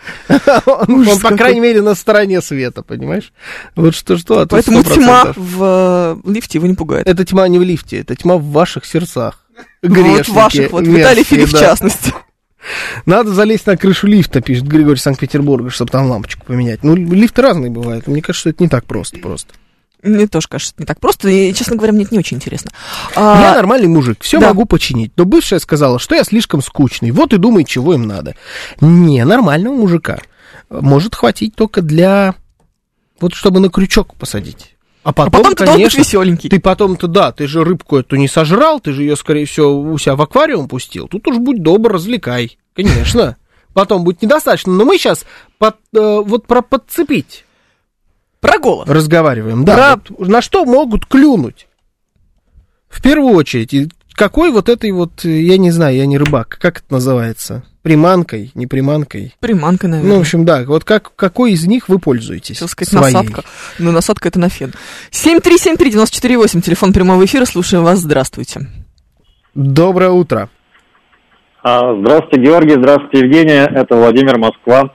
[0.65, 3.31] Он, по крайней мере, на стороне света, понимаешь?
[3.75, 4.93] Вот что-что, а Поэтому 100%.
[4.93, 7.07] тьма в э, лифте его не пугает.
[7.07, 9.39] Это тьма не в лифте, это тьма в ваших сердцах.
[9.83, 12.13] Вот Грешники ваших, вот мерзкие, Виталий в частности.
[13.05, 16.83] Надо залезть на крышу лифта, пишет Григорий Санкт-Петербурга, чтобы там лампочку поменять.
[16.83, 18.07] Ну, лифты разные бывают.
[18.07, 19.53] Мне кажется, что это не так просто просто.
[20.03, 22.71] Мне тоже кажется, не так просто, и, честно говоря, мне это не очень интересно.
[23.15, 24.49] А, Я нормальный мужик, все да.
[24.49, 25.13] могу починить.
[25.15, 27.11] Но бывшая сказала, что я слишком скучный.
[27.11, 28.35] Вот и думает, чего им надо.
[28.81, 30.19] Не, нормального мужика
[30.69, 32.35] может хватить только для...
[33.19, 34.75] Вот чтобы на крючок посадить.
[35.03, 36.49] А а потом, потом ты конечно, веселенький.
[36.49, 39.97] ты потом-то, да, ты же рыбку эту не сожрал, ты же ее, скорее всего, у
[39.97, 41.07] себя в аквариум пустил.
[41.07, 42.57] Тут уж будь добр, развлекай.
[42.73, 43.37] Конечно.
[43.73, 44.73] Потом будет недостаточно.
[44.73, 45.25] Но мы сейчас
[45.59, 47.45] вот про подцепить
[48.43, 48.87] Про голос.
[48.87, 49.65] разговариваем.
[49.65, 51.67] Да, вот на что могут клюнуть?
[52.89, 56.77] В первую очередь, и какой вот этой вот, я не знаю, я не рыбак, как
[56.79, 57.63] это называется?
[57.81, 59.33] Приманкой, не приманкой?
[59.39, 60.19] Приманка, Ну, в наверное.
[60.21, 62.57] общем, да, вот как, какой из них вы пользуетесь?
[62.57, 63.13] Хотел сказать, своей?
[63.15, 63.43] насадка.
[63.79, 64.73] Но насадка это на фен.
[65.11, 68.67] 7373948, телефон прямого эфира, слушаем вас, здравствуйте.
[69.55, 70.49] Доброе утро.
[71.63, 74.91] А, Здравствуйте, Георгий, здравствуйте, Евгения, это Владимир Москва.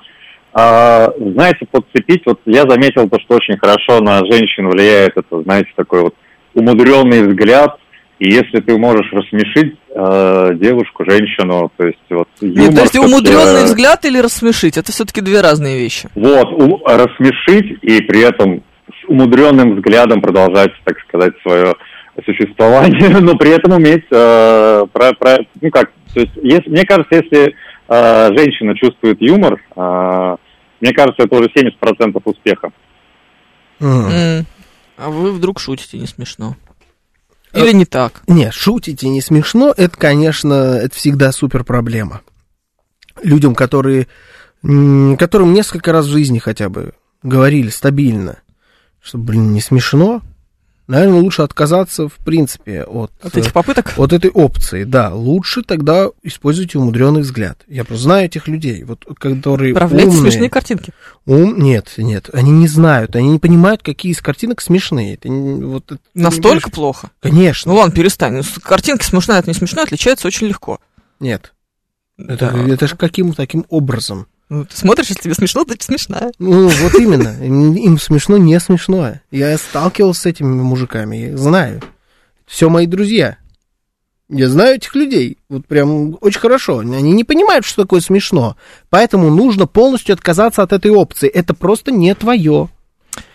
[0.52, 5.70] А, Знаете, подцепить, вот я заметил то, что очень хорошо на женщин влияет это, знаете,
[5.76, 6.14] такой вот
[6.54, 7.76] умудренный взгляд,
[8.18, 12.92] и если ты можешь рассмешить э, девушку, женщину, то есть вот Нет, юмор, то есть
[12.94, 16.08] как, умудренный э, взгляд или рассмешить, это все-таки две разные вещи.
[16.16, 21.74] Вот, у- рассмешить и при этом с умудренным взглядом продолжать, так сказать, свое
[22.24, 27.14] существование, но при этом уметь, э, про, про- ну как, то есть, если, мне кажется,
[27.14, 27.54] если
[27.88, 30.36] э, женщина чувствует юмор, э,
[30.80, 32.70] мне кажется, это уже 70% успеха.
[33.80, 34.46] М.
[34.96, 36.56] А вы вдруг шутите, не смешно.
[37.54, 38.22] Или не так.
[38.26, 42.20] Не, шутите не смешно, это, конечно, это всегда супер проблема.
[43.22, 44.06] Людям, которые,
[44.62, 48.38] которым несколько раз в жизни хотя бы говорили стабильно,
[49.00, 50.22] что, блин, не смешно,
[50.88, 53.94] наверное, лучше отказаться, в принципе, от, От этих попыток?
[53.96, 54.82] от этой опции.
[54.84, 57.60] Да, лучше тогда используйте умудренный взгляд.
[57.68, 60.22] Я просто знаю этих людей, вот, которые Отправляйте умные.
[60.32, 60.92] смешные картинки.
[61.26, 61.58] Ум...
[61.60, 65.14] Нет, нет, они не знают, они не понимают, какие из картинок смешные.
[65.14, 67.10] Это вот, это Настолько плохо.
[67.20, 68.38] Конечно, Ну ладно, перестань.
[68.38, 70.80] Ну, Картинки смешная от не смешной отличаются очень легко.
[71.20, 71.52] нет.
[72.16, 72.74] Это, Да.
[72.74, 74.26] это же каким таким образом?
[74.48, 76.32] Ну, ты смотришь, если тебе смешно, то смешная.
[76.38, 77.36] Ну, вот именно.
[77.44, 79.22] Им, им смешно, не смешное.
[79.30, 81.82] Я сталкивался с этими мужиками, я их знаю.
[82.46, 83.36] Все мои друзья.
[84.30, 85.38] Я знаю этих людей.
[85.48, 86.78] Вот прям очень хорошо.
[86.78, 88.56] Они не понимают, что такое смешно.
[88.90, 91.28] Поэтому нужно полностью отказаться от этой опции.
[91.28, 92.68] Это просто не твое.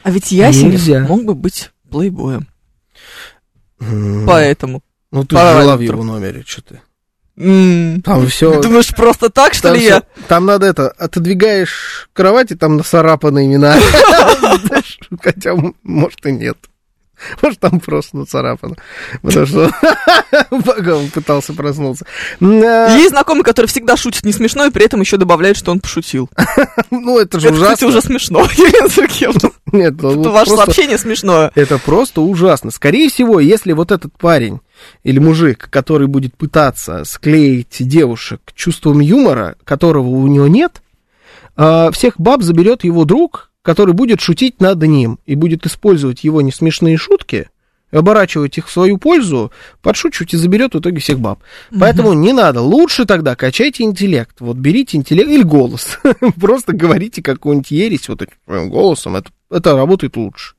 [0.04, 1.00] А ведь Ясенев Нельзя.
[1.02, 2.48] мог бы быть плейбоем.
[4.28, 4.82] Поэтому.
[5.12, 6.82] Ну, ты жила в его номере, что ты.
[7.36, 8.54] Там все.
[8.54, 10.02] Ты думаешь, просто так, что Там, ли, я?
[10.02, 13.76] всё- там надо это, отодвигаешь кровать, и там нацарапаны имена.
[15.22, 16.58] Хотя, может, и нет.
[17.42, 18.76] Может, там просто нацарапано.
[19.22, 19.72] Потому что
[20.96, 22.06] он пытался проснуться.
[22.40, 25.80] На- Есть знакомый, который всегда шутит не смешно, и при этом еще добавляет, что он
[25.80, 26.30] пошутил.
[26.92, 27.88] Ну, это же Это, ужасно.
[27.88, 29.50] уже смешно, Елена Сергеевна.
[29.72, 31.52] Нет, ну, Это ваше просто- сообщение смешное.
[31.56, 32.72] Это просто ужасно.
[32.72, 34.60] Скорее всего, если вот этот парень
[35.04, 40.82] или мужик, который будет пытаться склеить девушек чувством юмора, которого у него нет,
[41.56, 46.42] а, всех баб заберет его друг, который будет шутить над ним и будет использовать его
[46.42, 47.50] несмешные шутки,
[47.92, 49.52] оборачивать их в свою пользу,
[49.82, 51.40] подшучивать и заберет в итоге всех баб.
[51.80, 52.62] Поэтому не надо.
[52.62, 54.36] Лучше тогда качайте интеллект.
[54.40, 56.00] Вот берите интеллект или голос.
[56.40, 59.16] Просто говорите какую-нибудь ересь вот этим голосом.
[59.16, 60.56] Это, это работает лучше.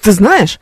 [0.00, 0.60] Ты знаешь,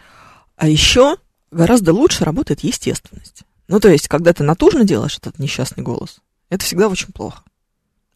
[0.56, 1.16] а еще
[1.50, 3.42] гораздо лучше работает естественность.
[3.68, 7.42] Ну, то есть, когда ты натужно делаешь этот несчастный голос, это всегда очень плохо.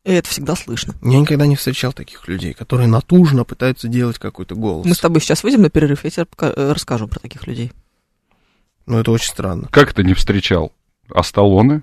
[0.05, 0.95] И это всегда слышно.
[1.03, 4.87] Я никогда не встречал таких людей, которые натужно пытаются делать какой-то голос.
[4.87, 7.73] Мы с тобой сейчас выйдем на перерыв, я тебе э, расскажу про таких людей.
[8.85, 9.69] Ну, это очень странно.
[9.71, 10.73] Как это не встречал?
[11.11, 11.83] А Сталлоне?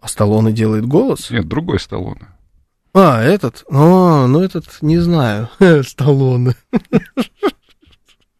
[0.00, 1.30] А Сталлоне делает голос?
[1.30, 2.28] Нет, другой Сталлоне.
[2.94, 3.64] А, этот?
[3.68, 5.48] О, ну этот, не знаю.
[5.84, 6.54] Сталлоне.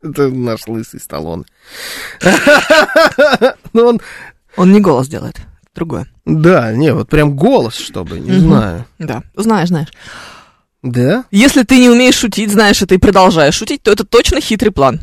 [0.00, 1.44] Это наш лысый Сталлоне.
[3.72, 4.00] Ну, он,
[4.56, 5.36] Он не голос делает,
[5.76, 6.06] другое.
[6.24, 8.84] да, не, вот прям голос, чтобы, не знаю.
[8.98, 9.88] Да, знаешь, знаешь.
[10.82, 11.24] Да?
[11.30, 15.00] Если ты не умеешь шутить, знаешь это и продолжаешь шутить, то это точно хитрый план.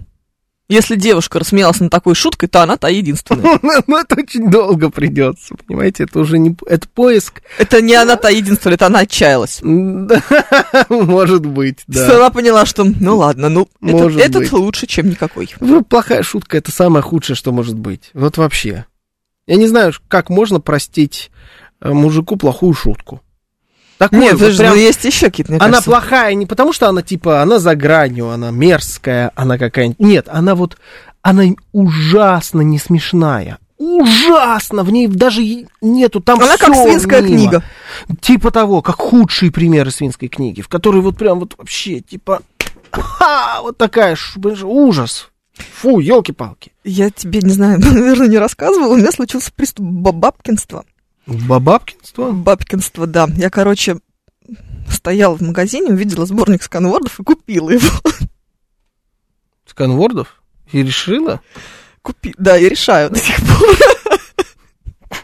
[0.69, 3.59] Если девушка рассмеялась над такой шуткой, то она та единственная.
[3.85, 6.05] Ну, это очень долго придется, понимаете?
[6.05, 6.55] Это уже не...
[6.65, 7.41] Это поиск.
[7.57, 9.59] Это не она та единственная, это она отчаялась.
[10.89, 12.15] Может быть, да.
[12.15, 15.53] Она поняла, что ну ладно, ну этот лучше, чем никакой.
[15.59, 18.09] Ну, Плохая шутка это самое худшее, что может быть.
[18.13, 18.85] Вот вообще.
[19.47, 21.31] Я не знаю, как можно простить
[21.81, 23.21] э, мужику плохую шутку.
[23.97, 25.89] Такую Нет, вот прям- ну есть еще какие-то, Она кажется.
[25.89, 29.99] плохая не потому, что она типа, она за гранью, она мерзкая, она какая-нибудь.
[29.99, 30.77] Нет, она вот,
[31.21, 33.59] она ужасно не смешная.
[33.77, 34.83] Ужасно!
[34.83, 35.41] В ней даже
[35.81, 37.35] нету там Она как свинская мимо.
[37.37, 37.63] книга.
[38.21, 42.41] Типа того, как худшие примеры свинской книги, в которой вот прям вот вообще, типа,
[42.91, 45.29] ха, вот такая, ш- ужас.
[45.53, 46.71] Фу, елки-палки.
[46.83, 50.85] Я тебе, не знаю, наверное, не рассказывала, у меня случился приступ бабкинства.
[51.25, 52.31] Бабабкинство?
[52.31, 53.27] Бабкинство, да.
[53.35, 53.99] Я, короче,
[54.89, 57.89] стояла в магазине, увидела сборник сканвордов и купила его.
[59.65, 60.41] Сканвордов?
[60.71, 61.41] И решила?
[62.01, 62.33] Купи...
[62.37, 63.75] Да, я решаю до сих пор.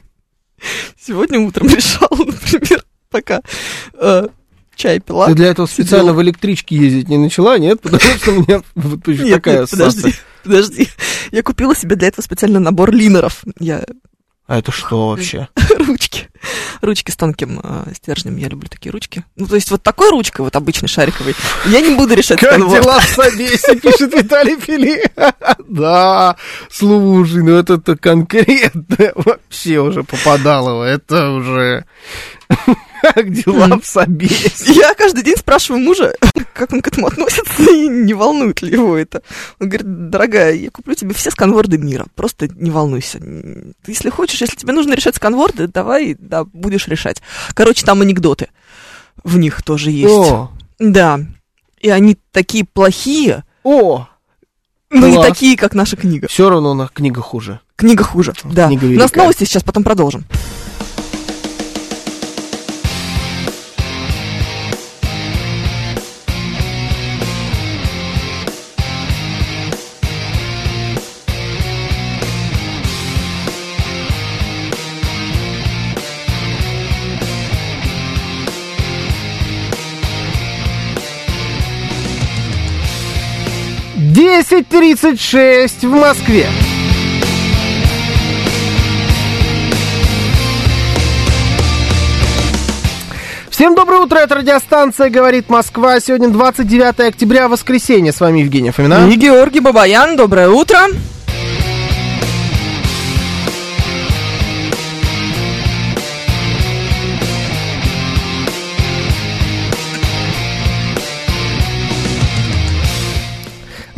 [0.97, 3.41] Сегодня утром решала, например, пока
[3.93, 4.27] э,
[4.79, 5.27] чай пила.
[5.27, 6.13] Ты для этого специально сидела.
[6.17, 7.81] в электричке ездить не начала, нет?
[7.81, 10.87] Потому что у меня вот еще такая подожди, подожди.
[11.31, 13.43] Я купила себе для этого специально набор линеров.
[13.59, 13.83] Я
[14.47, 15.49] А это что вообще?
[15.77, 16.29] ручки.
[16.81, 18.37] Ручки с тонким э, стержнем.
[18.37, 19.25] Я люблю такие ручки.
[19.35, 22.99] Ну, то есть вот такой ручкой, вот обычной шариковой, я не буду решать Как дела
[23.01, 25.03] в Собесе, пишет Виталий Фили.
[25.67, 26.37] Да,
[26.71, 30.85] слушай, ну это-то конкретно вообще уже попадалово.
[30.85, 31.85] Это уже...
[33.01, 34.73] Как дела в Собесе?
[34.73, 36.13] Я каждый день спрашиваю мужа,
[36.53, 39.21] как он к этому относится и не волнует ли его это.
[39.59, 43.19] Он говорит, дорогая, я куплю тебе все сканворды мира, просто не волнуйся.
[43.19, 47.21] Ты, если хочешь, если тебе нужно решать сканворды, давай, да, будешь решать.
[47.53, 48.49] Короче, там анекдоты
[49.23, 50.13] в них тоже есть.
[50.13, 51.19] О, Да.
[51.79, 54.07] И они такие плохие, о,
[54.89, 56.27] но не такие, как наша книга.
[56.27, 57.59] все равно на книга хуже.
[57.75, 58.67] Книга хуже, да.
[58.67, 60.25] Книга У нас новости сейчас, потом продолжим.
[84.49, 86.47] 10.36 в Москве.
[93.51, 95.99] Всем доброе утро, это радиостанция «Говорит Москва».
[95.99, 98.11] Сегодня 29 октября, воскресенье.
[98.11, 99.07] С вами Евгений Фомина.
[99.07, 100.79] И Георгий Бабаян, доброе утро.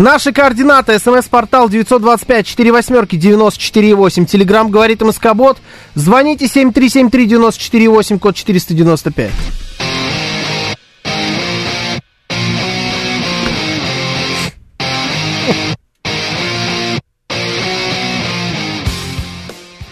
[0.02, 0.98] Наши координаты.
[0.98, 4.26] СМС-портал 925 4 восьмерки 94,8.
[4.26, 5.60] Телеграмм говорит МСК-бот.
[5.94, 9.32] Звоните 7373 94,8, код 495.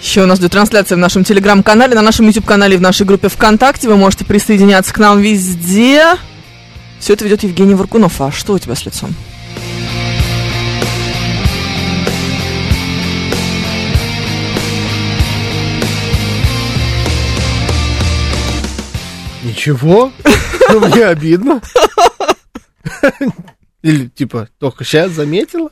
[0.01, 3.29] Еще у нас идет трансляция в нашем телеграм-канале, на нашем YouTube-канале и в нашей группе
[3.29, 3.87] ВКонтакте.
[3.87, 6.15] Вы можете присоединяться к нам везде.
[6.99, 8.19] Все это ведет Евгений Варкунов.
[8.21, 9.13] А что у тебя с лицом?
[19.49, 20.11] Ничего?
[20.69, 21.61] Ну, мне обидно.
[23.81, 25.69] Или, типа, только сейчас заметила?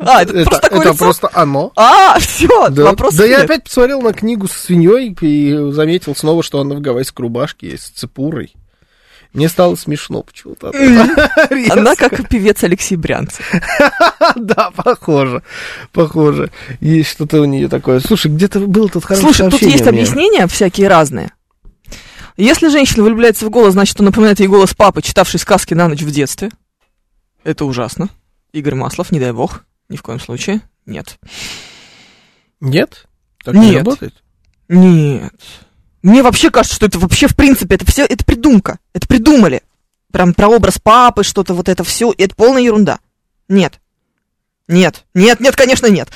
[0.00, 1.72] А, это, просто такое это просто оно.
[1.76, 3.44] А, все, Да, вопрос да я нет.
[3.44, 7.84] опять посмотрел на книгу с свиньей и заметил снова, что она в гавайской рубашке есть
[7.84, 8.54] с цепурой.
[9.34, 10.68] Мне стало смешно почему-то.
[11.70, 13.50] Она как певец Алексей Брянцев.
[14.36, 15.42] Да, похоже.
[15.92, 16.50] Похоже.
[16.80, 18.00] Есть что-то у нее такое.
[18.00, 21.30] Слушай, где-то был тут хорошее Слушай, тут есть объяснения всякие разные.
[22.36, 26.02] Если женщина влюбляется в голос, значит, он напоминает ей голос папы, читавшей сказки на ночь
[26.02, 26.50] в детстве.
[27.44, 28.08] Это ужасно.
[28.52, 29.64] Игорь Маслов, не дай бог.
[29.88, 30.62] Ни в коем случае.
[30.86, 31.18] Нет.
[32.60, 33.06] Нет?
[33.44, 33.78] Так не Нет.
[33.78, 34.14] работает?
[34.68, 35.34] Нет.
[36.02, 38.78] Мне вообще кажется, что это вообще, в принципе, это все, это придумка.
[38.92, 39.62] Это придумали.
[40.12, 42.12] Прям про образ папы, что-то вот это все.
[42.16, 42.98] Это полная ерунда.
[43.48, 43.80] Нет.
[44.66, 45.04] Нет.
[45.14, 46.08] Нет, нет, конечно, нет.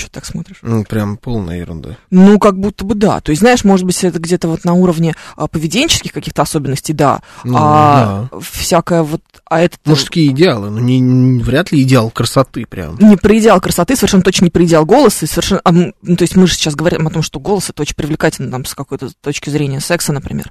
[0.00, 0.60] Че ты так смотришь?
[0.62, 1.98] Ну, прям полная ерунда.
[2.10, 3.20] Ну, как будто бы да.
[3.20, 7.20] То есть, знаешь, может быть, это где-то вот на уровне а, поведенческих каких-то особенностей, да.
[7.44, 9.20] Ну, а всякое вот...
[9.44, 12.96] А это Мужские идеалы, ну, не, не- вряд ли идеал красоты прям.
[12.98, 15.60] не про идеал красоты, совершенно точно не про идеал голоса, и совершенно...
[15.64, 18.50] а, ну, то есть мы же сейчас говорим о том, что голос это очень привлекательно
[18.50, 20.50] там, с какой-то точки зрения секса, например.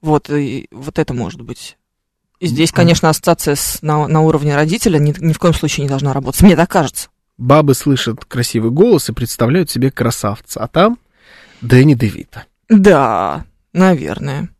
[0.00, 1.76] Вот, и вот это может быть.
[2.38, 5.90] И здесь, конечно, ассоциация с, на, на уровне родителя ни, ни в коем случае не
[5.90, 6.40] должна работать.
[6.40, 7.10] Мне так кажется.
[7.40, 10.98] Бабы слышат красивый голос и представляют себе красавца, а там
[11.62, 12.44] Дэнни Девита.
[12.68, 14.50] Да, наверное.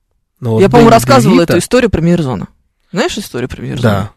[0.40, 2.48] Но вот Я, по-моему, рассказывала Девито- эту историю про Мирзона.
[2.90, 4.12] Знаешь историю про Мирзона?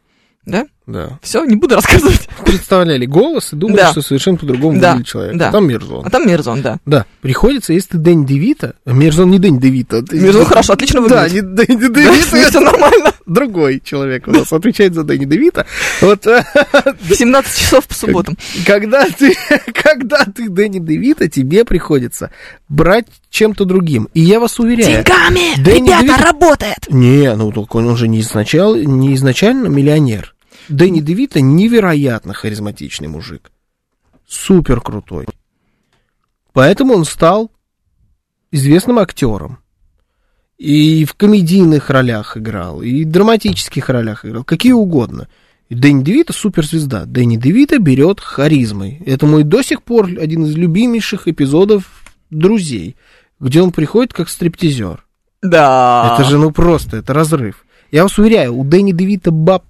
[0.45, 0.67] Да, Да?
[0.85, 1.19] Да.
[1.21, 2.27] Все, не буду рассказывать.
[2.45, 3.91] Представляли голос и думали, Да.
[3.91, 5.37] что совершенно по-другому Да, выглядит человек.
[5.37, 5.49] да.
[5.49, 6.05] А там Мирзон.
[6.05, 6.79] А там Мирзон, да.
[6.85, 10.01] Да, приходится, если ты Дэнни Девита, Мирзон не Дэнни Девита.
[10.03, 11.43] ты- Мирзон хорошо, отлично Да, выглядит.
[11.43, 13.11] не Дэнни Да, Девита, все нормально.
[13.25, 15.65] другой человек у нас отвечает за Дэнни Девита.
[16.01, 16.43] Вот э,
[17.01, 18.37] В 17 часов по субботам.
[18.65, 19.35] когда ты,
[19.73, 22.31] когда ты Дэнни Девита, тебе приходится
[22.67, 24.09] брать чем-то другим.
[24.13, 25.03] И я вас уверяю...
[25.03, 25.61] Деньгами!
[25.63, 26.77] Дэнни Ребята, Девито- работает!
[26.89, 30.32] Не, ну только он уже не, изначал, не изначально миллионер.
[30.69, 33.51] Дэнни Девита невероятно харизматичный мужик.
[34.27, 35.25] Супер крутой.
[36.53, 37.51] Поэтому он стал
[38.51, 39.59] известным актером.
[40.57, 45.27] И в комедийных ролях играл, и в драматических ролях играл, какие угодно.
[45.67, 47.05] И Дэнни Девита суперзвезда.
[47.05, 49.01] Дэнни Девита берет харизмой.
[49.05, 51.89] Это мой до сих пор один из любимейших эпизодов
[52.29, 52.95] «Друзей»,
[53.39, 55.03] где он приходит как стриптизер.
[55.41, 56.13] Да.
[56.13, 57.65] Это же, ну, просто, это разрыв.
[57.91, 59.65] Я вас уверяю, у Дэнни Девита баб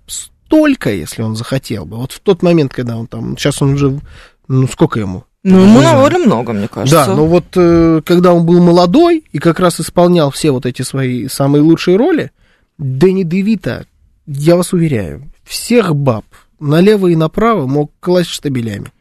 [0.54, 1.98] столько, если он захотел бы.
[1.98, 4.00] Вот в тот момент, когда он там, сейчас он уже,
[4.48, 5.24] ну, сколько ему?
[5.42, 7.06] Ну, ему довольно много, мне кажется.
[7.08, 10.84] Да, но вот э, когда он был молодой и как раз исполнял все вот эти
[10.84, 12.32] свои самые лучшие роли,
[12.78, 13.88] Дэнни Девита,
[14.28, 16.24] я вас уверяю, всех баб
[16.60, 18.94] налево и направо мог класть штабелями.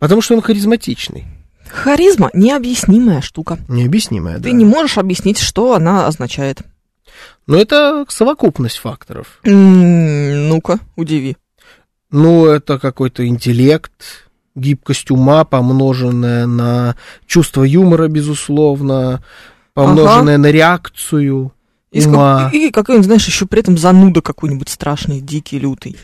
[0.00, 1.24] Потому что он харизматичный.
[1.70, 3.58] Харизма– необъяснимая штука.
[3.68, 4.42] Необъяснимая, да.
[4.42, 6.62] Ты не можешь объяснить, что она означает.
[7.46, 9.38] Но это совокупность факторов.
[9.44, 11.36] Ну-ка, удиви.
[12.10, 13.92] Ну, это какой-то интеллект,
[14.54, 16.96] гибкость ума, помноженная на
[17.26, 19.22] чувство юмора, безусловно,
[19.74, 21.52] помноженная на реакцию
[21.90, 22.44] И, ума.
[22.44, 25.96] как- и какой-нибудь, знаешь, еще при этом зануда какой-нибудь страшный, дикий, лютый.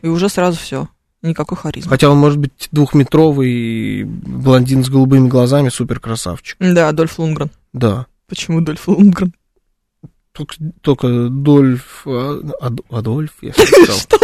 [0.00, 0.88] И уже сразу все.
[1.20, 1.90] Никакой харизмы.
[1.90, 6.56] Хотя он может быть двухметровый блондин с голубыми глазами, супер красавчик.
[6.60, 7.50] Да, Дольф Лунгрен.
[7.72, 8.06] Да.
[8.28, 9.32] Почему Дольф Лунгрен?
[10.38, 12.02] Только, только Дольф...
[12.06, 13.96] а, Ад- Адольф, я сказал.
[13.98, 14.18] Что?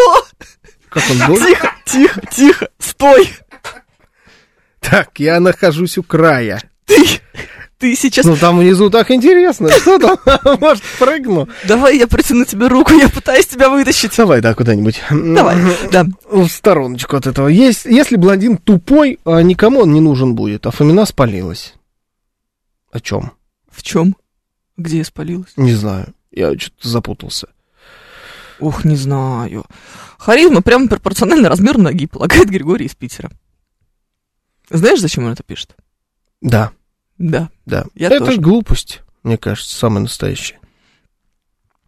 [0.89, 1.45] Как он, Дольф?
[1.45, 3.29] Тихо, тихо, тихо, стой!
[4.79, 6.61] Так, я нахожусь у края.
[6.85, 7.05] Ты,
[7.79, 8.25] Ты сейчас...
[8.27, 9.71] Ну, там внизу так интересно.
[9.73, 10.19] Что там?
[10.61, 11.49] Может, прыгну?
[11.67, 14.17] Давай я протяну тебе руку, я пытаюсь тебя вытащить.
[14.17, 15.03] Давай, да, куда-нибудь.
[15.11, 15.57] Давай,
[15.91, 16.05] да.
[16.31, 17.49] В стороночку от этого.
[17.49, 21.75] Есть, если блондин тупой, а никому он не нужен будет, а Фомина спалилась.
[22.93, 23.33] О чем?
[23.69, 24.15] В чем?
[24.77, 25.53] Где я спалилась?
[25.57, 26.15] Не знаю.
[26.31, 27.49] Я что-то запутался.
[28.59, 29.65] Ух, не знаю.
[30.19, 33.31] Харизма прямо пропорциональна размеру ноги, полагает Григорий из Питера.
[34.71, 35.77] Знаешь, зачем он это пишет?
[36.41, 36.73] Да,
[37.19, 37.51] Да.
[37.67, 37.87] да.
[37.95, 38.41] Я это тоже.
[38.41, 40.59] глупость, мне кажется, самая настоящая.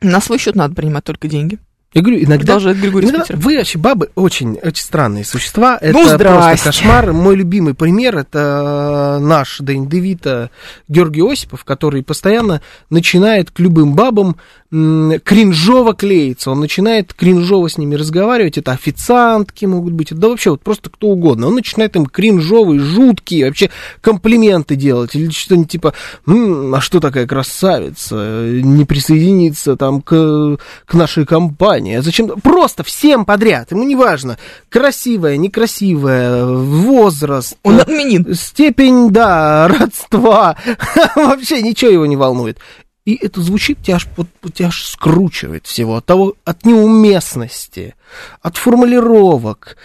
[0.01, 1.59] На свой счет надо принимать только деньги.
[1.97, 2.37] Я говорю, иногда...
[2.37, 5.79] Продолжает Григорий иногда вы вообще бабы очень, очень странные существа.
[5.81, 7.15] Это Ну, просто кошмар.
[7.15, 10.51] Мой любимый пример это наш Дэнни Девита
[10.89, 12.61] Георгий Осипов, который постоянно
[12.91, 14.37] начинает к любым бабам
[14.71, 16.51] кринжово клеиться.
[16.51, 18.59] Он начинает кринжово с ними разговаривать.
[18.59, 21.49] Это официантки могут быть, да вообще вот просто кто угодно.
[21.49, 23.71] Он начинает им кринжовые, жуткие вообще
[24.01, 25.15] комплименты делать.
[25.15, 25.95] Или что-нибудь типа,
[26.27, 28.17] «М, а что такая красавица?
[28.17, 31.97] Не присоединиться там к, к нашей компании.
[31.97, 32.29] А зачем?
[32.41, 33.71] Просто всем подряд.
[33.71, 34.39] Ему не важно.
[34.69, 37.57] Красивая, некрасивая, возраст.
[37.63, 38.35] Он админин.
[38.35, 40.57] Степень, да, родства.
[41.17, 42.59] Вообще ничего его не волнует.
[43.07, 44.09] И это звучит, тебя аж,
[44.53, 45.95] тебя аж скручивает всего.
[45.95, 47.95] От того, от неуместности,
[48.43, 49.77] от формулировок,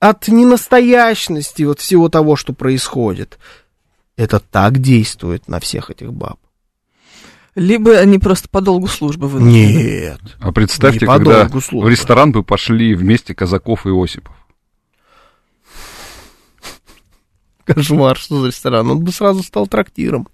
[0.00, 3.38] от ненастоящности вот всего того, что происходит.
[4.16, 6.40] Это так действует на всех этих баб.
[7.54, 9.72] Либо они просто по долгу службы вынуждены.
[9.72, 10.20] Нет.
[10.40, 11.86] А представьте, Не по когда долгу службы.
[11.86, 14.34] в ресторан бы пошли вместе Казаков и Осипов.
[17.64, 18.90] Кошмар, что за ресторан.
[18.90, 20.26] Он бы сразу стал трактиром.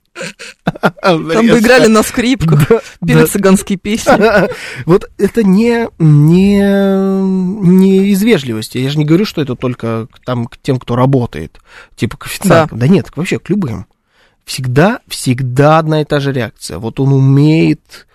[1.01, 4.11] Там бы играли на скрипках, пели цыганские песни.
[4.87, 8.79] Вот это не, не, не из вежливости.
[8.79, 11.61] Я же не говорю, что это только там, к тем, кто работает,
[11.97, 12.79] типа к официантам.
[12.79, 13.87] Да, нет, вообще к любым.
[14.45, 16.79] Всегда, всегда одна и та же реакция.
[16.79, 18.07] Вот он умеет...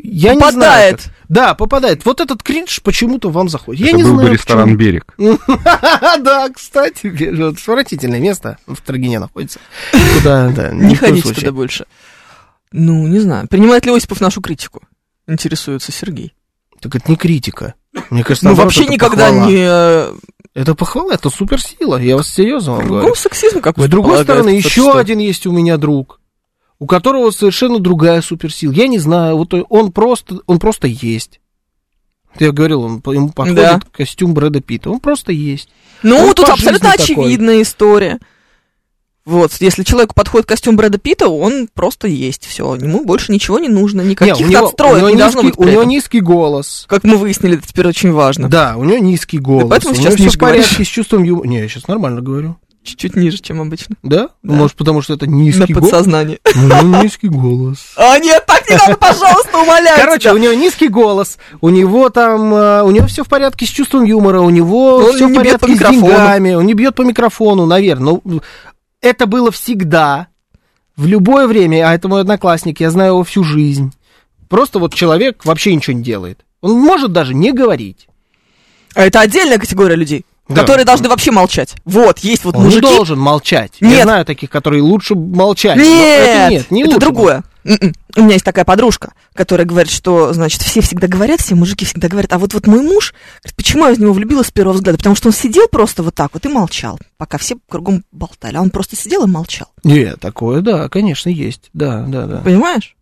[0.00, 0.52] Я не знаю.
[0.52, 1.02] Попадает.
[1.02, 2.04] как- Да, попадает.
[2.04, 3.80] Вот этот кринж почему-то вам заходит.
[3.82, 4.78] Я Это не был знаю, бы ресторан почему.
[4.78, 5.14] «Берег».
[6.20, 7.06] Да, кстати,
[7.42, 9.58] отвратительное место в Строгине находится.
[10.16, 11.86] Куда, да, Не ходите туда больше.
[12.72, 13.48] Ну, не знаю.
[13.48, 14.82] Принимает ли Осипов нашу критику?
[15.26, 16.34] Интересуется Сергей.
[16.80, 17.74] Так это не критика.
[18.10, 19.56] Мне кажется, Ну, наоборот, вообще никогда не...
[19.58, 20.12] э,
[20.54, 21.96] Это похвала, это суперсила.
[22.00, 23.08] Я вас серьезно вам говорю.
[23.08, 26.20] Ну, сексизм, как С другой стороны, еще один есть у меня друг,
[26.80, 28.72] у которого совершенно другая суперсила.
[28.72, 31.40] Я не знаю, вот он просто, он просто есть.
[32.38, 33.80] Я говорил, он, ему подходит Да.
[33.90, 34.90] костюм Брэда Питта.
[34.90, 35.68] Он просто есть.
[36.02, 37.02] Ну, Он тут абсолютно такой.
[37.04, 38.18] очевидная история.
[39.24, 42.46] Вот, если человеку подходит костюм Брэда Питта, он просто есть.
[42.46, 45.56] Все, ему больше ничего не нужно, никаких у него, надстроек у него не должно низкий,
[45.58, 45.66] быть.
[45.66, 46.86] при у него низкий голос.
[46.88, 48.48] Как мы выяснили, это теперь очень важно.
[48.48, 49.68] Да, у него низкий голос.
[49.68, 50.88] поэтому у сейчас него все в порядке говоришь?
[50.88, 51.46] с чувством юмора.
[51.48, 52.56] Не, я сейчас нормально говорю.
[52.88, 53.96] Чуть-чуть ниже, чем обычно.
[54.02, 54.30] Да?
[54.42, 54.54] Да.
[54.54, 55.90] Может, потому что это На низкий голос?
[55.90, 56.38] подсознание.
[56.54, 57.78] У него низкий голос.
[57.96, 62.54] А нет, так не надо, пожалуйста, умоляю Короче, у него низкий голос, у него там,
[62.54, 65.78] э, у него все в порядке с чувством юмора, у него все в порядке с
[65.78, 68.20] деньгами, он не бьет по микрофону, наверное.
[68.24, 68.42] Ну,
[69.00, 70.28] это было всегда,
[70.96, 73.92] в любое время, а это мой одноклассник, я знаю его всю жизнь.
[74.48, 76.44] Просто вот человек вообще ничего не делает.
[76.60, 78.08] Он может даже не говорить.
[78.94, 80.62] А это отдельная категория людей, Да.
[80.62, 81.74] которые должны вообще молчать.
[81.84, 82.84] Вот, есть вот Он мужики.
[82.86, 83.72] не должен молчать.
[83.80, 84.02] Я Нет.
[84.04, 85.76] знаю таких, которые лучше молчать.
[85.76, 85.86] Нет,
[86.26, 87.00] это нет, не это лучше.
[87.00, 87.44] другое.
[87.64, 87.92] М-м.
[88.16, 92.08] У меня есть такая подружка, которая говорит, что, значит, все всегда говорят, все мужики всегда
[92.08, 93.12] говорят, а вот вот мой муж,
[93.42, 94.96] говорит, почему я в него влюбилась с первого взгляда?
[94.96, 98.62] Потому что он сидел просто вот так вот и молчал, пока все кругом болтали, а
[98.62, 99.68] он просто сидел и молчал.
[99.84, 101.68] Нет, такое, да, конечно, есть.
[101.74, 102.38] Да, да, да.
[102.38, 102.96] Понимаешь?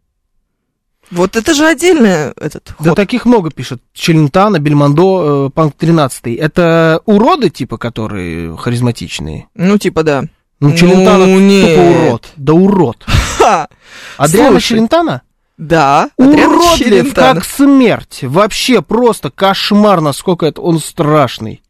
[1.11, 2.97] Вот это же отдельный этот Да ход.
[2.97, 3.81] таких много пишет.
[3.93, 6.37] Челентано, Бельмондо, э, Панк 13.
[6.37, 9.47] Это уроды, типа, которые харизматичные?
[9.55, 10.23] Ну, типа, да.
[10.59, 11.77] Ну, Ну, Челентано нет.
[11.77, 12.29] тупо урод.
[12.37, 13.05] Да урод.
[13.39, 13.69] Ха!
[14.17, 15.23] Адриана Слушай, Челентано?
[15.59, 16.11] Да.
[16.19, 17.35] Адриана Уродлив, Челентано.
[17.37, 18.19] как смерть.
[18.23, 21.63] Вообще просто кошмар, насколько это он страшный.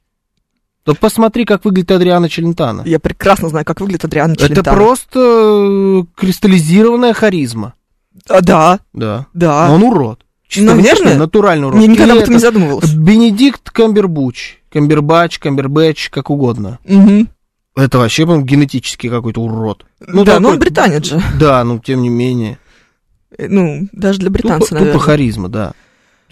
[0.86, 2.82] Да посмотри, как выглядит Адриана Челентано.
[2.86, 4.76] Я прекрасно знаю, как выглядит Адриана Это Челентано.
[4.76, 7.74] просто э, кристаллизированная харизма.
[8.28, 9.26] А, да, Да.
[9.34, 9.68] да.
[9.68, 10.24] Но он урод.
[10.48, 10.94] Чисто Наверное.
[11.02, 11.80] внешне натуральный урод.
[11.80, 12.93] Я никогда об этом не это задумывалась.
[12.94, 14.59] Бенедикт Камбербуч.
[14.70, 16.78] Камбербач, Камбербэтч, как угодно.
[16.84, 17.28] Мгм.
[17.76, 19.84] Это вообще, по-моему, генетически какой-то урод.
[20.01, 21.22] да, но такой- он британец же.
[21.38, 22.59] Да, ну, тем не менее.
[23.36, 24.93] Э, Ну, даже для британца, тупо, наверное.
[24.94, 25.68] тупо харизма, да.
[25.70, 25.74] То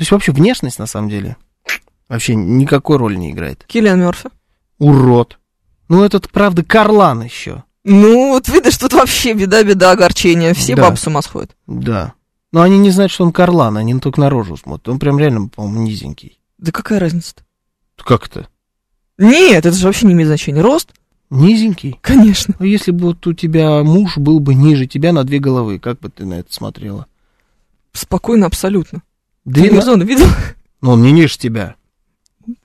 [0.01, 1.37] есть вообще внешность, на самом деле,
[2.09, 3.65] вообще никакой роли не играет.
[3.67, 4.31] Киллиан Мерфи.
[4.79, 5.39] Урод.
[5.89, 7.65] Ну, этот, правда, Карлан еще.
[7.85, 10.55] Ну, вот видишь, тут вообще беда-беда, огорчение.
[10.55, 10.83] Все Да.
[10.83, 11.55] бабы с ума сходят.
[11.67, 12.15] Да.
[12.51, 14.89] Но они не знают, что он Карлан, они только на рожу смотрят.
[14.89, 16.39] Он прям реально, по-моему, низенький.
[16.59, 17.43] Да какая разница-то?
[18.03, 18.49] Как это?
[19.19, 20.61] Нет, это же вообще не имеет значения.
[20.63, 20.93] Рост?
[21.31, 21.99] Низенький?
[22.01, 22.55] Конечно.
[22.59, 25.99] А если бы вот у тебя муж был бы ниже тебя на две головы, как
[26.01, 27.07] бы ты на это смотрела?
[27.93, 29.03] Спокойно, абсолютно.
[29.45, 30.27] Две на- Комбинезон видел?
[30.81, 31.75] Но он не ниже тебя.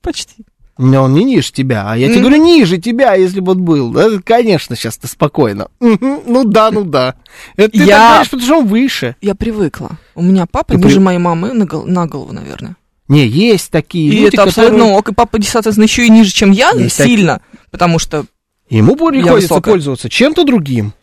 [0.01, 0.45] Почти.
[0.81, 3.91] Но он не ниже тебя, а я тебе говорю, ниже тебя, если бы он был.
[3.91, 5.67] Да, конечно, сейчас ты спокойно.
[5.81, 7.15] Ну да, ну да.
[7.57, 9.15] Это ты Я- так говоришь, потому что он выше.
[9.21, 9.97] Я привыкла.
[10.15, 12.77] У меня папа Ты ниже при- моей мамы на, гол- на голову, наверное.
[13.09, 14.97] Не, есть такие И люди, это абсолютно которые...
[14.99, 15.09] ок.
[15.09, 17.41] И папа, соответственно, еще и ниже, чем я, Есть сильно.
[17.71, 18.25] Потому что...
[18.69, 19.73] Ему приходится высокая.
[19.73, 20.93] пользоваться чем-то другим,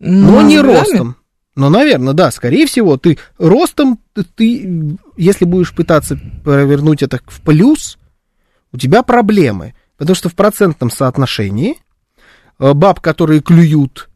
[0.00, 1.16] ну, но не ростом.
[1.54, 3.98] Ну, наверное, да, скорее всего, ты ростом,
[4.36, 7.98] ты, если будешь пытаться провернуть это в плюс,
[8.72, 9.74] у тебя проблемы.
[9.96, 11.78] Потому что в процентном соотношении
[12.58, 14.08] э, баб, которые клюют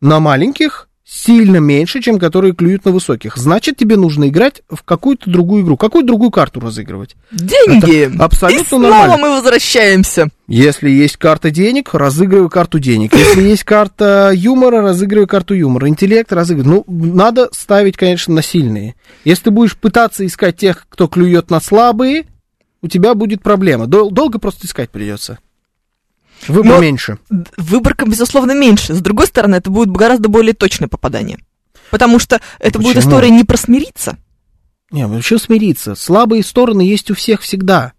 [0.00, 3.36] на маленьких, сильно меньше, чем которые клюют на высоких.
[3.36, 5.76] Значит, тебе нужно играть в какую-то другую игру.
[5.76, 7.16] Какую другую карту разыгрывать?
[7.30, 8.14] Деньги!
[8.14, 9.16] Это абсолютно и снова нормально.
[9.18, 10.28] мы возвращаемся.
[10.48, 13.14] Если есть карта денег, разыгрываю карту денег.
[13.14, 15.88] Если есть карта юмора, разыгрываю карту юмора.
[15.88, 16.84] Интеллект разыгрываю.
[16.86, 18.94] Ну, надо ставить, конечно, на сильные.
[19.24, 22.24] Если ты будешь пытаться искать тех, кто клюет на слабые,
[22.82, 23.86] у тебя будет проблема.
[23.86, 25.38] Дол- долго просто искать придется.
[26.48, 27.18] Выбор Но- меньше.
[27.56, 28.94] Выборка, безусловно, меньше.
[28.94, 31.38] С другой стороны, это будет гораздо более точное попадание.
[31.90, 33.10] Потому что это будет Почему?
[33.12, 34.16] история не про смириться.
[34.90, 35.94] Не, ну что смириться?
[35.94, 37.92] Слабые стороны есть у всех всегда.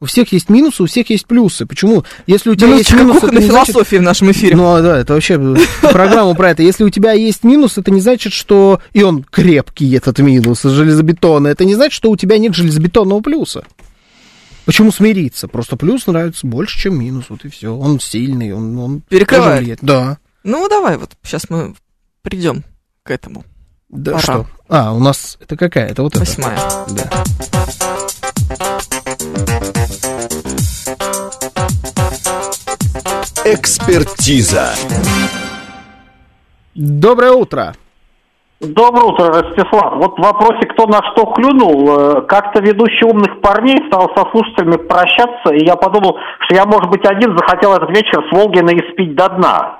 [0.00, 1.66] У всех есть минусы, у всех есть плюсы.
[1.66, 2.04] Почему?
[2.28, 3.74] Если у тебя есть Минуточка минус, это кухонной не значит...
[3.74, 4.54] философии в нашем эфире.
[4.54, 5.38] Ну, а, да, это вообще
[5.82, 6.62] программа про это.
[6.62, 8.80] Если у тебя есть минус, это не значит, что...
[8.92, 11.50] И он крепкий, этот минус, железобетонный.
[11.50, 13.64] Это не значит, что у тебя нет железобетонного плюса.
[14.68, 15.48] Почему смириться?
[15.48, 17.30] Просто плюс нравится больше, чем минус.
[17.30, 17.74] Вот и все.
[17.74, 18.78] Он сильный, он...
[18.78, 19.60] он Перекрывает.
[19.60, 19.78] влияет.
[19.80, 20.18] Да.
[20.44, 21.74] Ну, давай, вот сейчас мы
[22.20, 22.62] придем
[23.02, 23.46] к этому.
[23.88, 24.22] Да Пора.
[24.22, 24.46] что?
[24.68, 25.38] А, у нас...
[25.40, 25.88] Это какая?
[25.88, 26.20] Это вот это.
[26.20, 26.58] Восьмая.
[26.90, 27.10] Да.
[33.46, 34.74] Экспертиза.
[36.74, 37.74] Доброе утро.
[38.60, 39.94] Доброе утро, Ростислав.
[39.98, 44.78] Вот в вопросе, кто на что клюнул, э, как-то ведущий умных парней стал со слушателями
[44.78, 49.14] прощаться, и я подумал, что я, может быть, один захотел этот вечер с Волгина испить
[49.14, 49.78] до дна.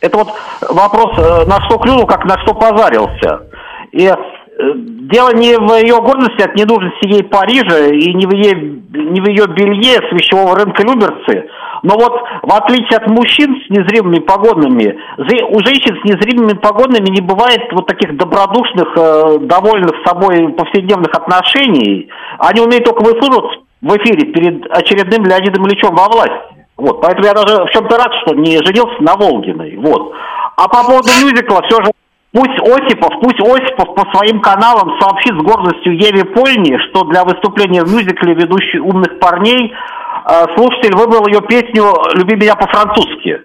[0.00, 0.28] Это вот
[0.70, 3.48] вопрос, э, на что клюнул, как на что позарился.
[3.90, 4.08] И
[4.58, 8.54] дело не в ее гордости от ненужности ей Парижа и не в ее,
[8.92, 11.48] не в ее белье с вещевого рынка Люберцы,
[11.82, 12.12] но вот
[12.42, 17.60] в отличие от мужчин с незримыми погонами, зе- у женщин с незримыми погонами не бывает
[17.72, 22.08] вот таких добродушных, э, довольных собой повседневных отношений.
[22.38, 26.66] Они умеют только выслуживаться в эфире перед очередным Леонидом Ильичем во власти.
[26.76, 29.76] Вот, поэтому я даже в чем-то рад, что не женился на Волгиной.
[29.76, 30.12] Вот.
[30.56, 31.90] А по поводу мюзикла все же
[32.32, 37.84] Пусть Осипов, пусть Осипов по своим каналам сообщит с гордостью Еве Польни, что для выступления
[37.84, 43.42] в мюзикле ведущий умных парней э, слушатель выбрал ее песню «Люби меня по-французски».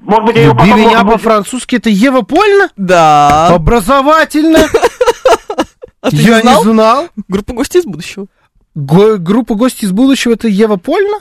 [0.00, 1.76] Может быть, ее Люби потом меня по-французски.
[1.76, 2.68] Это Ева Польна?
[2.76, 3.48] Да.
[3.54, 4.58] Образовательно?
[6.00, 7.08] А ты Я не знал?
[7.26, 8.26] Группа гостей из будущего.
[8.76, 11.18] Го- Группа гости из будущего это Ева Польна?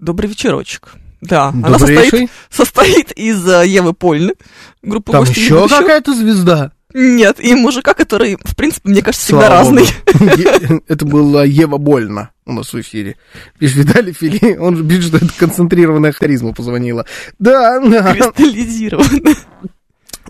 [0.00, 0.94] Добрый вечерочек.
[1.20, 2.04] Да, она Добрейший.
[2.04, 4.34] состоит, состоит из э, Евы Польны,
[4.82, 6.72] группы Там еще какая-то звезда.
[6.94, 9.84] Нет, и мужика, который, в принципе, мне кажется, всегда Слава разный.
[10.14, 10.82] богу.
[10.88, 13.16] Это была Ева Больно у нас в эфире.
[13.58, 17.04] Пишет Виталий Фили, он же пишет, что это концентрированная харизма позвонила.
[17.38, 19.36] Да, да, Кристаллизированный.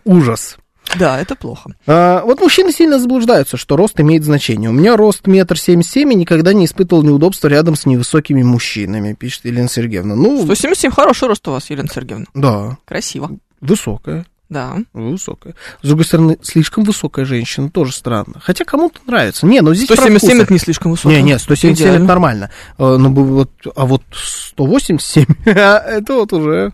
[0.05, 0.57] ужас.
[0.99, 1.71] Да, это плохо.
[1.87, 4.71] А, вот мужчины сильно заблуждаются, что рост имеет значение.
[4.71, 9.13] У меня рост метр семьдесят семь и никогда не испытывал неудобства рядом с невысокими мужчинами,
[9.15, 10.15] пишет Елена Сергеевна.
[10.15, 12.27] Ну, 177 хороший рост у вас, Елена Сергеевна.
[12.35, 13.31] да, Красиво.
[13.61, 14.25] высокая.
[14.49, 14.79] Да.
[14.95, 15.55] Высокая.
[15.83, 18.41] С другой стороны, слишком высокая женщина тоже странно.
[18.43, 19.45] Хотя кому-то нравится.
[19.47, 20.43] Не, ну здесь про 177 вкусы.
[20.43, 21.11] это не слишком высоко.
[21.11, 22.51] Не, не, 177 это нормально.
[22.79, 26.73] Э, Ну, бы вот, а вот 187, это вот уже,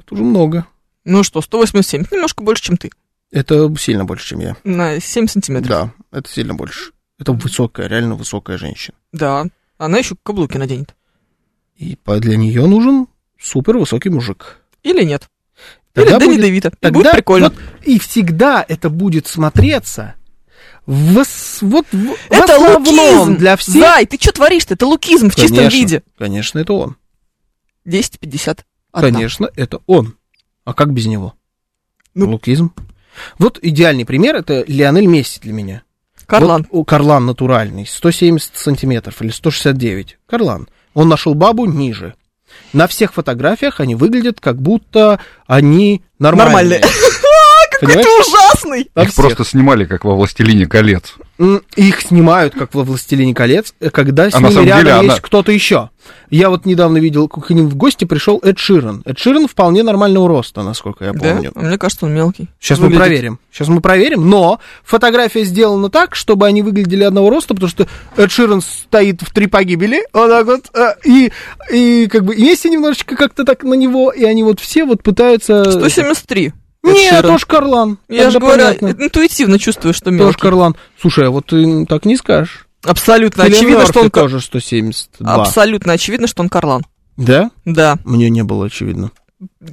[0.00, 0.66] это уже много.
[1.04, 2.90] Ну что, 187, немножко больше, чем ты.
[3.30, 4.56] Это сильно больше, чем я.
[4.62, 5.68] На 7 сантиметров.
[5.68, 6.92] Да, это сильно больше.
[7.18, 8.96] Это высокая, реально высокая женщина.
[9.12, 9.46] Да.
[9.78, 10.94] Она еще каблуки наденет.
[11.76, 13.06] И для нее нужен
[13.40, 14.58] супер высокий мужик.
[14.82, 15.28] Или нет.
[15.92, 16.70] Тогда Или Дэнни будет- Девита.
[16.80, 17.50] Тогда будет прикольно.
[17.50, 20.14] вот и всегда это будет смотреться
[20.86, 21.22] в,
[21.62, 23.36] вот в, это лукизм.
[23.36, 23.74] для всех.
[23.74, 24.74] Зай, ты что творишь-то?
[24.74, 26.02] Это лукизм в чистом виде.
[26.18, 26.96] Конечно, это он.
[27.86, 28.60] 10-50.
[28.92, 30.16] Конечно, это он.
[30.64, 31.34] А как без него?
[32.14, 32.30] Ну.
[32.30, 32.72] Лукизм.
[33.38, 35.82] Вот идеальный пример это Лионель Месси для меня.
[36.26, 36.66] Карлан.
[36.70, 40.18] Вот, о, Карлан натуральный, 170 сантиметров или 169.
[40.26, 40.68] Карлан.
[40.94, 42.14] Он нашел бабу ниже.
[42.72, 46.80] На всех фотографиях они выглядят, как будто они нормальные.
[46.80, 46.80] Нормальные.
[47.80, 48.90] Какой ты ужасный.
[48.94, 51.14] Их просто снимали, как во «Властелине колец».
[51.76, 55.12] Их снимают, как во «Властелине колец», э, когда с А ними самом деле рядом она-
[55.14, 55.90] есть кто-то еще.
[56.30, 59.02] Я вот недавно видел, к ним в гости пришел Эд Ширан.
[59.04, 61.18] Эд Ширан вполне нормального роста, насколько я Да?
[61.18, 61.52] помню.
[61.54, 62.48] А Мне кажется, он мелкий.
[62.60, 63.06] Сейчас мы Выглядит.
[63.06, 63.38] проверим.
[63.52, 64.28] Сейчас мы проверим.
[64.28, 67.86] Но фотография сделана так, чтобы они выглядели одного роста, потому что
[68.16, 71.32] Эд Ширан стоит в три погибели, вот так вот, э, и,
[71.72, 75.64] и как бы вместе немножечко как-то так на него, и они вот все вот пытаются...
[75.70, 76.52] 173.
[76.82, 77.22] Не, Эд Ширан.
[77.22, 77.98] тоже Карлан.
[78.08, 79.04] Я же говорю, понятно.
[79.04, 80.40] интуитивно чувствую, что Тоже мелкий.
[80.40, 80.76] Карлан.
[81.00, 82.66] Слушай, а вот ты так не скажешь.
[82.82, 84.10] Абсолютно Cillian очевидно, что он...
[84.10, 85.34] тоже 172.
[85.34, 86.84] Абсолютно очевидно, что он Карлан.
[87.16, 87.50] Да?
[87.64, 87.98] Да.
[88.04, 89.12] Мне не было очевидно.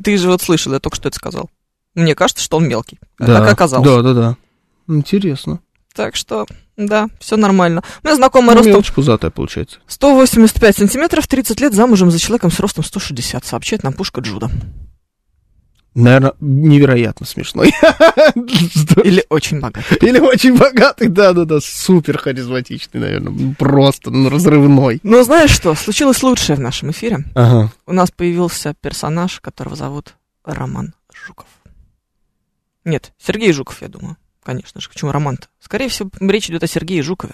[0.04, 1.50] Ты же вот слышал, я только что это сказал.
[1.96, 3.00] Мне кажется, что он мелкий.
[3.18, 3.40] Да.
[3.40, 3.88] Так оказалось.
[3.88, 4.38] Да, да, да.
[4.88, 5.60] Интересно.
[5.96, 6.46] Так что,
[6.78, 7.84] да, все нормально.
[8.04, 9.80] У меня знакомая Ну, ростом мелочь пузатая получается.
[9.88, 14.50] 185 сантиметров, 30 лет, замужем за человеком с ростом 160, сообщает нам Пушка Джуда.
[15.96, 17.74] Наверное, невероятно смешной.
[19.04, 19.98] Или очень богатый.
[20.02, 25.00] Или очень богатый, да-да-да, супер харизматичный, наверное, просто ну, разрывной.
[25.04, 27.26] Но знаешь что, случилось лучшее в нашем эфире.
[27.36, 27.72] Ага.
[27.88, 31.48] У нас появился персонаж, которого зовут Роман Жуков.
[32.86, 34.16] Нет, Сергей Жуков, я думаю.
[34.44, 35.48] Конечно же, почему Роман-то?
[35.60, 37.34] Скорее всего, речь идет о Сергее Жукове,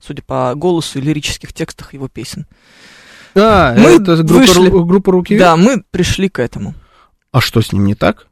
[0.00, 2.46] судя по голосу и лирических текстах его песен.
[3.34, 4.70] А, Мы это группа, вышли.
[4.70, 5.38] Ру- группа руки?
[5.38, 6.74] Да, мы пришли к этому.
[7.36, 8.28] А что с ним не так?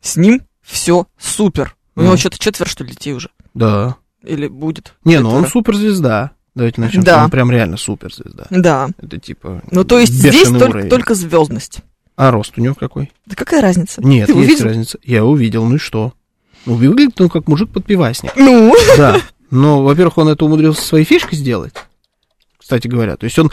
[0.00, 1.76] С ним все супер.
[1.94, 2.06] У Ну.
[2.06, 3.28] него что-то четверть, что ли, детей уже.
[3.52, 3.96] Да.
[4.22, 4.94] Или будет.
[5.04, 6.30] Не, ну он суперзвезда.
[6.54, 7.02] Давайте начнем.
[7.02, 7.24] Да.
[7.24, 8.46] Он прям реально суперзвезда.
[8.48, 8.88] Да.
[8.96, 9.62] Это типа.
[9.70, 11.80] Ну, то есть здесь только, только звездность.
[12.16, 13.12] А рост у него какой?
[13.26, 14.00] Да какая разница?
[14.02, 14.64] Нет, Ты есть видел?
[14.64, 14.98] разница.
[15.04, 16.14] Я увидел, ну и что?
[16.64, 18.32] Ну, выглядит он как мужик подпивасник.
[18.36, 19.20] Ну, Да.
[19.50, 21.74] Но, во-первых, он это умудрился своей фишкой сделать.
[22.70, 23.50] Кстати говоря, то есть он,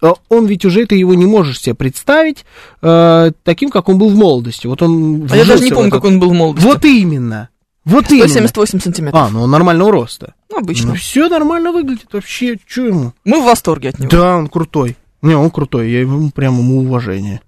[0.00, 2.44] а, он ведь уже ты его не можешь себе представить
[2.80, 4.68] э, таким, как он был в молодости.
[4.68, 6.64] Вот он а я даже не помню, этот- как он был в молодости.
[6.68, 7.48] Вот именно.
[7.84, 8.28] Вот именно.
[8.28, 9.20] 178 сантиметров.
[9.20, 10.34] А, ну он нормального роста.
[10.48, 10.90] Ну, обычно.
[10.90, 12.58] Ну все нормально выглядит вообще.
[12.64, 13.12] Че ему?
[13.24, 14.08] Мы в восторге от него.
[14.08, 14.96] Да, он крутой.
[15.20, 15.90] Не, он крутой.
[15.90, 17.40] Я ему прям ему уважение.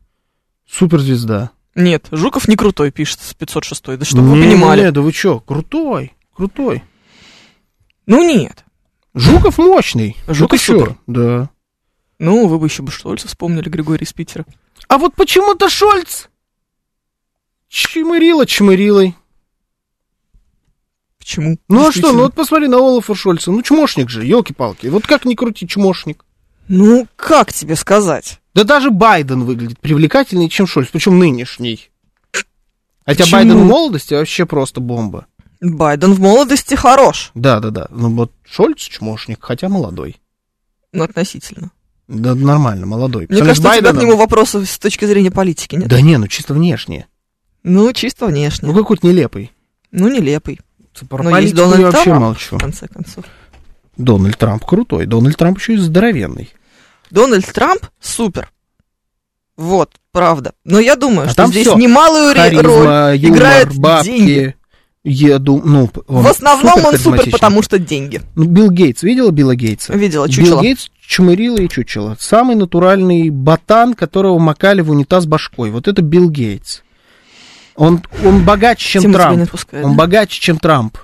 [0.68, 1.50] Суперзвезда.
[1.76, 3.96] Нет, Жуков не крутой, пишет с 506.
[3.96, 4.80] Да чтобы вы Не, понимали.
[4.80, 6.82] Не, да вы чё, крутой, крутой.
[8.06, 8.64] Ну нет.
[9.14, 10.16] Жуков мощный.
[10.26, 10.78] Жуков Ну ты чё?
[10.78, 10.96] супер.
[11.06, 11.50] Да.
[12.18, 14.44] Ну, вы бы еще бы Штольца вспомнили, Григорий из Питера.
[14.88, 16.28] А вот почему-то Шольц
[17.68, 19.16] чмырила чмырилой.
[21.18, 21.56] Почему?
[21.68, 23.50] Ну а что, ну вот посмотри на Олафа Шольца.
[23.52, 24.88] Ну чмошник же, елки-палки.
[24.88, 26.24] Вот как ни крути, чмошник.
[26.68, 28.40] Ну, как тебе сказать?
[28.54, 31.90] Да даже Байден выглядит привлекательнее, чем Шольц, причем нынешний.
[33.04, 33.30] Хотя Почему?
[33.32, 35.26] Байден в молодости вообще просто бомба.
[35.62, 37.30] Байден в молодости хорош.
[37.34, 37.86] Да, да, да.
[37.90, 40.20] Ну вот Шольц чмошник, хотя молодой.
[40.92, 41.70] Ну, относительно.
[42.08, 43.22] Да нормально, молодой.
[43.28, 45.88] Мне Потому кажется, что у тебя к Байденом- нему вопросы с точки зрения политики, нет?
[45.88, 47.06] Да не, ну чисто внешне.
[47.62, 48.74] Ну, чисто Ну внешне.
[48.74, 49.52] какой-то нелепый.
[49.92, 50.60] Ну, нелепый,
[51.08, 52.20] Про Но политику я Дональд вообще Трамп.
[52.20, 52.56] молчу.
[52.58, 53.24] в конце концов.
[53.96, 55.06] Дональд Трамп крутой.
[55.06, 56.50] Дональд Трамп еще и здоровенный.
[57.10, 58.50] Дональд Трамп супер.
[59.56, 60.52] Вот, правда.
[60.64, 61.76] Но я думаю, А что здесь всё.
[61.78, 64.06] немалую Харизма, роль юмор, играют бабки.
[64.06, 64.56] деньги.
[65.04, 68.20] Еду, ну, он В основном он супер, потому что деньги.
[68.36, 69.94] Ну, Билл Гейтс, видела Билла Гейтса?
[69.94, 70.62] Видела, Билл чучело.
[70.62, 72.16] Гейтс чмырила и чучело.
[72.20, 75.70] Самый натуральный ботан, которого макали в унитаз башкой.
[75.70, 76.82] Вот это Билл Гейтс.
[77.74, 79.42] Он, он богаче, чем не Трамп.
[79.42, 79.96] отпускает, Он да?
[79.96, 80.98] богаче, чем Трамп.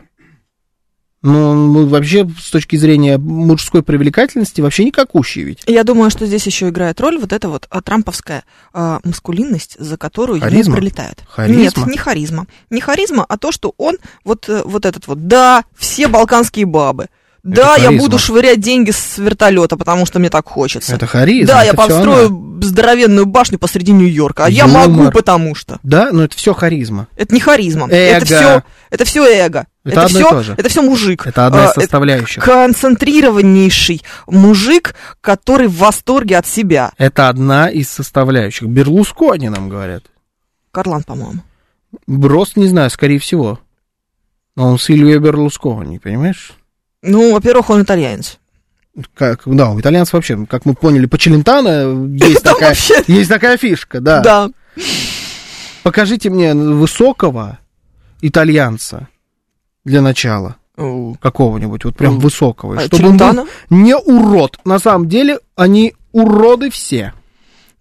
[1.20, 5.62] Ну, вообще, с точки зрения мужской привлекательности, вообще никакущий ведь.
[5.66, 9.96] Я думаю, что здесь еще играет роль вот эта вот а, трамповская а, маскулинность, за
[9.96, 10.72] которую Харизма?
[10.72, 11.24] ему прилетает.
[11.28, 11.60] Харизма?
[11.60, 12.46] Нет, не харизма.
[12.70, 17.08] Не харизма, а то, что он вот, э, вот этот вот, да, все балканские бабы.
[17.42, 20.94] Да, я буду швырять деньги с вертолета, потому что мне так хочется.
[20.94, 21.54] Это харизма.
[21.54, 22.62] да, я это всё построю она.
[22.62, 24.88] здоровенную башню посреди Нью-Йорка, а я Юмор.
[24.88, 25.78] могу, потому что.
[25.82, 27.08] Да, но это все харизма.
[27.16, 27.86] Это не харизма.
[27.86, 27.94] Эго.
[27.96, 29.66] Это все, это все эго.
[29.92, 30.54] Это и все, то же.
[30.56, 31.26] это все мужик.
[31.26, 32.44] Это одна из А, составляющих.
[32.44, 36.92] концентрированнейший мужик, который в восторге от себя.
[36.98, 38.68] Это одна из составляющих.
[38.68, 40.04] Берлускони нам говорят.
[40.70, 41.40] Карлан, по-моему.
[42.06, 43.58] Рост не знаю, скорее всего.
[44.56, 46.52] Но он Сильвио Берлускони, понимаешь?
[47.02, 48.38] Ну, во-первых, он итальянец.
[49.14, 53.56] Как, да, у итальянцев вообще, как мы поняли, по Челентано есть такая, вообще- есть такая
[53.56, 54.20] фишка, да.
[54.20, 54.50] Да.
[55.84, 57.58] Покажите мне высокого
[58.20, 59.08] итальянца
[59.88, 60.56] для начала
[61.20, 64.58] какого-нибудь, вот прям высокого, а чтобы он не урод.
[64.64, 67.12] На самом деле они уроды все.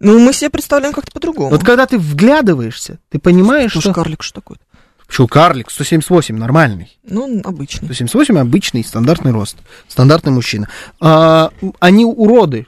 [0.00, 1.50] Ну, мы себе представляем как-то по-другому.
[1.50, 3.94] Вот когда ты вглядываешься, ты понимаешь, Слушай, что...
[3.94, 4.58] карлик что такое?
[5.06, 5.70] Почему карлик?
[5.70, 6.98] 178, нормальный.
[7.02, 7.86] Ну, обычный.
[7.86, 9.56] 178 обычный стандартный рост,
[9.88, 10.68] стандартный мужчина.
[11.00, 12.66] А, они уроды,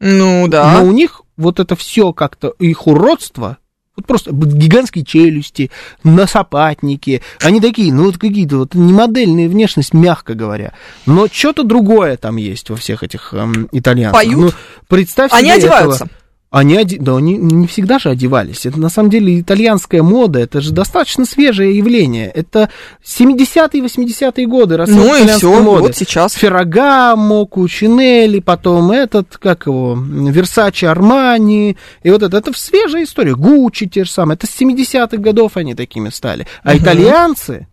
[0.00, 0.78] Ну, да.
[0.78, 3.58] но у них вот это все как-то, их уродство
[3.96, 5.70] Вот просто гигантские челюсти,
[6.02, 7.20] носопатники.
[7.42, 10.72] Они такие, ну вот какие-то вот не модельные внешность, мягко говоря.
[11.04, 14.22] Но что-то другое там есть во всех этих эм, итальянцах.
[14.22, 14.38] Поют?
[14.38, 14.50] Ну,
[14.88, 16.04] представь Они себе одеваются.
[16.04, 16.21] Этого.
[16.52, 16.98] Они, оде...
[17.00, 18.66] да, они не всегда же одевались.
[18.66, 22.28] Это на самом деле итальянская мода, это же достаточно свежее явление.
[22.28, 22.68] Это
[23.02, 25.80] 70-е, 80-е годы Ну и все, моды.
[25.84, 26.34] вот сейчас.
[26.34, 33.34] Феррагамо, Кучинелли, потом этот, как его, Версачи Армани, и вот это, это свежая история.
[33.34, 36.46] Гуччи те же самые, это с 70-х годов они такими стали.
[36.62, 37.66] А итальянцы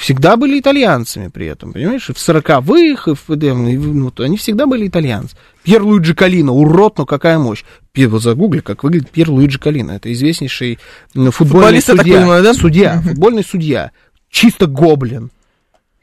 [0.00, 2.08] всегда были итальянцами при этом, понимаешь?
[2.10, 5.36] И в 40-х, и в, и ну, они всегда были итальянцы.
[5.62, 7.64] Пьер Луиджи Калино, урод, но какая мощь.
[7.94, 9.92] Вот загугли, как выглядит Пьер Луиджи Калино.
[9.92, 10.78] Это известнейший
[11.14, 12.18] ну, футбольный Футболист, судья.
[12.18, 12.54] понимаю, да?
[12.54, 13.90] Судья, футбольный судья.
[14.30, 15.30] Чисто гоблин.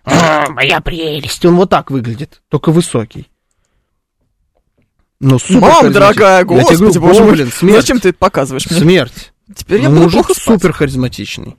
[0.05, 1.43] А, моя прелесть.
[1.45, 3.27] Он вот так выглядит, только высокий.
[5.19, 5.93] Ну, супер Мам, харизматичный.
[5.93, 7.29] дорогая, господи, говорю, боже мой.
[7.31, 7.81] гоблин, смерть.
[7.81, 8.79] Зачем ты это показываешь мне?
[8.79, 9.33] Смерть.
[9.55, 10.43] Теперь я Ну, буду мужик плохо спать.
[10.61, 11.55] супер харизматичный.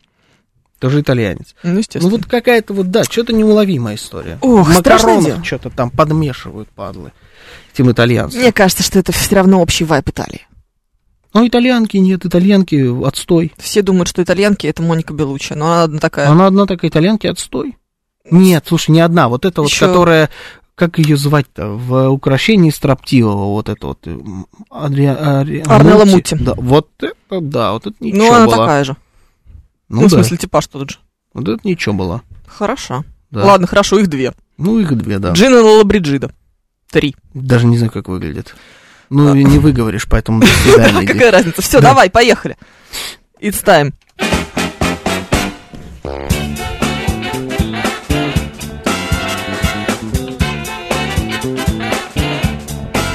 [0.78, 1.54] Тоже итальянец.
[1.62, 2.08] Ну, Ну естественно.
[2.08, 4.38] вот какая-то вот, да, что-то неуловимая история.
[4.42, 5.44] Ох, В страшное макаронах дело.
[5.44, 7.12] что-то там подмешивают, падлы,
[7.74, 8.40] этим итальянцам.
[8.40, 10.46] Мне кажется, что это все равно общий вайп Италии.
[11.34, 13.52] Ну, итальянки нет, итальянки отстой.
[13.58, 16.28] Все думают, что итальянки это Моника Белуччи, но она одна такая.
[16.30, 17.76] Она одна такая, итальянки отстой.
[18.30, 19.28] Нет, слушай, не одна.
[19.28, 20.30] Вот эта вот, Ещё- которая,
[20.74, 23.98] как ее звать-то, в украшении строптивого, вот это вот.
[24.70, 25.04] Адри...
[25.06, 26.36] Ари- Арнелла Мутти.
[26.36, 28.56] Да, вот это, да, вот это ничего ну, она была.
[28.58, 28.96] такая же.
[29.88, 30.96] Ну, Ну, в да, смысле, типаж тот же.
[31.34, 32.22] вот это ничего было.
[32.46, 33.04] Хорошо.
[33.30, 33.44] Да.
[33.44, 34.32] Ладно, хорошо, их две.
[34.56, 35.32] Ну, их две, да.
[35.32, 36.30] Джина Лалабриджида.
[36.90, 37.14] Три.
[37.34, 38.54] Даже не знаю, как выглядит.
[39.10, 41.06] Ну, и не выговоришь, поэтому до свидания.
[41.12, 41.62] Какая разница?
[41.62, 41.88] Все, Да.
[41.90, 42.56] давай, поехали.
[43.40, 43.92] It's time.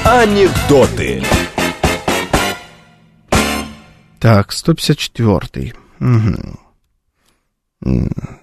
[0.05, 1.23] Анекдоты.
[4.19, 5.73] Так, 154.
[5.99, 6.59] Мгм.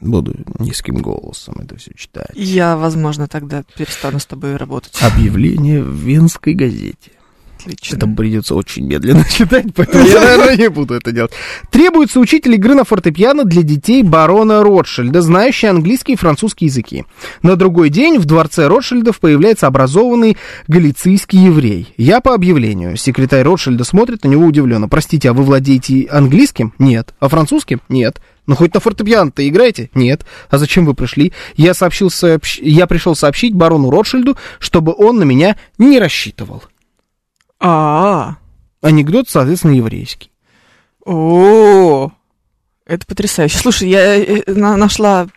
[0.01, 2.31] Буду низким голосом это все читать.
[2.35, 4.97] Я, возможно, тогда перестану с тобой работать.
[5.03, 7.13] Объявление в Венской газете.
[7.61, 7.97] Отлично.
[7.97, 11.33] Это придется очень медленно читать, поэтому я, наверное, не буду это делать.
[11.71, 17.05] Требуется учитель игры на фортепиано для детей барона Ротшильда, знающий английский и французский языки.
[17.43, 20.37] На другой день в дворце Ротшильдов появляется образованный
[20.69, 21.93] галицийский еврей.
[21.97, 22.97] Я по объявлению.
[22.97, 24.89] Секретарь Ротшильда смотрит на него удивленно.
[24.89, 26.73] Простите, а вы владеете английским?
[26.79, 27.15] Нет.
[27.21, 27.81] А французским?
[27.89, 28.21] Нет.
[28.51, 29.91] Ну, хоть на фортепиано-то играете?
[29.95, 30.27] Нет.
[30.49, 31.33] А зачем вы пришли?
[31.55, 36.65] Я, сообщил сообщ- я пришел сообщить барону Ротшильду, чтобы он на меня не рассчитывал.
[37.61, 38.39] А,
[38.83, 40.33] Анекдот, соответственно, еврейский.
[41.07, 42.11] о,
[42.87, 43.57] это потрясающе.
[43.59, 45.29] Слушай, я э, на- нашла,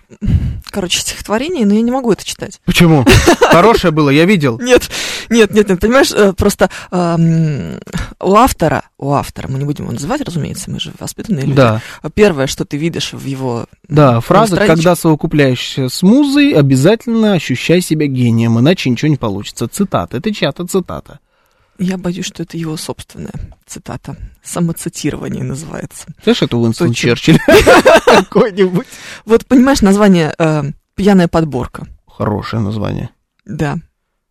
[0.70, 2.60] короче, стихотворение, но я не могу это читать.
[2.66, 3.06] Почему?
[3.40, 4.60] Хорошее было, я видел.
[4.60, 4.90] Нет,
[5.30, 10.22] нет, нет, нет, понимаешь, э, просто у автора, у автора, мы не будем его называть,
[10.22, 11.56] разумеется, мы же воспитанные люди.
[11.56, 11.82] Да,
[12.14, 13.66] Первое, что ты видишь в его...
[13.88, 19.68] да, фраза, когда совокупляешься с музой, обязательно ощущай себя гением, иначе ничего не получится.
[19.68, 21.20] Цитата, это чья-то цитата.
[21.80, 23.34] Я боюсь, что это его собственная
[23.66, 24.16] цитата.
[24.44, 26.06] Самоцитирование называется.
[26.24, 27.02] Знаешь, это Уинстон Точно.
[27.10, 27.40] Черчилль
[28.06, 28.88] какой-нибудь.
[29.26, 30.64] Вот понимаешь, название э,
[30.96, 31.88] «Пьяная подборка».
[32.08, 33.10] Хорошее название.
[33.46, 33.78] Да.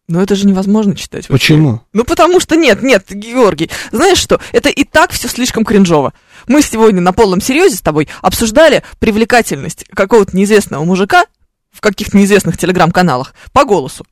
[0.08, 1.28] Но это же невозможно читать.
[1.28, 1.54] вообще.
[1.54, 1.80] Почему?
[1.92, 6.12] Ну, потому что нет, нет, Георгий, знаешь что, это и так все слишком кринжово.
[6.46, 11.24] Мы сегодня на полном серьезе с тобой обсуждали привлекательность какого-то неизвестного мужика
[11.70, 14.04] в каких-то неизвестных телеграм-каналах по голосу.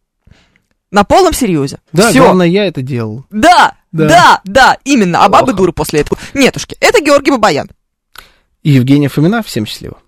[0.91, 1.79] На полном серьезе.
[1.93, 2.23] Да, Всё.
[2.25, 3.25] главное, я это делал.
[3.31, 4.09] Да, Да.
[4.09, 5.25] да, да, именно.
[5.25, 6.19] А бабы дуры после этого.
[6.35, 7.71] Нетушки, это Георгий Бабаян.
[8.63, 9.99] И Евгения Фомина, всем счастливо.